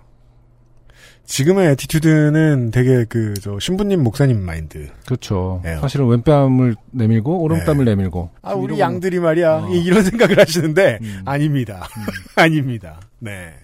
[1.26, 4.90] 지금의 attitude는 되게 그 저 신부님 목사님 마인드.
[5.06, 5.62] 그렇죠.
[5.64, 5.80] 예요.
[5.80, 8.30] 사실은 왼뺨을 내밀고 오른뺨을 내밀고.
[8.42, 9.68] 아 우리 양들이 말이야 어.
[9.70, 11.22] 이- 이런 생각을 하시는데 음.
[11.24, 11.88] 아닙니다.
[12.36, 13.00] 아닙니다.
[13.20, 13.54] 네.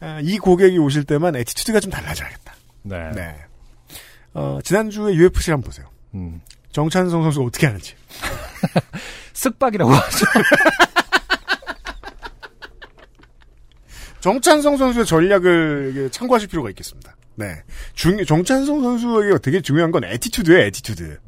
[0.00, 2.54] 아, 이 고객이 오실 때만 attitude가 좀 달라져야겠다.
[2.82, 3.10] 네.
[3.14, 3.36] 네.
[4.34, 5.86] 어, 지난주에 UFC 한번 보세요.
[6.14, 6.40] 음.
[6.72, 7.94] 정찬성 선수 어떻게 하는지.
[9.34, 10.26] 쓱박이라고 하죠.
[14.20, 17.16] 정찬성 선수의 전략을 참고하실 필요가 있겠습니다.
[17.34, 17.62] 네.
[17.94, 21.18] 중, 정찬성 선수에게 되게 중요한 건 attitude예요, attitude.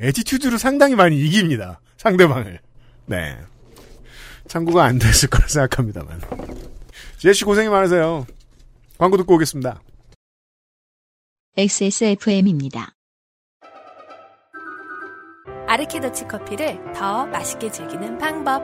[0.00, 1.80] attitude로 상당히 많이 이깁니다.
[1.98, 2.60] 상대방을.
[3.06, 3.36] 네.
[4.46, 6.20] 참고가 안 됐을 거라 생각합니다만.
[7.18, 8.26] 제시 고생이 많으세요.
[8.96, 9.82] 광고 듣고 오겠습니다.
[11.56, 12.94] XSFM입니다.
[15.68, 18.62] 아르케더치 커피를 더 맛있게 즐기는 방법.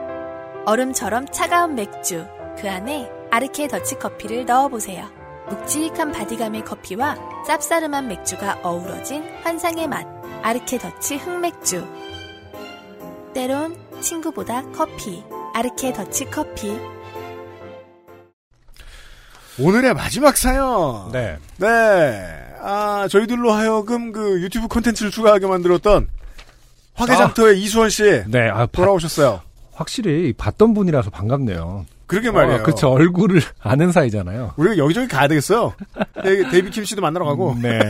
[0.65, 2.25] 얼음처럼 차가운 맥주.
[2.57, 5.05] 그 안에 아르케 더치 커피를 넣어보세요.
[5.47, 7.15] 묵직한 바디감의 커피와
[7.47, 10.07] 쌉싸름한 맥주가 어우러진 환상의 맛.
[10.41, 11.87] 아르케 더치 흑맥주.
[13.35, 15.23] 때론 친구보다 커피.
[15.53, 16.75] 아르케 더치 커피.
[19.59, 21.11] 오늘의 마지막 사연.
[21.11, 21.37] 네.
[21.57, 22.45] 네.
[22.63, 26.09] 아, 저희들로 하여금 그 유튜브 콘텐츠를 추가하게 만들었던
[26.95, 28.23] 화개장터의 이수원 씨.
[28.27, 29.41] 네, 아, 돌아오셨어요.
[29.73, 31.85] 확실히 봤던 분이라서 반갑네요.
[32.07, 32.61] 그러게 말이에요.
[32.61, 32.89] 어, 그쵸.
[32.91, 34.53] 얼굴을 아는 사이잖아요.
[34.57, 35.73] 우리가 여기저기 가야 되겠어요.
[36.23, 37.55] 데- 데이비 킴 씨도 만나러 가고.
[37.61, 37.79] 네.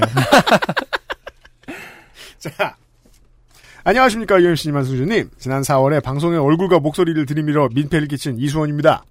[2.40, 2.76] 자.
[3.84, 5.30] 안녕하십니까, 유엠씨님, 한수주님.
[5.38, 9.04] 지난 4월에 방송에 얼굴과 목소리를 들이밀어 민폐를 끼친 이수원입니다.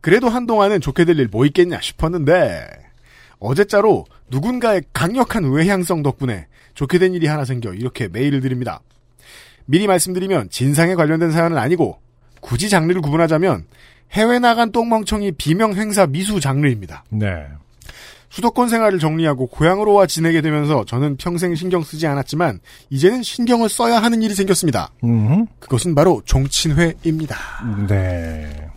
[0.00, 2.66] 그래도 한동안은 좋게 될 일 뭐 있겠냐 싶었는데,
[3.38, 8.80] 어제자로 누군가의 강력한 외향성 덕분에 좋게 된 일이 하나 생겨 이렇게 메일을 드립니다.
[9.66, 11.98] 미리 말씀드리면 진상에 관련된 사연은 아니고,
[12.40, 13.64] 굳이 장르를 구분하자면,
[14.12, 17.04] 해외 나간 똥멍청이 비명 행사 미수 장르입니다.
[17.10, 17.46] 네.
[18.30, 22.58] 수도권 생활을 정리하고 고향으로 와 지내게 되면서 저는 평생 신경 쓰지 않았지만
[22.90, 24.90] 이제는 신경을 써야 하는 일이 생겼습니다.
[25.04, 25.46] 음.
[25.60, 27.36] 그것은 바로 종친회입니다.
[27.88, 28.68] 네.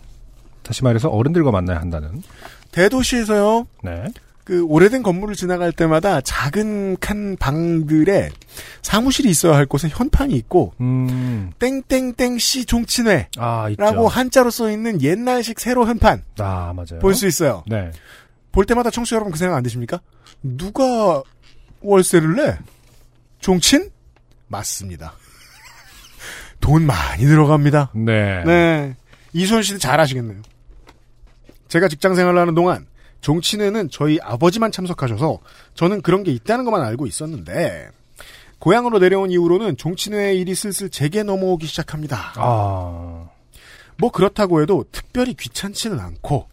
[0.62, 2.22] 다시 말해서 어른들과 만나야 한다는.
[2.70, 3.66] 대도시에서요.
[3.82, 4.04] 네.
[4.48, 8.30] 그 오래된 건물을 지나갈 때마다 작은 칸 방들에
[8.80, 11.52] 사무실이 있어야 할 곳에 현판이 있고 음.
[11.58, 14.08] 땡땡땡 씨 종친회라고 아.
[14.08, 16.98] 한자로 써 있는 옛날식 세로 현판 아, 맞아요.
[17.02, 17.62] 볼 수 있어요.
[17.66, 17.90] 네.
[18.50, 20.00] 볼 때마다 청취자 여러분 그 생각 안 드십니까?
[20.42, 21.22] 누가
[21.82, 22.56] 월세를 내?
[23.40, 23.90] 종친?
[24.46, 25.12] 맞습니다.
[26.58, 27.90] 돈 많이 들어갑니다.
[27.96, 28.44] 네.
[28.44, 28.96] 네.
[29.34, 30.40] 이수원 씨는 잘 아시겠네요.
[31.68, 32.86] 제가 직장 생활을 하는 동안
[33.20, 35.38] 종친회는 저희 아버지만 참석하셔서
[35.74, 37.90] 저는 그런 게 있다는 것만 알고 있었는데
[38.58, 42.32] 고향으로 내려온 이후로는 종친회의 일이 슬슬 제게 넘어오기 시작합니다.
[42.36, 43.28] 아.
[43.98, 46.48] 뭐 그렇다고 해도 특별히 귀찮지는 않고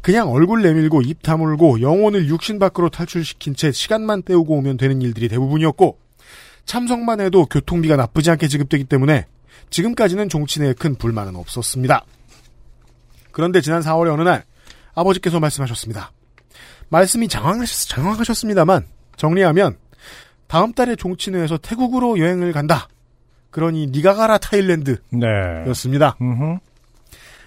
[0.00, 5.28] 그냥 얼굴 내밀고 입 다물고 영혼을 육신 밖으로 탈출시킨 채 시간만 때우고 오면 되는 일들이
[5.28, 5.98] 대부분이었고
[6.64, 9.26] 참석만 해도 교통비가 나쁘지 않게 지급되기 때문에
[9.70, 12.04] 지금까지는 종친회에 큰 불만은 없었습니다.
[13.30, 14.44] 그런데 지난 4월의 어느 날
[14.94, 16.12] 아버지께서 말씀하셨습니다.
[16.88, 18.86] 말씀이 장황하셨, 장황하셨 습니다만
[19.16, 19.76] 정리하면
[20.46, 22.88] 다음 달에 종친회에서 태국으로 여행을 간다.
[23.50, 25.26] 그러니 니가 가라 타일랜드 네.
[25.68, 26.16] 였습니다.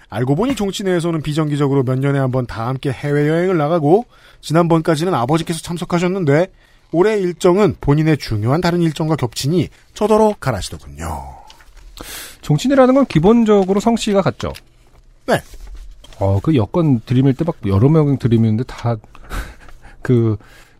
[0.08, 4.06] 알고 보니 종친회에서는 비정기적으로 몇 년에 한 번 다 함께 해외여행을 나가고
[4.40, 6.46] 지난번까지는 아버지께서 참석하셨는데
[6.92, 11.06] 올해 일정은 본인의 중요한 다른 일정과 겹치니 저더러 가라시더군요.
[12.42, 14.52] 종친회라는 건 기본적으로 성씨가 같죠.
[15.26, 15.40] 네.
[16.18, 18.96] 어, 그 여권 드림일 때 막 여러 명 드림이는데 다
[20.02, 20.36] 그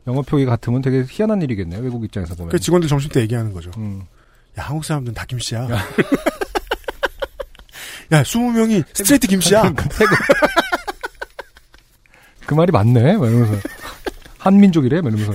[0.06, 1.80] 영어 표기 같으면 되게 희한한 일이겠네요.
[1.82, 2.50] 외국 입장에서 보면.
[2.52, 3.70] 그 직원들 점심 때 얘기하는 거죠.
[3.76, 4.02] 음.
[4.58, 5.68] 야, 한국 사람들은 다 김씨야.
[5.68, 5.82] 야,
[8.22, 9.72] 20명이 스트레이트 김씨야.
[12.46, 13.16] 그 말이 맞네.
[13.16, 13.54] 막 이러면서
[14.38, 15.00] 한민족이래.
[15.00, 15.32] 막 이러면서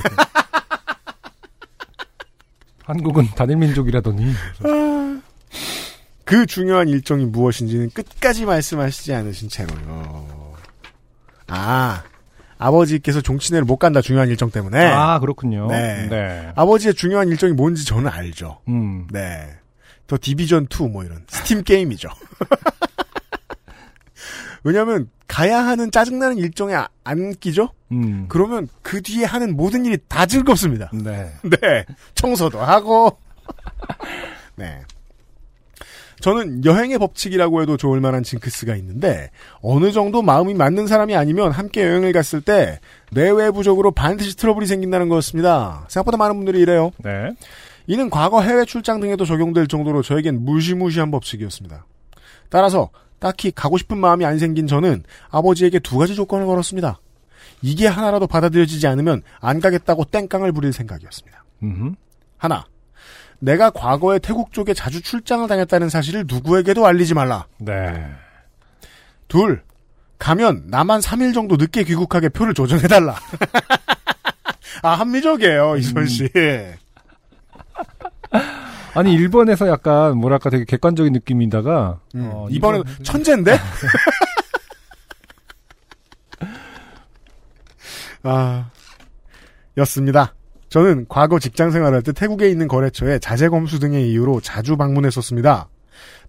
[2.84, 4.32] 한국은 단일 민족이라더니
[6.32, 10.56] 그 중요한 일정이 무엇인지는 끝까지 말씀하시지 않으신 채로요.
[11.48, 12.04] 아,
[12.58, 14.80] 아버지께서 종친회를 못 간다 중요한 일정 때문에.
[14.82, 15.68] 아 그렇군요.
[15.68, 16.08] 네.
[16.10, 16.54] 네.
[16.56, 18.62] 아버지의 중요한 일정이 뭔지 저는 알죠.
[18.70, 19.08] 음.
[19.12, 19.58] 네.
[20.08, 22.08] 더 디비전 2 뭐 이런 스팀 게임이죠.
[24.64, 27.74] 왜냐하면 가야 하는 짜증나는 일정에 아- 안 끼죠.
[27.92, 28.28] 음.
[28.30, 30.92] 그러면 그 뒤에 하는 모든 일이 다 즐겁습니다.
[30.94, 31.30] 네.
[31.62, 31.86] 네.
[32.16, 33.18] 청소도 하고.
[34.56, 34.80] 네.
[36.22, 39.32] 저는 여행의 법칙이라고 해도 좋을 만한 징크스가 있는데
[39.62, 42.80] 어느 정도 마음이 맞는 사람이 아니면 함께 여행을 갔을 때
[43.12, 45.86] 내외부적으로 반드시 트러블이 생긴다는 거였습니다.
[45.90, 46.92] 생각보다 많은 분들이 이래요.
[47.04, 47.32] 네.
[47.88, 51.86] 이는 과거 해외 출장 등에도 적용될 정도로 저에겐 무시무시한 법칙이었습니다.
[52.50, 52.90] 따라서
[53.20, 57.00] 딱히 가고 싶은 마음이 안 생긴 저는 아버지에게 두 가지 조건을 걸었습니다.
[57.62, 61.44] 이게 하나라도 받아들여지지 않으면 안 가겠다고 땡깡을 부릴 생각이었습니다.
[61.64, 61.94] 음흠.
[62.38, 62.66] 하나,
[63.44, 67.48] 내가 과거에 태국 쪽에 자주 출장을 다녔다는 사실을 누구에게도 알리지 말라.
[67.58, 68.06] 네.
[69.28, 69.64] 둘,
[70.20, 73.16] 가면 나만 3일 정도 늦게 귀국하게 표를 조정해달라.
[74.84, 76.30] 아, 합리적이에요, 이소연 씨.
[78.94, 83.58] 아니 일본에서 약간 뭐랄까 되게 객관적인 느낌이다가 어, 이번엔 이번- 천재인데?
[88.24, 88.70] 아,
[89.78, 90.34] 였습니다.
[90.72, 95.68] 저는 과거 직장 생활할 때 태국에 있는 거래처에 자재 검수 등의 이유로 자주 방문했었습니다.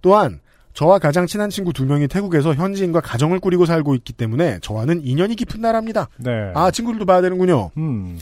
[0.03, 0.41] 또한
[0.75, 5.37] 저와 가장 친한 친구 두 명이 태국에서 현지인과 가정을 꾸리고 살고 있기 때문에 저와는 인연이
[5.37, 6.09] 깊은 나라입니다.
[6.19, 6.51] 네.
[6.55, 7.71] 아, 친구들도 봐야 되는군요.
[7.77, 8.19] 음.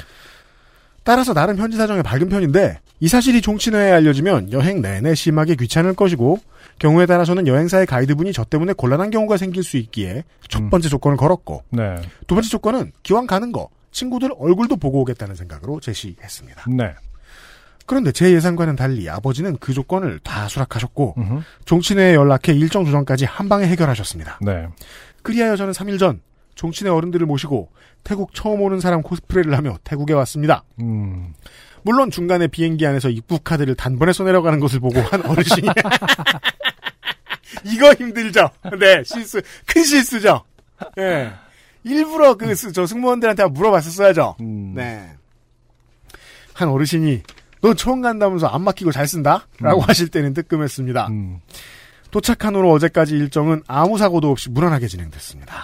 [1.05, 6.39] 따라서 나름 현지 사정에 밝은 편인데 이 사실이 종친회에 알려지면 여행 내내 심하게 귀찮을 것이고
[6.79, 11.63] 경우에 따라서는 여행사의 가이드분이 저 때문에 곤란한 경우가 생길 수 있기에 첫 번째 조건을 걸었고
[11.71, 11.97] 네.
[12.27, 16.65] 두 번째 조건은 기왕 가는 거 친구들 얼굴도 보고 오겠다는 생각으로 제시했습니다.
[16.71, 16.95] 네.
[17.87, 21.41] 그런데 제 예상과는 달리 아버지는 그 조건을 다 수락하셨고 음흠.
[21.65, 24.39] 종친회에 연락해 일정 조정까지 한 방에 해결하셨습니다.
[24.43, 24.69] 네.
[25.23, 26.21] 그리하여 저는 3일 전
[26.55, 27.71] 종친회 어른들을 모시고
[28.05, 30.63] 태국 처음 오는 사람 코스프레를 하며 태국에 왔습니다.
[30.81, 31.35] 음.
[31.83, 35.69] 물론 중간에 비행기 안에서 입국 카드를 단번에 써내려가는 것을 보고 한 어르신이
[37.65, 38.51] 이거 힘들죠.
[38.79, 40.45] 네, 실수 큰 실수죠.
[40.99, 41.33] 예.
[41.85, 44.37] 일부러 그 저 승무원들한테 물어봤었어야죠.
[44.75, 45.11] 네.
[46.55, 47.23] 한 어르신이
[47.63, 51.09] 너 처음 간다면서 안 맡기고 잘 쓴다?라고 하실 때는 뜨끔했습니다.
[52.11, 55.55] 도착한 후로 어제까지 일정은 아무 사고도 없이 무난하게 진행됐습니다.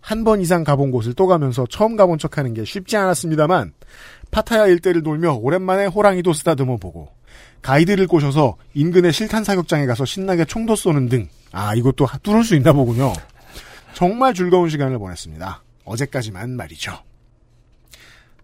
[0.00, 3.72] 한 번 이상 가본 곳을 또 가면서 처음 가본 척 하는 게 쉽지 않았습니다만
[4.30, 7.10] 파타야 일대를 돌며 오랜만에 호랑이도 쓰다듬어 보고
[7.62, 12.54] 가이드를 꼬셔서 인근의 실탄 사격장에 가서 신나게 총도 쏘는 등 아 이것도 하- 뚫을 수
[12.54, 13.12] 있나 보군요.
[13.94, 15.62] 정말 즐거운 시간을 보냈습니다.
[15.84, 16.98] 어제까지만 말이죠.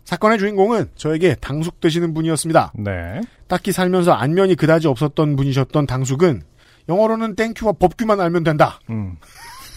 [0.04, 2.72] 사건의 주인공은 저에게 당숙 되시는 분이었습니다.
[2.76, 3.20] 네.
[3.48, 6.42] 딱히 살면서 안면이 그다지 없었던 분이셨던 당숙은
[6.88, 8.80] 영어로는 땡큐와 법규만 알면 된다.
[8.88, 9.16] 음.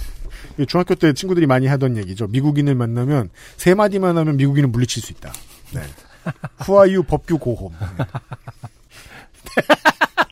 [0.67, 2.27] 중학교 때 친구들이 많이 하던 얘기죠.
[2.27, 5.31] 미국인을 만나면 세 마디만 하면 미국인을 물리칠 수 있다.
[5.73, 5.81] 네.
[6.65, 7.73] 후아유 법규 고홈.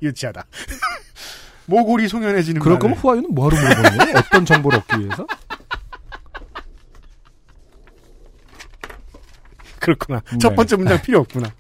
[0.02, 0.46] 유치하다.
[1.68, 4.18] 모골이 송연해지는 그럴 거면 후아유는 뭐하러 물어보는 거예요?
[4.18, 5.28] 어떤 정보를 얻기 위해서?
[9.80, 10.22] 그렇구나.
[10.32, 10.38] 네.
[10.40, 11.54] 첫 번째 문장 필요 없구나.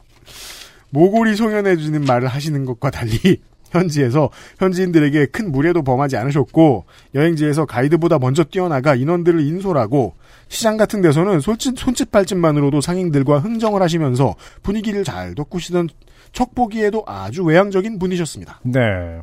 [0.90, 4.30] 모골이 송연해주는 말을 하시는 것과 달리 현지에서
[4.60, 10.16] 현지인들에게 큰 무례도 범하지 않으셨고 여행지에서 가이드보다 먼저 뛰어나가 인원들을 인솔하고
[10.48, 15.90] 시장 같은 데서는 손짓, 손짓 발짓만으로도 상인들과 흥정을 하시면서 분위기를 잘 돋구시던
[16.32, 18.62] 척 보기에도 아주 외향적인 분이셨습니다.
[18.64, 19.20] 네.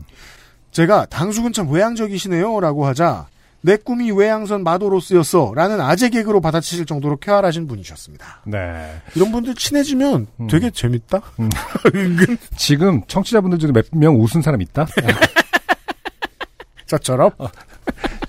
[0.75, 3.29] 제가 당숙은 참 외향적이시네요 라고 하자
[3.63, 8.43] 내 꿈이 외향선 마도로스였어 라는 아재 개그로 받아치실 정도로 쾌활하신 분이셨습니다.
[8.45, 9.01] 네.
[9.15, 11.23] 이런 분들 친해지면 되게 재밌다?
[11.95, 12.37] 은근.
[12.59, 14.87] 지금 청취자분들 중에 몇 명 웃은 사람 있다?
[16.87, 17.31] 저처럼?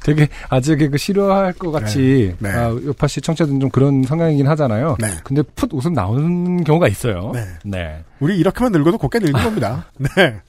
[0.03, 2.49] 되게 아재 개그 싫어할 것 같이 네.
[2.51, 2.55] 네.
[2.55, 4.95] 아, 요파 씨 청취자들은 좀 그런 성향이긴 하잖아요.
[5.01, 5.07] 네.
[5.23, 7.31] 근데 풋 웃음 나오는 경우가 있어요.
[7.34, 7.43] 네.
[7.65, 8.03] 네.
[8.19, 9.88] 우리 이렇게만 늙어도 곱게 늙은 겁니다.
[9.97, 10.39] 네.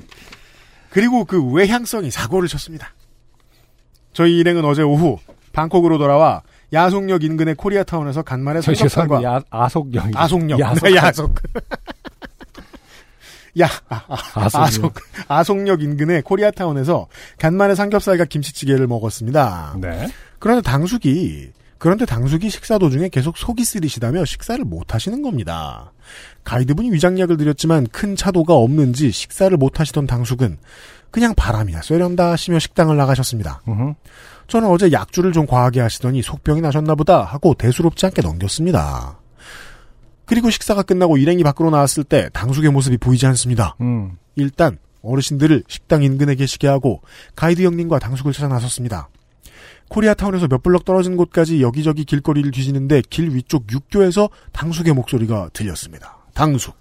[0.96, 2.94] 그리고 그 외향성이 사고를 쳤습니다.
[4.14, 5.18] 저희 일행은 어제 오후
[5.52, 6.40] 방콕으로 돌아와
[6.72, 10.12] 야송역 인근의 코리아타운에서 간만에 저 삼겹살과 야, 아속영.
[10.14, 10.58] 아송역.
[10.58, 10.88] 야속.
[10.88, 11.34] 네, 야속.
[13.60, 14.48] 야, 아, 아.
[14.54, 14.94] 아속.
[15.28, 19.76] 아송역 인근의 코리아타운에서 간만에 삼겹살과 김치찌개를 먹었습니다.
[19.78, 20.08] 네.
[20.38, 21.50] 그런데 당숙이,
[21.86, 25.92] 그런데 당숙이 식사 도중에 계속 속이 쓰리시다며 식사를 못 하시는 겁니다.
[26.42, 30.58] 가이드분이 위장약을 드렸지만 큰 차도가 없는지 식사를 못 하시던 당숙은
[31.12, 33.62] 그냥 바람이나 쐬련다 하시며 식당을 나가셨습니다.
[33.68, 33.94] 음흠.
[34.48, 39.20] 저는 어제 약주를 좀 과하게 하시더니 속병이 나셨나 보다 하고 대수롭지 않게 넘겼습니다.
[40.24, 43.76] 그리고 식사가 끝나고 일행이 밖으로 나왔을 때 당숙의 모습이 보이지 않습니다.
[43.80, 44.18] 음.
[44.34, 47.02] 일단 어르신들을 식당 인근에 계시게 하고
[47.36, 49.08] 가이드 형님과 당숙을 찾아 나섰습니다.
[49.88, 56.18] 코리아타운에서 몇 블럭 떨어진 곳까지 여기저기 길거리를 뒤지는데 길 위쪽 육교에서 당숙의 목소리가 들렸습니다.
[56.34, 56.74] 당숙.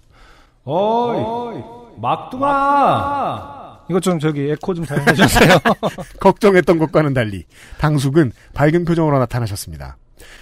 [0.64, 1.62] 어이,
[1.98, 3.56] 막둥아!
[3.90, 5.58] 이것 좀 저기 에코 좀잘 해주세요.
[6.20, 7.44] 걱정했던 것과는 달리
[7.78, 9.98] 당숙은 밝은 표정으로 나타나셨습니다.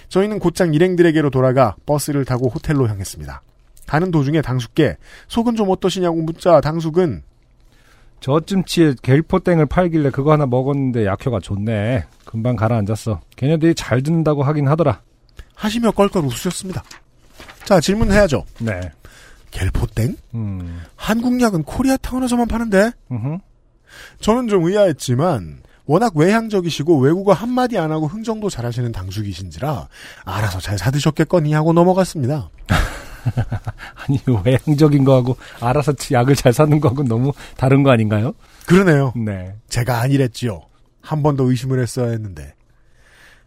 [0.08, 3.42] 저희는 곧장 일행들에게로 돌아가 버스를 타고 호텔로 향했습니다.
[3.86, 4.96] 가는 도중에 당숙께
[5.28, 7.22] 속은 좀 어떠시냐고 묻자 당숙은
[8.20, 12.04] 저쯤치에 겔포땡을 팔길래 그거 하나 먹었는데 약효가 좋네.
[12.24, 13.20] 금방 가라앉았어.
[13.36, 15.02] 걔네들이 잘 듣는다고 하긴 하더라.
[15.54, 16.82] 하시며 껄껄 웃으셨습니다.
[17.64, 18.44] 자 질문해야죠.
[18.60, 18.80] 네.
[19.50, 20.16] 겔포땡?
[20.34, 20.82] 음.
[20.96, 22.90] 한국약은 코리아타운에서만 파는데?
[23.12, 23.38] 음흠.
[24.20, 29.86] 저는 좀 의아했지만 워낙 외향적이시고 외국어 한마디 안 하고 흥정도 잘하시는 당숙이신지라
[30.24, 32.50] 알아서 잘 사드셨겠거니 하고 넘어갔습니다.
[34.06, 38.34] 아니, 외향적인 거하고 알아서 약을 잘 사는 거하고 너무 다른 거 아닌가요?
[38.66, 39.12] 그러네요.
[39.16, 39.54] 네.
[39.68, 40.62] 제가 아니랬지요.
[41.00, 42.54] 한 번 더 의심을 했어야 했는데.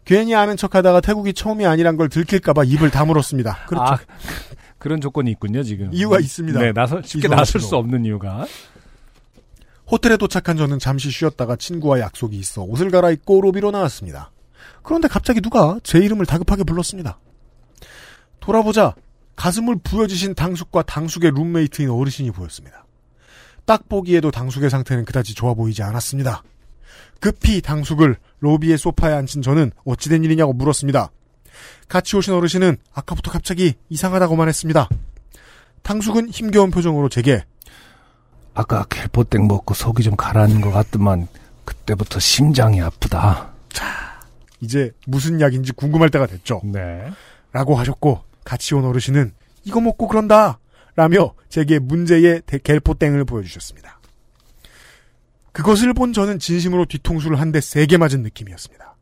[0.04, 3.66] 괜히 아는 척하다가 태국이 처음이 아니란 걸 들킬까봐 입을 다물었습니다.
[3.66, 3.84] 그렇죠.
[3.94, 3.98] 아,
[4.78, 5.90] 그런 조건이 있군요, 지금.
[5.92, 6.58] 이유가 있습니다.
[6.60, 7.60] 네, 나서, 쉽게 나설.
[7.60, 8.46] 수 없는 이유가.
[9.90, 14.30] 호텔에 도착한 저는 잠시 쉬었다가 친구와 약속이 있어 옷을 갈아입고 로비로 나왔습니다.
[14.82, 17.18] 그런데 갑자기 누가 제 이름을 다급하게 불렀습니다.
[18.40, 18.94] 돌아보자
[19.38, 22.84] 가슴을 부여지신 당숙과 당숙의 룸메이트인 어르신이 보였습니다.
[23.64, 26.42] 딱 보기에도 당숙의 상태는 그다지 좋아 보이지 않았습니다.
[27.20, 31.12] 급히 당숙을 로비의 소파에 앉힌 저는 어찌된 일이냐고 물었습니다.
[31.88, 34.88] 같이 오신 어르신은 아까부터 갑자기 이상하다고만 했습니다.
[35.82, 37.44] 당숙은 힘겨운 표정으로 제게
[38.54, 41.28] 아까 켈포땡 먹고 속이 좀 가라앉는 것 같더만,
[41.64, 43.52] 그때부터 심장이 아프다.
[44.60, 46.60] 이제 무슨 약인지 궁금할 때가 됐죠.
[46.64, 47.08] 네.
[47.52, 49.32] 라고 하셨고 같이 온 어르신은
[49.64, 50.58] 이거 먹고 그런다
[50.96, 54.00] 라며 제게 문제의 대- 겔포땡을 보여주셨습니다.
[55.52, 58.96] 그것을 본 저는 진심으로 뒤통수를 한 대 세게 맞은 느낌이었습니다.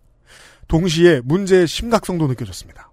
[0.66, 2.90] 동시에 문제의 심각성도 느껴졌습니다.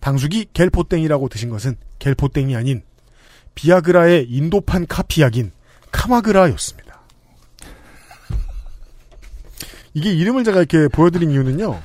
[0.00, 2.82] 당숙이 겔포땡이라고 드신 것은 겔포땡이 아닌
[3.54, 5.52] 비아그라의 인도판 카피약인
[5.90, 7.00] 카마그라였습니다.
[9.94, 11.80] 이게 이름을 제가 이렇게 보여드린 이유는요.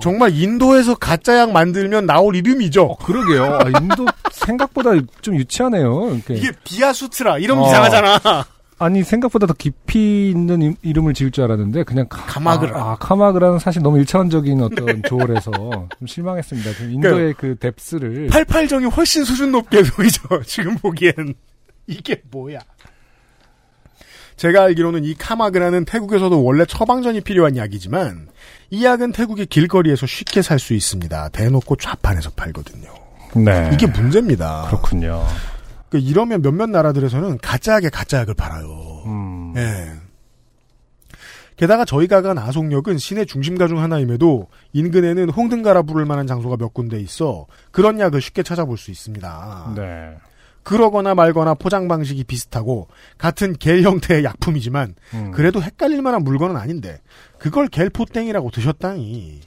[0.00, 2.96] 정말 인도에서 가짜약 만들면 나올 이름이죠.
[2.96, 3.44] 그러게요.
[3.44, 6.10] 아, 인도 생각보다 좀 유치하네요.
[6.14, 6.34] 이렇게.
[6.34, 7.66] 이게 비아수트라 이름 어.
[7.68, 8.44] 이상하잖아.
[8.80, 12.78] 아니 생각보다 더 깊이 있는 임- 이름을 지을 줄 알았는데 그냥 카, 카마그라.
[12.80, 16.74] 아, 아, 카마그라는 사실 너무 일차원적인 어떤 조어여서 좀 실망했습니다.
[16.74, 20.20] 좀 인도의 그 depth를 88정이 훨씬 수준 높게 보이죠.
[20.46, 21.34] 지금 보기엔
[21.88, 22.60] 이게 뭐야?
[24.38, 28.28] 제가 알기로는 이 카마그라는 태국에서도 원래 처방전이 필요한 약이지만
[28.70, 31.28] 이 약은 태국의 길거리에서 쉽게 살 수 있습니다.
[31.30, 32.88] 대놓고 좌판에서 팔거든요.
[33.36, 33.70] 네.
[33.74, 34.66] 이게 문제입니다.
[34.68, 35.26] 그렇군요.
[35.90, 39.02] 그 이러면 몇몇 나라들에서는 가짜약에 가짜약을 팔아요.
[39.06, 39.54] 음.
[39.56, 39.92] 예.
[41.56, 47.00] 게다가 저희가 간 아송역은 시내 중심가 중 하나임에도 인근에는 홍등가라 부를 만한 장소가 몇 군데
[47.00, 49.72] 있어 그런 약을 쉽게 찾아볼 수 있습니다.
[49.74, 50.16] 네.
[50.62, 55.30] 그러거나 말거나 포장 방식이 비슷하고 같은 겔 형태의 약품이지만 음.
[55.32, 57.00] 그래도 헷갈릴 만한 물건은 아닌데
[57.38, 59.40] 그걸 겔포땡이라고 드셨다니.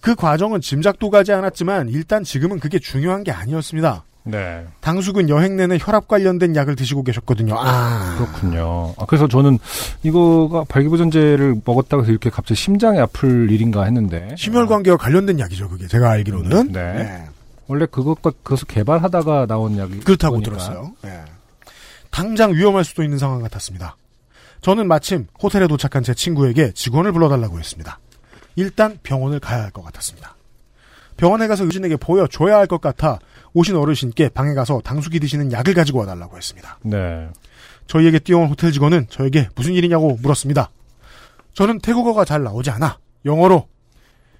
[0.00, 4.04] 그 과정은 짐작도 가지 않았지만 일단 지금은 그게 중요한 게 아니었습니다.
[4.24, 4.66] 네.
[4.80, 7.54] 당숙은 여행 내내 혈압 관련된 약을 드시고 계셨거든요.
[7.58, 8.16] 아.
[8.16, 8.94] 그렇군요.
[8.98, 9.58] 아, 그래서 저는
[10.02, 14.34] 이거가 발기부전제를 먹었다고 해서 이렇게 갑자기 심장이 아플 일인가 했는데.
[14.36, 15.86] 심혈관계와 관련된 약이죠, 그게.
[15.86, 16.72] 제가 알기로는.
[16.72, 16.92] 네.
[16.94, 17.24] 네.
[17.66, 20.50] 원래 그것과 그것을 개발하다가 나온 약이 그렇다고 보니까.
[20.50, 20.92] 들었어요.
[21.02, 21.22] 네.
[22.10, 23.96] 당장 위험할 수도 있는 상황 같았습니다.
[24.60, 27.98] 저는 마침 호텔에 도착한 제 친구에게 직원을 불러달라고 했습니다.
[28.56, 30.36] 일단 병원을 가야 할 것 같았습니다.
[31.16, 33.18] 병원에 가서 의진에게 보여줘야 할 것 같아
[33.52, 36.78] 오신 어르신께 방에 가서 당숙이 드시는 약을 가지고 와달라고 했습니다.
[36.82, 37.28] 네.
[37.86, 40.70] 저희에게 뛰어온 호텔 직원은 저에게 무슨 일이냐고 물었습니다.
[41.52, 43.68] 저는 태국어가 잘 나오지 않아 영어로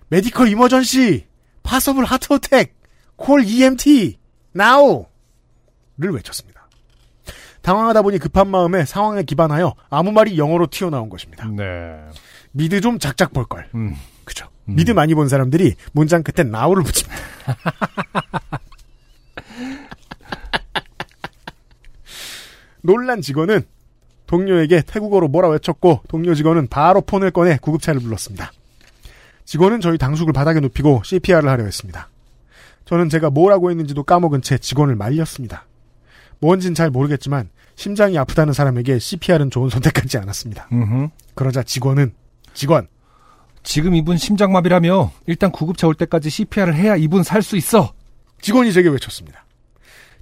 [0.09, 1.27] medical emergency
[1.63, 2.75] possible heart attack
[3.17, 4.19] call EMT
[4.57, 5.07] now
[5.97, 6.69] 를 외쳤습니다.
[7.63, 11.47] 당황하다 보니 급한 마음에 상황에 기반하여 아무 말이 영어로 튀어나온 것입니다.
[11.49, 11.97] 네.
[12.53, 13.69] 미드 좀 작작 볼 걸.
[13.75, 13.95] 음.
[14.25, 14.49] 그죠.
[14.65, 17.23] 미드 많이 본 사람들이 문장 끝에 now를 붙입니다.
[22.83, 23.63] 놀란 직원은
[24.27, 28.53] 동료에게 태국어로 뭐라 외쳤고 동료 직원은 바로 폰을 꺼내 구급차를 불렀습니다.
[29.45, 32.09] 직원은 저희 당숙을 바닥에 눕히고 CPR을 하려 했습니다.
[32.85, 35.67] 저는 제가 뭐라고 했는지도 까먹은 채 직원을 말렸습니다.
[36.41, 40.69] 뭔진 잘 모르겠지만 심장이 아프다는 사람에게 CPR은 좋은 선택 같지 않았습니다.
[40.73, 41.09] 음흠.
[41.35, 42.13] 그러자 직원은
[42.53, 42.87] 직원
[43.63, 47.93] 지금 이분 심장마비라며 일단 구급차 올 때까지 CPR을 해야 이분 살 수 있어.
[48.43, 49.45] 직원이 제게 외쳤습니다.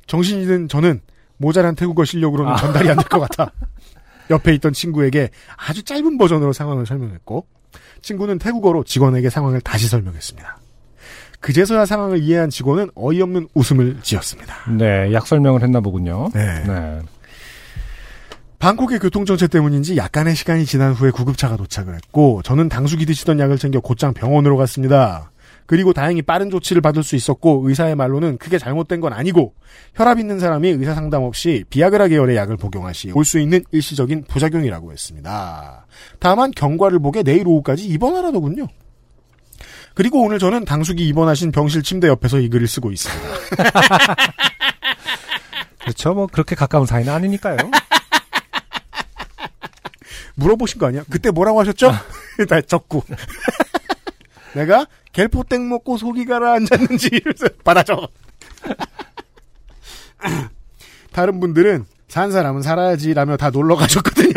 [0.06, 1.00] 정신이 든 저는
[1.38, 2.56] 모자란 태국어 실력으로는 아.
[2.56, 3.52] 전달이 안 될 것 같아.
[4.30, 7.44] 옆에 있던 친구에게 아주 짧은 버전으로 상황을 설명했고
[8.02, 10.58] 친구는 태국어로 직원에게 상황을 다시 설명했습니다.
[11.42, 14.54] 그제서야 상황을 이해한 직원은 어이없는 웃음을 지었습니다.
[14.78, 16.30] 네, 약 설명을 했나 보군요.
[16.32, 16.64] 네.
[16.66, 17.00] 네.
[18.58, 23.80] 방콕의 교통정체 때문인지 약간의 시간이 지난 후에 구급차가 도착을 했고 저는 당숙이 드시던 약을 챙겨
[23.80, 25.32] 곧장 병원으로 갔습니다.
[25.66, 29.54] 그리고 다행히 빠른 조치를 받을 수 있었고 의사의 말로는 크게 잘못된 건 아니고
[29.94, 34.24] 혈압 있는 사람이 의사 상담 없이 비아그라 계열의 약을 복용할 시 올 수 있는 일시적인
[34.28, 35.86] 부작용이라고 했습니다.
[36.20, 38.66] 다만 경과를 보게 내일 오후까지 입원하라더군요.
[39.94, 43.28] 그리고 오늘 저는 당숙이 입원하신 병실 침대 옆에서 이 글을 쓰고 있습니다.
[45.80, 46.14] 그렇죠.
[46.14, 47.56] 뭐 그렇게 가까운 사이는 아니니까요.
[50.36, 51.04] 물어보신 거 아니야?
[51.10, 51.92] 그때 뭐라고 하셨죠?
[52.48, 53.04] 다 적고.
[54.54, 58.08] 내가 겔포땡 먹고 속이 가라앉았는지 이러면서 받아줘.
[61.12, 64.32] 다른 분들은 산 사람은 살아야지라며 다 놀러 가셨거든요.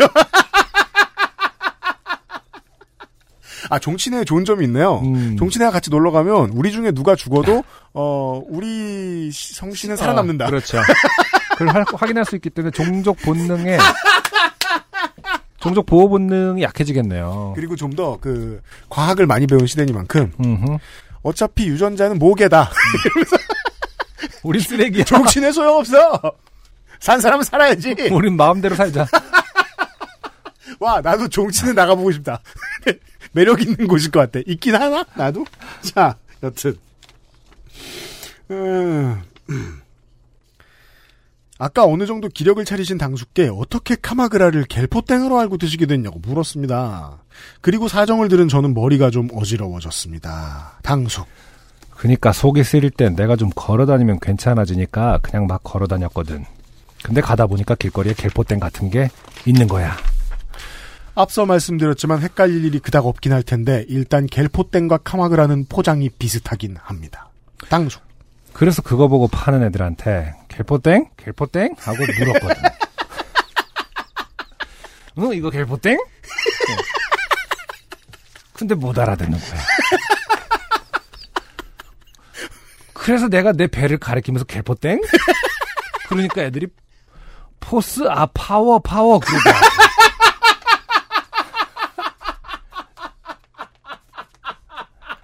[3.70, 5.00] 아 종친회에 좋은 점이 있네요.
[5.04, 5.36] 음.
[5.38, 7.64] 종친회와 같이 놀러 가면 우리 중에 누가 죽어도
[7.94, 10.46] 어 우리 성씨는 살아남는다.
[10.46, 10.80] 어, 그렇죠.
[11.52, 13.78] 그걸 할- 확인할 수 있기 때문에 종족 본능에
[15.60, 17.52] 종족 보호 본능이 약해지겠네요.
[17.56, 20.76] 그리고 좀 더 그 과학을 많이 배운 시대니만큼 음흠.
[21.22, 22.70] 어차피 유전자는 모계다.
[24.44, 25.04] 우리 쓰레기야.
[25.04, 26.20] 종친회 소용없어.
[27.00, 27.94] 산 사람은 살아야지.
[28.12, 29.06] 우린 마음대로 살자.
[30.78, 32.40] 와 나도 종친회 나가보고 싶다.
[33.36, 34.40] 매력 있는 곳일 것 같아.
[34.46, 35.04] 있긴 하나?
[35.14, 35.44] 나도?
[35.82, 36.74] 자, 여튼.
[38.50, 39.22] 음.
[41.58, 47.18] 아까 어느 정도 기력을 차리신 당숙께 어떻게 카마그라를 겔포땡으로 알고 드시게 됐냐고 물었습니다.
[47.60, 50.78] 그리고 사정을 들은 저는 머리가 좀 어지러워졌습니다.
[50.82, 51.26] 당숙.
[51.90, 56.46] 그니까 속이 쓰릴 땐 내가 좀 걸어다니면 괜찮아지니까 그냥 막 걸어다녔거든.
[57.02, 59.10] 근데 가다 보니까 길거리에 갤포땡 같은 게
[59.44, 59.94] 있는 거야.
[61.16, 67.30] 앞서 말씀드렸지만 헷갈릴 일이 그닥 없긴 할 텐데 일단 겔포땡과 카마그라는 포장이 비슷하긴 합니다.
[67.70, 68.02] 당숙.
[68.52, 71.08] 그래서 그거 보고 파는 애들한테 갤포땡?
[71.16, 71.74] 갤포땡?
[71.78, 72.62] 하고 물었거든.
[75.16, 75.96] 어, 이거 갤포땡?
[75.98, 76.76] 어.
[78.52, 79.60] 근데 못 알아듣는 거야.
[82.92, 85.00] 그래서 내가 내 배를 가리키면서 갤포땡?
[86.08, 86.66] 그러니까 애들이
[87.60, 89.85] force, 아, power, power, 그러더라고.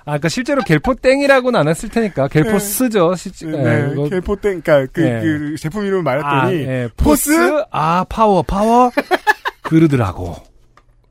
[0.04, 2.28] 아, 그니까 실제로 갤포땡이라고는 안 했을 테니까.
[2.28, 3.46] 갤포스죠, 실제.
[3.46, 5.20] 네, 이거- 겔포땡, 그니까 그, 네.
[5.20, 7.30] 그 제품 이름을 아, 말했더니 예, Force?
[7.30, 7.64] Force?
[7.70, 8.90] 아, power, power?
[9.62, 10.36] 그러더라고.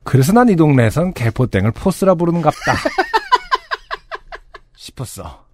[0.03, 2.73] 그래서 난 이 동네에선 겔포땡을 force라 부르는갑다.
[4.75, 5.45] 싶었어.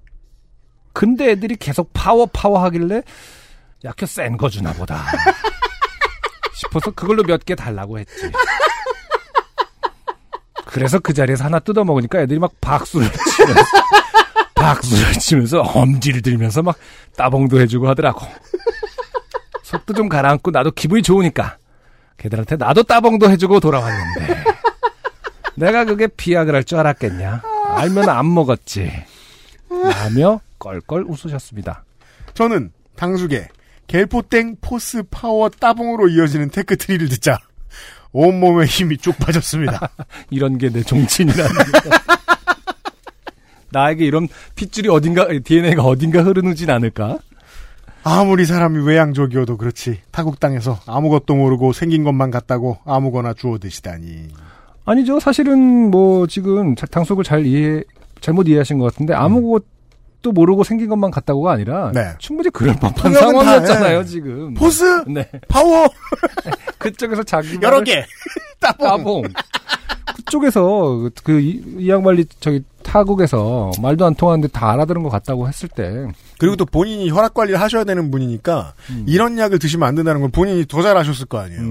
[0.94, 3.04] 근데 애들이 계속 파워, 파워 하길래,
[3.84, 5.04] 약혀 센거 주나 보다.
[6.56, 8.32] 싶어서 그걸로 몇 개 달라고 했지.
[10.68, 13.62] 그래서 그 자리에서 하나 뜯어 먹으니까 애들이 막 박수를 치면서,
[14.56, 16.78] 박수를 치면서 엄지를 들면서 막
[17.16, 18.26] 따봉도 해주고 하더라고.
[19.64, 21.58] 속도 좀 가라앉고 나도 기분이 좋으니까
[22.18, 24.44] 걔들한테 나도 따봉도 해주고 돌아왔는데.
[25.56, 27.42] 내가 그게 비아그라일 줄 알았겠냐?
[27.76, 28.92] 알면 안 먹었지.
[29.70, 31.84] 라며 껄껄 웃으셨습니다.
[32.34, 33.48] 저는 당숙의
[33.88, 37.38] 겔포땡 force power 따봉으로 이어지는 tech tree를 듣자
[38.12, 39.90] 온몸에 힘이 쭉 빠졌습니다.
[40.32, 41.52] 이런 게 내 종친이라는
[43.72, 47.18] 나에게 이런 핏줄이 어딘가 DNA가 어딘가 흐르는진 않을까?
[48.04, 50.00] 아무리 사람이 외향적이어도 그렇지.
[50.12, 54.30] 타국 땅에서 아무것도 모르고 생긴 것만 같다고 아무거나 주워 드시다니.
[54.86, 55.20] 아니죠.
[55.20, 57.82] 사실은 뭐 지금 자- 당숙을 잘 이해
[58.22, 59.66] 잘못 이해하신 것 같은데 아무것
[60.22, 62.14] 도 모르고 생긴 것만 같다고가 아니라 네.
[62.18, 64.04] 충분히 그럴 법한 그거는 다, 상황이었잖아요 예.
[64.06, 65.88] 지금 force 네 파워
[66.80, 68.04] 그쪽에서 자기 여러 개
[68.60, 68.88] 따봉.
[68.88, 69.24] 따봉.
[70.16, 75.70] 그쪽에서 그 이, 이 양반이 저기 타국에서 말도 안 통하는데 다 알아들은 것 같다고 했을
[75.70, 76.08] 때
[76.40, 78.74] 그리고 또 본인이 혈압 관리를 하셔야 되는 분이니까
[79.06, 81.62] 이런 약을 드시면 안 된다는 걸 본인이 더 잘 아셨을 거 아니에요.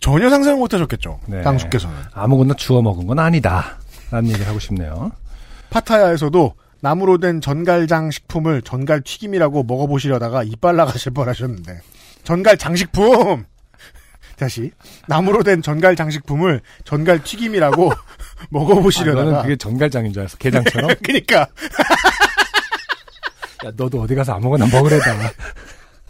[0.00, 1.20] 전혀 상상을 못 하셨겠죠.
[1.26, 1.42] 네.
[1.42, 1.94] 당숙께서는.
[2.14, 3.78] 아무거나 주워 먹은 건 아니다.
[4.10, 5.10] 라는 얘기를 하고 싶네요.
[5.70, 11.80] 파타야에서도 나무로 된 전갈장 식품을 전갈 튀김이라고 먹어보시려다가 이빨 나가실 뻔하셨는데
[12.24, 13.44] 전갈 장식품
[14.36, 14.72] 다시
[15.06, 17.96] 나무로 된 전갈 장식품을 전갈 튀김이라고 아,
[18.50, 20.36] 먹어보시려다가 너는 그게 전갈장인 줄 알았어.
[20.38, 20.90] 게장처럼.
[21.04, 21.40] 그러니까
[23.64, 25.14] 야, 너도 어디 가서 아무거나 먹으래다.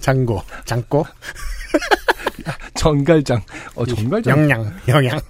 [0.00, 1.04] 장고 장고
[2.74, 3.42] 전갈장.
[3.74, 4.38] 어, 전갈장.
[4.38, 5.20] 영양 영양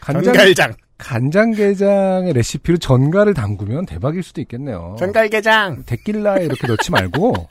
[0.00, 4.94] 간장, 전갈장 간장게장의 레시피로 전갈을 담그면 대박일 수도 있겠네요.
[4.98, 7.48] 전갈게장 데킬라에 이렇게 넣지 말고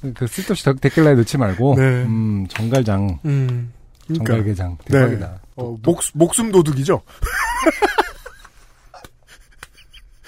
[0.16, 1.82] 그 쓸데없이 데- 데킬라에 넣지 말고 네.
[1.82, 3.72] 음, 전갈장, 음
[4.06, 4.24] 그러니까.
[4.32, 4.98] 전갈게장 네.
[4.98, 5.40] 대박이다.
[5.56, 7.00] 어, 목, 목숨 도둑이죠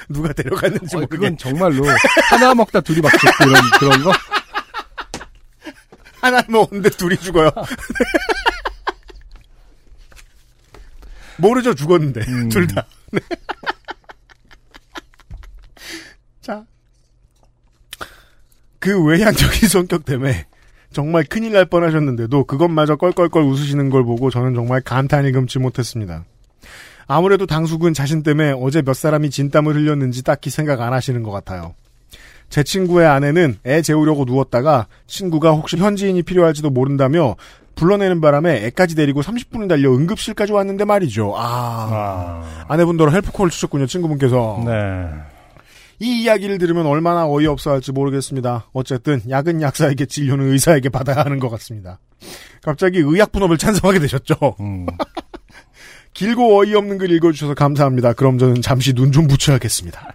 [0.09, 1.85] 누가 데려갔는지 어, 모르게 그건 정말로
[2.31, 4.13] 하나 먹다 둘이 막 죽고 이런 그런 거.
[6.21, 7.51] 하나 먹었는데 둘이 죽어요.
[11.39, 12.21] 모르죠, 죽었는데.
[12.29, 12.49] 음.
[12.51, 12.87] 둘 다.
[13.13, 13.21] 네.
[16.41, 16.65] 자.
[18.79, 20.47] 그 외향적인 성격 때문에
[20.93, 26.25] 정말 큰일 날 뻔 하셨는데도 그것마저 껄껄껄 웃으시는 걸 보고 저는 정말 감탄이 금치 못했습니다.
[27.09, 31.75] 아무래도 당숙은 자신 때문에 어제 몇 사람이 진땀을 흘렸는지 딱히 생각 안 하시는 것 같아요.
[32.49, 37.37] 제 친구의 아내는 애 재우려고 누웠다가 친구가 혹시 현지인이 필요할지도 모른다며
[37.75, 41.35] 불러내는 바람에 애까지 데리고 30분을 달려 응급실까지 왔는데 말이죠.
[41.37, 44.63] 아, 아 내분더러 헬프콜을 주셨군요, 친구분께서.
[44.65, 45.09] 네.
[45.99, 48.69] 이 이야기를 들으면 얼마나 어이없어 할지 모르겠습니다.
[48.73, 51.99] 어쨌든 약은 약사에게 진료는 의사에게 받아야 하는 것 같습니다.
[52.63, 54.35] 갑자기 의약 분업을 찬성하게 되셨죠.
[54.61, 54.87] 음.
[56.15, 58.15] 길고 어이없는 글 읽어주셔서 감사합니다.
[58.15, 60.15] 그럼 저는 잠시 눈 좀 붙여야겠습니다.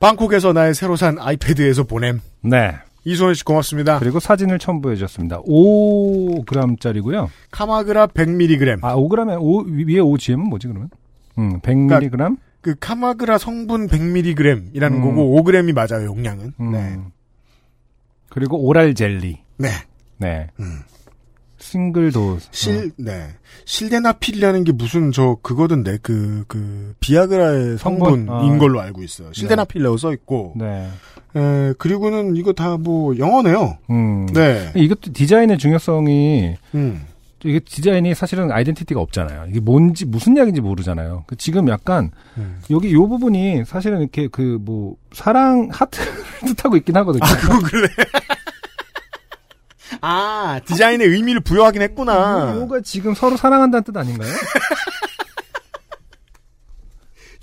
[0.00, 2.20] 방콕에서 나의 새로 산 아이패드에서 보냄.
[2.42, 2.74] 네.
[3.04, 4.00] 이소연 씨 고맙습니다.
[4.00, 5.40] 그리고 사진을 첨부해 주셨습니다.
[5.42, 7.28] 5g짜리고요.
[7.52, 8.80] 카마그라 100mg.
[8.82, 10.90] 아, 5g에 5 위에 5g은 뭐지 그러면?
[11.38, 12.36] 음, 100mg?
[12.60, 15.00] 그 카마그라 성분 100mg이라는 음.
[15.02, 16.52] 거고 5g이 맞아요, 용량은.
[16.58, 16.72] 음.
[16.72, 16.98] 네.
[18.28, 19.38] 그리고 오랄 젤리.
[19.58, 19.68] 네.
[20.18, 20.48] 네.
[20.58, 20.80] 음.
[21.76, 22.48] 싱글 도스.
[22.52, 23.28] 실, 네.
[23.66, 28.26] 실데나필이라는 게 무슨 저 그거던데 그, 그, 비아그라의 성분?
[28.26, 28.58] 성분인 아.
[28.58, 29.30] 걸로 알고 있어요.
[29.32, 30.54] 실데나필이라고 써 있고.
[30.56, 30.88] 네.
[31.36, 33.76] 에, 그리고는 이거 다 뭐 영어네요.
[33.90, 34.26] 음.
[34.32, 34.72] 네.
[34.74, 37.04] 이것도 디자인의 중요성이 음.
[37.44, 39.46] 이게 디자인이 사실은 아이덴티티가 없잖아요.
[39.50, 41.24] 이게 뭔지 무슨 약인지 모르잖아요.
[41.26, 42.60] 그 지금 약간 음.
[42.70, 46.06] 여기 요 부분이 사실은 이렇게 그 뭐 사랑 하트를
[46.56, 47.22] 뜻하고 있긴 하거든요.
[47.24, 47.88] 아, 그거 그래.
[50.00, 52.54] 아, 디자인의 의미를 부여하긴 했구나.
[52.56, 54.30] 요가 지금 서로 사랑한다는 뜻 아닌가요?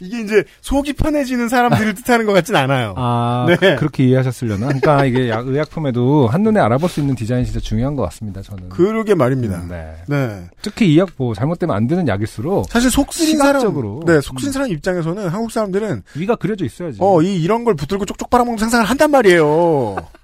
[0.01, 2.93] 이게 이제 속이 편해지는 사람들을 뜻하는 것 같진 않아요.
[2.97, 3.75] 아, 네.
[3.75, 4.65] 그렇게 이해하셨으려나?
[4.67, 8.69] 그러니까 이게 약- 의약품에도 한눈에 알아볼 수 있는 디자인이 진짜 중요한 것 같습니다, 저는.
[8.69, 9.57] 그러게 말입니다.
[9.61, 9.93] 음, 네.
[10.07, 10.43] 네.
[10.61, 14.51] 특히 이약 뭐 잘못되면 안 되는 약일수록 사실 속 쓰린 사람, 시각적으로 네, 속 쓰린
[14.51, 16.97] 사람 입장에서는 한국 사람들은 위가 그려져 있어야지.
[16.99, 19.95] 어, 이 이런 걸 붙들고 쪽쪽 빨아먹는 상상을 한단 말이에요.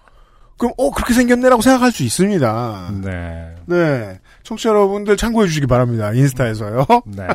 [0.60, 2.92] 그럼 어 그렇게 생겼네라고 생각할 수 있습니다.
[3.02, 3.56] 네.
[3.66, 6.12] 네, 청취자 여러분들 참고해 주시기 바랍니다.
[6.12, 6.86] 인스타에서요.
[7.06, 7.28] 네.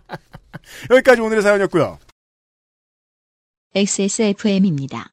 [0.90, 1.98] 여기까지 오늘의 사연이었고요.
[3.74, 5.12] XSFM입니다.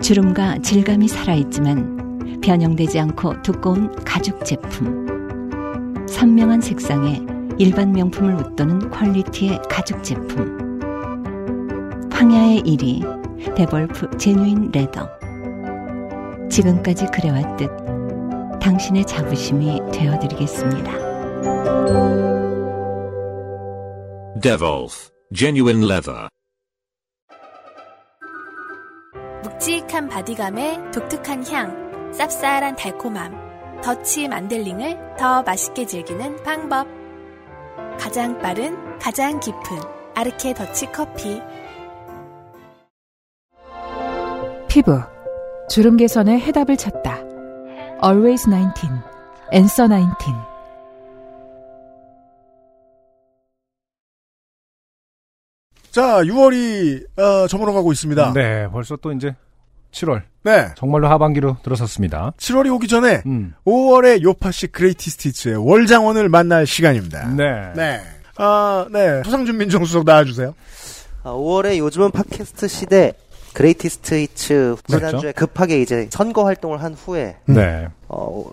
[0.00, 5.04] 주름과 질감이 살아있지만 변형되지 않고 두꺼운 가죽 제품.
[6.08, 7.20] 선명한 색상에
[7.58, 10.80] 일반 명품을 웃도는 quality의 가죽 제품.
[12.10, 15.23] 황야의 1위 데볼프 genuine leather.
[16.50, 17.70] 지금까지 그래왔듯
[18.60, 20.92] 당신의 자부심이 되어드리겠습니다.
[24.40, 26.28] Devolf Genuine Leather.
[29.42, 36.86] 묵직한 body감에 독특한 향, 쌉쌀한 달콤함, 더치 만델링을 더 맛있게 즐기는 방법.
[37.98, 39.60] 가장 빠른, 가장 깊은
[40.14, 41.40] 아르케 더치 커피.
[44.68, 45.13] 피부
[45.68, 47.20] 주름 개선의 해답을 찾다.
[48.02, 48.88] Always 19,
[49.52, 50.32] Answer 19.
[55.90, 58.32] 자, 6월이 어, 저물어 가고 있습니다.
[58.34, 59.34] 네, 벌써 또 이제
[59.92, 60.22] 7월.
[60.42, 60.70] 네.
[60.76, 62.32] 정말로 하반기로 들어섰습니다.
[62.36, 63.54] 7월이 오기 전에 음.
[63.64, 67.28] 5월의 요파시 그레이티 스티츠의 월장원을 만날 시간입니다.
[67.28, 67.72] 네.
[67.74, 68.00] 네.
[68.36, 69.22] 아, 네.
[69.22, 70.54] 소상준 민정수석 나와주세요.
[71.22, 73.12] 아, 5월에 요즘은 팟캐스트 시대
[73.54, 75.32] greatest hits 지난주에 그렇죠.
[75.34, 77.88] 급하게 이제 선거 활동을 한 후에 네.
[78.08, 78.44] 어,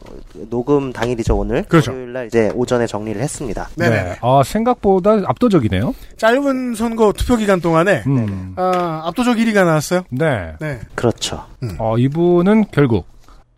[0.50, 1.92] 녹음 당일이죠 오늘 그렇죠.
[1.92, 3.70] 토요일 날 이제 오전에 정리를 했습니다.
[3.76, 4.18] 네 네.
[4.22, 5.94] 아, 생각보다 압도적이네요.
[6.18, 8.54] 짧은 선거 투표 기간 동안에 음.
[8.56, 10.04] 아, 압도적 1위가 나왔어요.
[10.10, 10.54] 네.
[10.60, 10.80] 네.
[10.96, 11.46] 그렇죠.
[11.80, 13.08] 어, 이분은 결국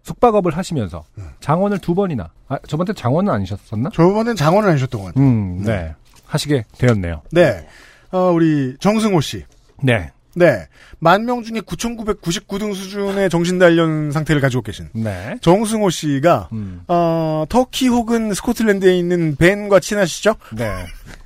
[0.03, 1.03] 숙박업을 하시면서
[1.39, 3.89] 장원을 두 번이나, 아, 저번에 장원은 아니셨었나?
[3.93, 5.23] 저번엔 장원을 아니셨던 것 같아요.
[5.23, 5.93] 음, 네.
[6.25, 7.21] 하시게 되었네요.
[7.31, 7.65] 네.
[8.11, 9.43] 어, 우리 정승호 씨.
[9.81, 10.11] 네.
[10.35, 10.67] 네.
[10.99, 15.37] 만 명 중에 9,999등 수준의 정신단련 상태를 가지고 계신 네.
[15.41, 16.81] 정승호 씨가 음.
[16.87, 20.35] 어, 터키 혹은 스코틀랜드에 있는 벤과 친하시죠?
[20.55, 20.71] 네.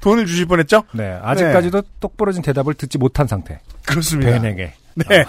[0.02, 0.84] 돈을 주실 뻔했죠?
[0.94, 1.18] 네.
[1.22, 3.60] 아직까지도 똑부러진 대답을 듣지 못한 상태.
[3.86, 4.32] 그렇습니다.
[4.32, 4.74] 벤에게.
[4.96, 5.26] 네.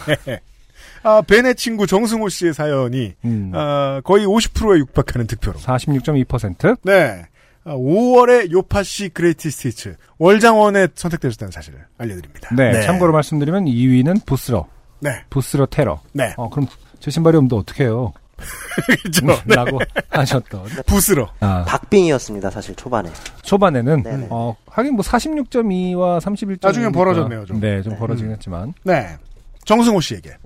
[1.04, 3.52] 아, 벤의 친구 정승호 씨의 사연이 음.
[3.54, 5.58] 아, 거의 50%에 육박하는 득표로.
[5.60, 6.78] 46.2%.
[6.82, 7.26] 네.
[7.68, 12.54] 아, 5월의 요팟시 greatest hits 월장원에 선택되셨다는 사실을 알려드립니다.
[12.56, 12.80] 네.
[12.82, 14.66] 참고로 말씀드리면 2위는 부스러.
[15.00, 15.22] 네.
[15.28, 16.00] 부스러 테러.
[16.12, 16.32] 네.
[16.38, 16.66] 어, 그럼
[16.98, 18.12] 제 신발이 없는데 어떡해요?
[19.02, 19.26] 그렇죠.
[19.46, 20.64] 라고 하셨던.
[20.86, 21.30] 부스러.
[21.40, 23.10] 아, 박빙이었습니다 사실 초반에.
[23.42, 24.28] 초반에는 네네.
[24.30, 27.60] 어, 하긴 뭐 46.2와 31.2 나중엔 벌어졌네요, 좀.
[27.60, 28.72] 네, 좀 벌어지긴 했지만.
[28.84, 29.16] 네.
[29.64, 30.36] 정승호 씨에게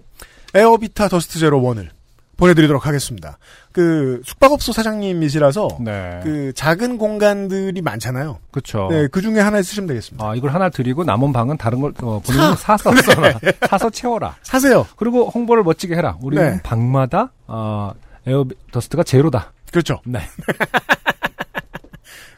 [0.54, 1.90] 에어비타 더스트 제로 1을
[2.36, 3.38] 보내드리도록 하겠습니다.
[3.72, 6.20] 그 숙박업소 사장님이시라서 네.
[6.22, 8.38] 그 작은 공간들이 많잖아요.
[8.50, 8.88] 그쵸.
[8.90, 10.24] 네, 그 중에 하나 쓰시면 되겠습니다.
[10.24, 13.32] 아, 이걸 하나 드리고 남은 방은 다른 걸 어, 본인이 사서 써라.
[13.68, 14.36] 사서 채워라.
[14.42, 14.86] 사세요.
[14.96, 16.16] 그리고 홍보를 멋지게 해라.
[16.22, 16.62] 우리 는 네.
[16.62, 17.92] 방마다 어,
[18.26, 19.52] air dust가 제로다.
[19.70, 20.00] 그렇죠.
[20.04, 20.20] 네.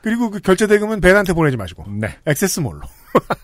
[0.04, 2.08] 그리고 그 결제 대금은 벤한테 보내지 마시고 네.
[2.26, 2.82] 액세스몰로.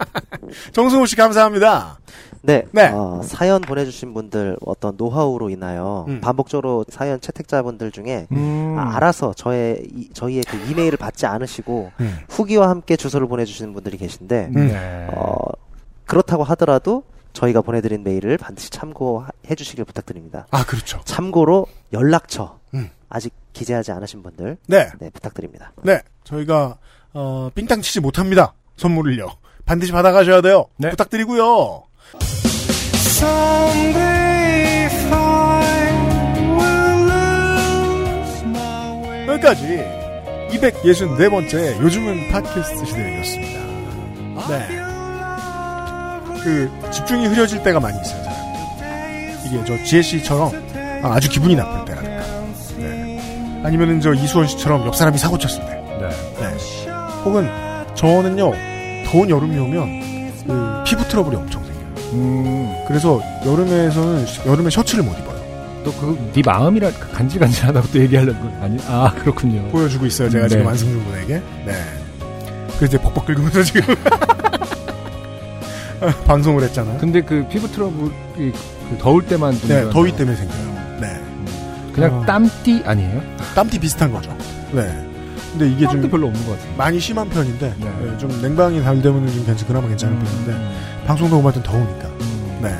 [0.73, 1.99] 정승호 씨 감사합니다.
[2.43, 2.65] 네.
[2.73, 2.91] 네.
[2.93, 6.20] 어, 사연 보내주신 분들 어떤 노하우로 인하여 음.
[6.20, 8.77] 반복적으로 사연 채택자분들 중에 음.
[8.78, 12.19] 아, 알아서 저의 이, 저희의 그 이메일을 받지 않으시고 음.
[12.28, 15.09] 후기와 함께 주소를 보내주시는 분들이 계신데 네.
[15.15, 15.37] 어,
[16.05, 20.47] 그렇다고 하더라도 저희가 보내드린 메일을 반드시 참고해 주시길 부탁드립니다.
[20.51, 21.01] 아 그렇죠.
[21.07, 22.60] 참고로 연락처 음.
[23.11, 24.89] 아직 기재하지 않으신 분들 네.
[24.99, 25.73] 네, 부탁드립니다.
[25.82, 26.01] 네.
[26.24, 26.78] 저희가
[27.12, 28.55] 어, 삥땅 치지 못합니다.
[28.77, 29.27] 선물을요.
[29.66, 30.66] 반드시 받아가셔야 돼요.
[30.78, 31.82] 부탁드리고요.
[39.28, 39.85] 여기까지
[40.51, 43.61] 264번째 요즘은 팟캐스트 시대였습니다.
[44.49, 44.81] 네.
[46.43, 48.20] 그 집중이 흐려질 때가 많이 있어요.
[49.47, 50.51] 이게 저 지혜 씨처럼
[51.03, 52.10] 아, 아주 기분이 나쁠 때라든가.
[53.61, 53.66] 네.
[53.66, 55.81] 아니면은 저 이수원 씨처럼 옆 사람이 사고 쳤을 때.
[56.01, 56.09] 네.
[57.24, 57.49] 혹은
[57.95, 58.53] 저는요
[59.07, 60.01] 더운 여름이 오면
[60.47, 62.85] 그 피부 트러블이 엄청 생겨요.
[62.89, 65.39] 그래서 여름에서는 여름에 셔츠를 못 입어요.
[65.85, 69.69] 또그네 마음이라 간질간질하다고 또 얘기하려는 건 아니 아 그렇군요.
[69.69, 70.28] 보여주고 있어요.
[70.31, 70.49] 제가 네.
[70.51, 71.35] 지금 안승준 군에게.
[71.66, 71.73] 네.
[72.78, 73.82] 그래서 이제 벅벅 긁으면서 지금
[76.27, 76.99] 방송을 했잖아요.
[76.99, 78.11] 근데 그 피부 트러블이
[78.89, 80.16] 그 더울 때만 좀 네, 더위 거.
[80.19, 80.80] 때문에 생겨요.
[82.01, 82.09] 네.
[82.09, 82.27] 그냥 어.
[82.27, 83.23] 땀띠 아니에요?
[83.55, 84.37] 땀띠 비슷한 거죠.
[84.73, 84.83] 네.
[85.53, 86.77] 근데 이게 좀 별로 없는 것 같아요.
[86.77, 90.25] 많이 심한 편인데 네, 좀 냉방이 잘 되면 좀 괜찮 그나마 괜찮은 음.
[90.25, 92.09] 편인데 방송 녹음할 땐 더우니까.
[92.63, 92.77] 네.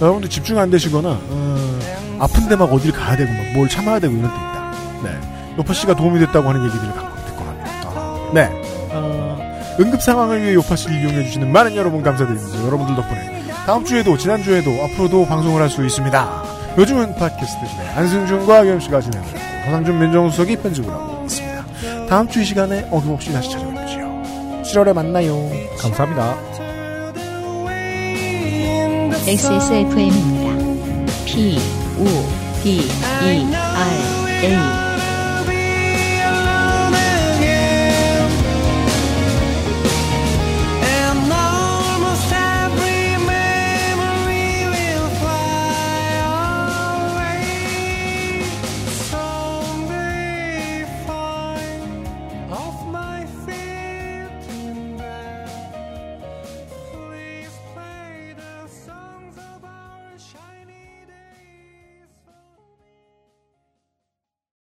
[0.00, 1.78] 여러분들 집중 안 되시거나 어,
[2.18, 4.72] 아픈데 막 어딜 가야 되고 막 뭘 참아야 되고 이런 때 있다.
[5.04, 5.20] 네.
[5.58, 8.30] 요파 씨가 도움이 됐다고 하는 얘기들을 갖고 듣고 합니다.
[8.34, 8.50] 네.
[8.90, 9.38] 어,
[9.80, 12.64] 응급 상황을 위해 요파 씨를 이용해 주시는 많은 여러분 감사드립니다.
[12.66, 16.47] 여러분들 덕분에 다음 주에도 지난 주에도 앞으로도 방송을 할 수 있습니다.
[16.76, 22.06] 요즘은 팟캐스트 시대 안승준과 씨가 진행을 하고 허상준 민정수석이 편집을 하고 있습니다.
[22.08, 24.22] 다음 주 이 시간에 어김없이 다시 찾아뵙지요.
[24.62, 25.50] 7월에 만나요.
[25.78, 26.36] 감사합니다.
[29.26, 30.48] XSFM입니다.
[31.26, 31.58] P,
[31.98, 32.04] O,
[32.62, 34.87] D, E, R, A.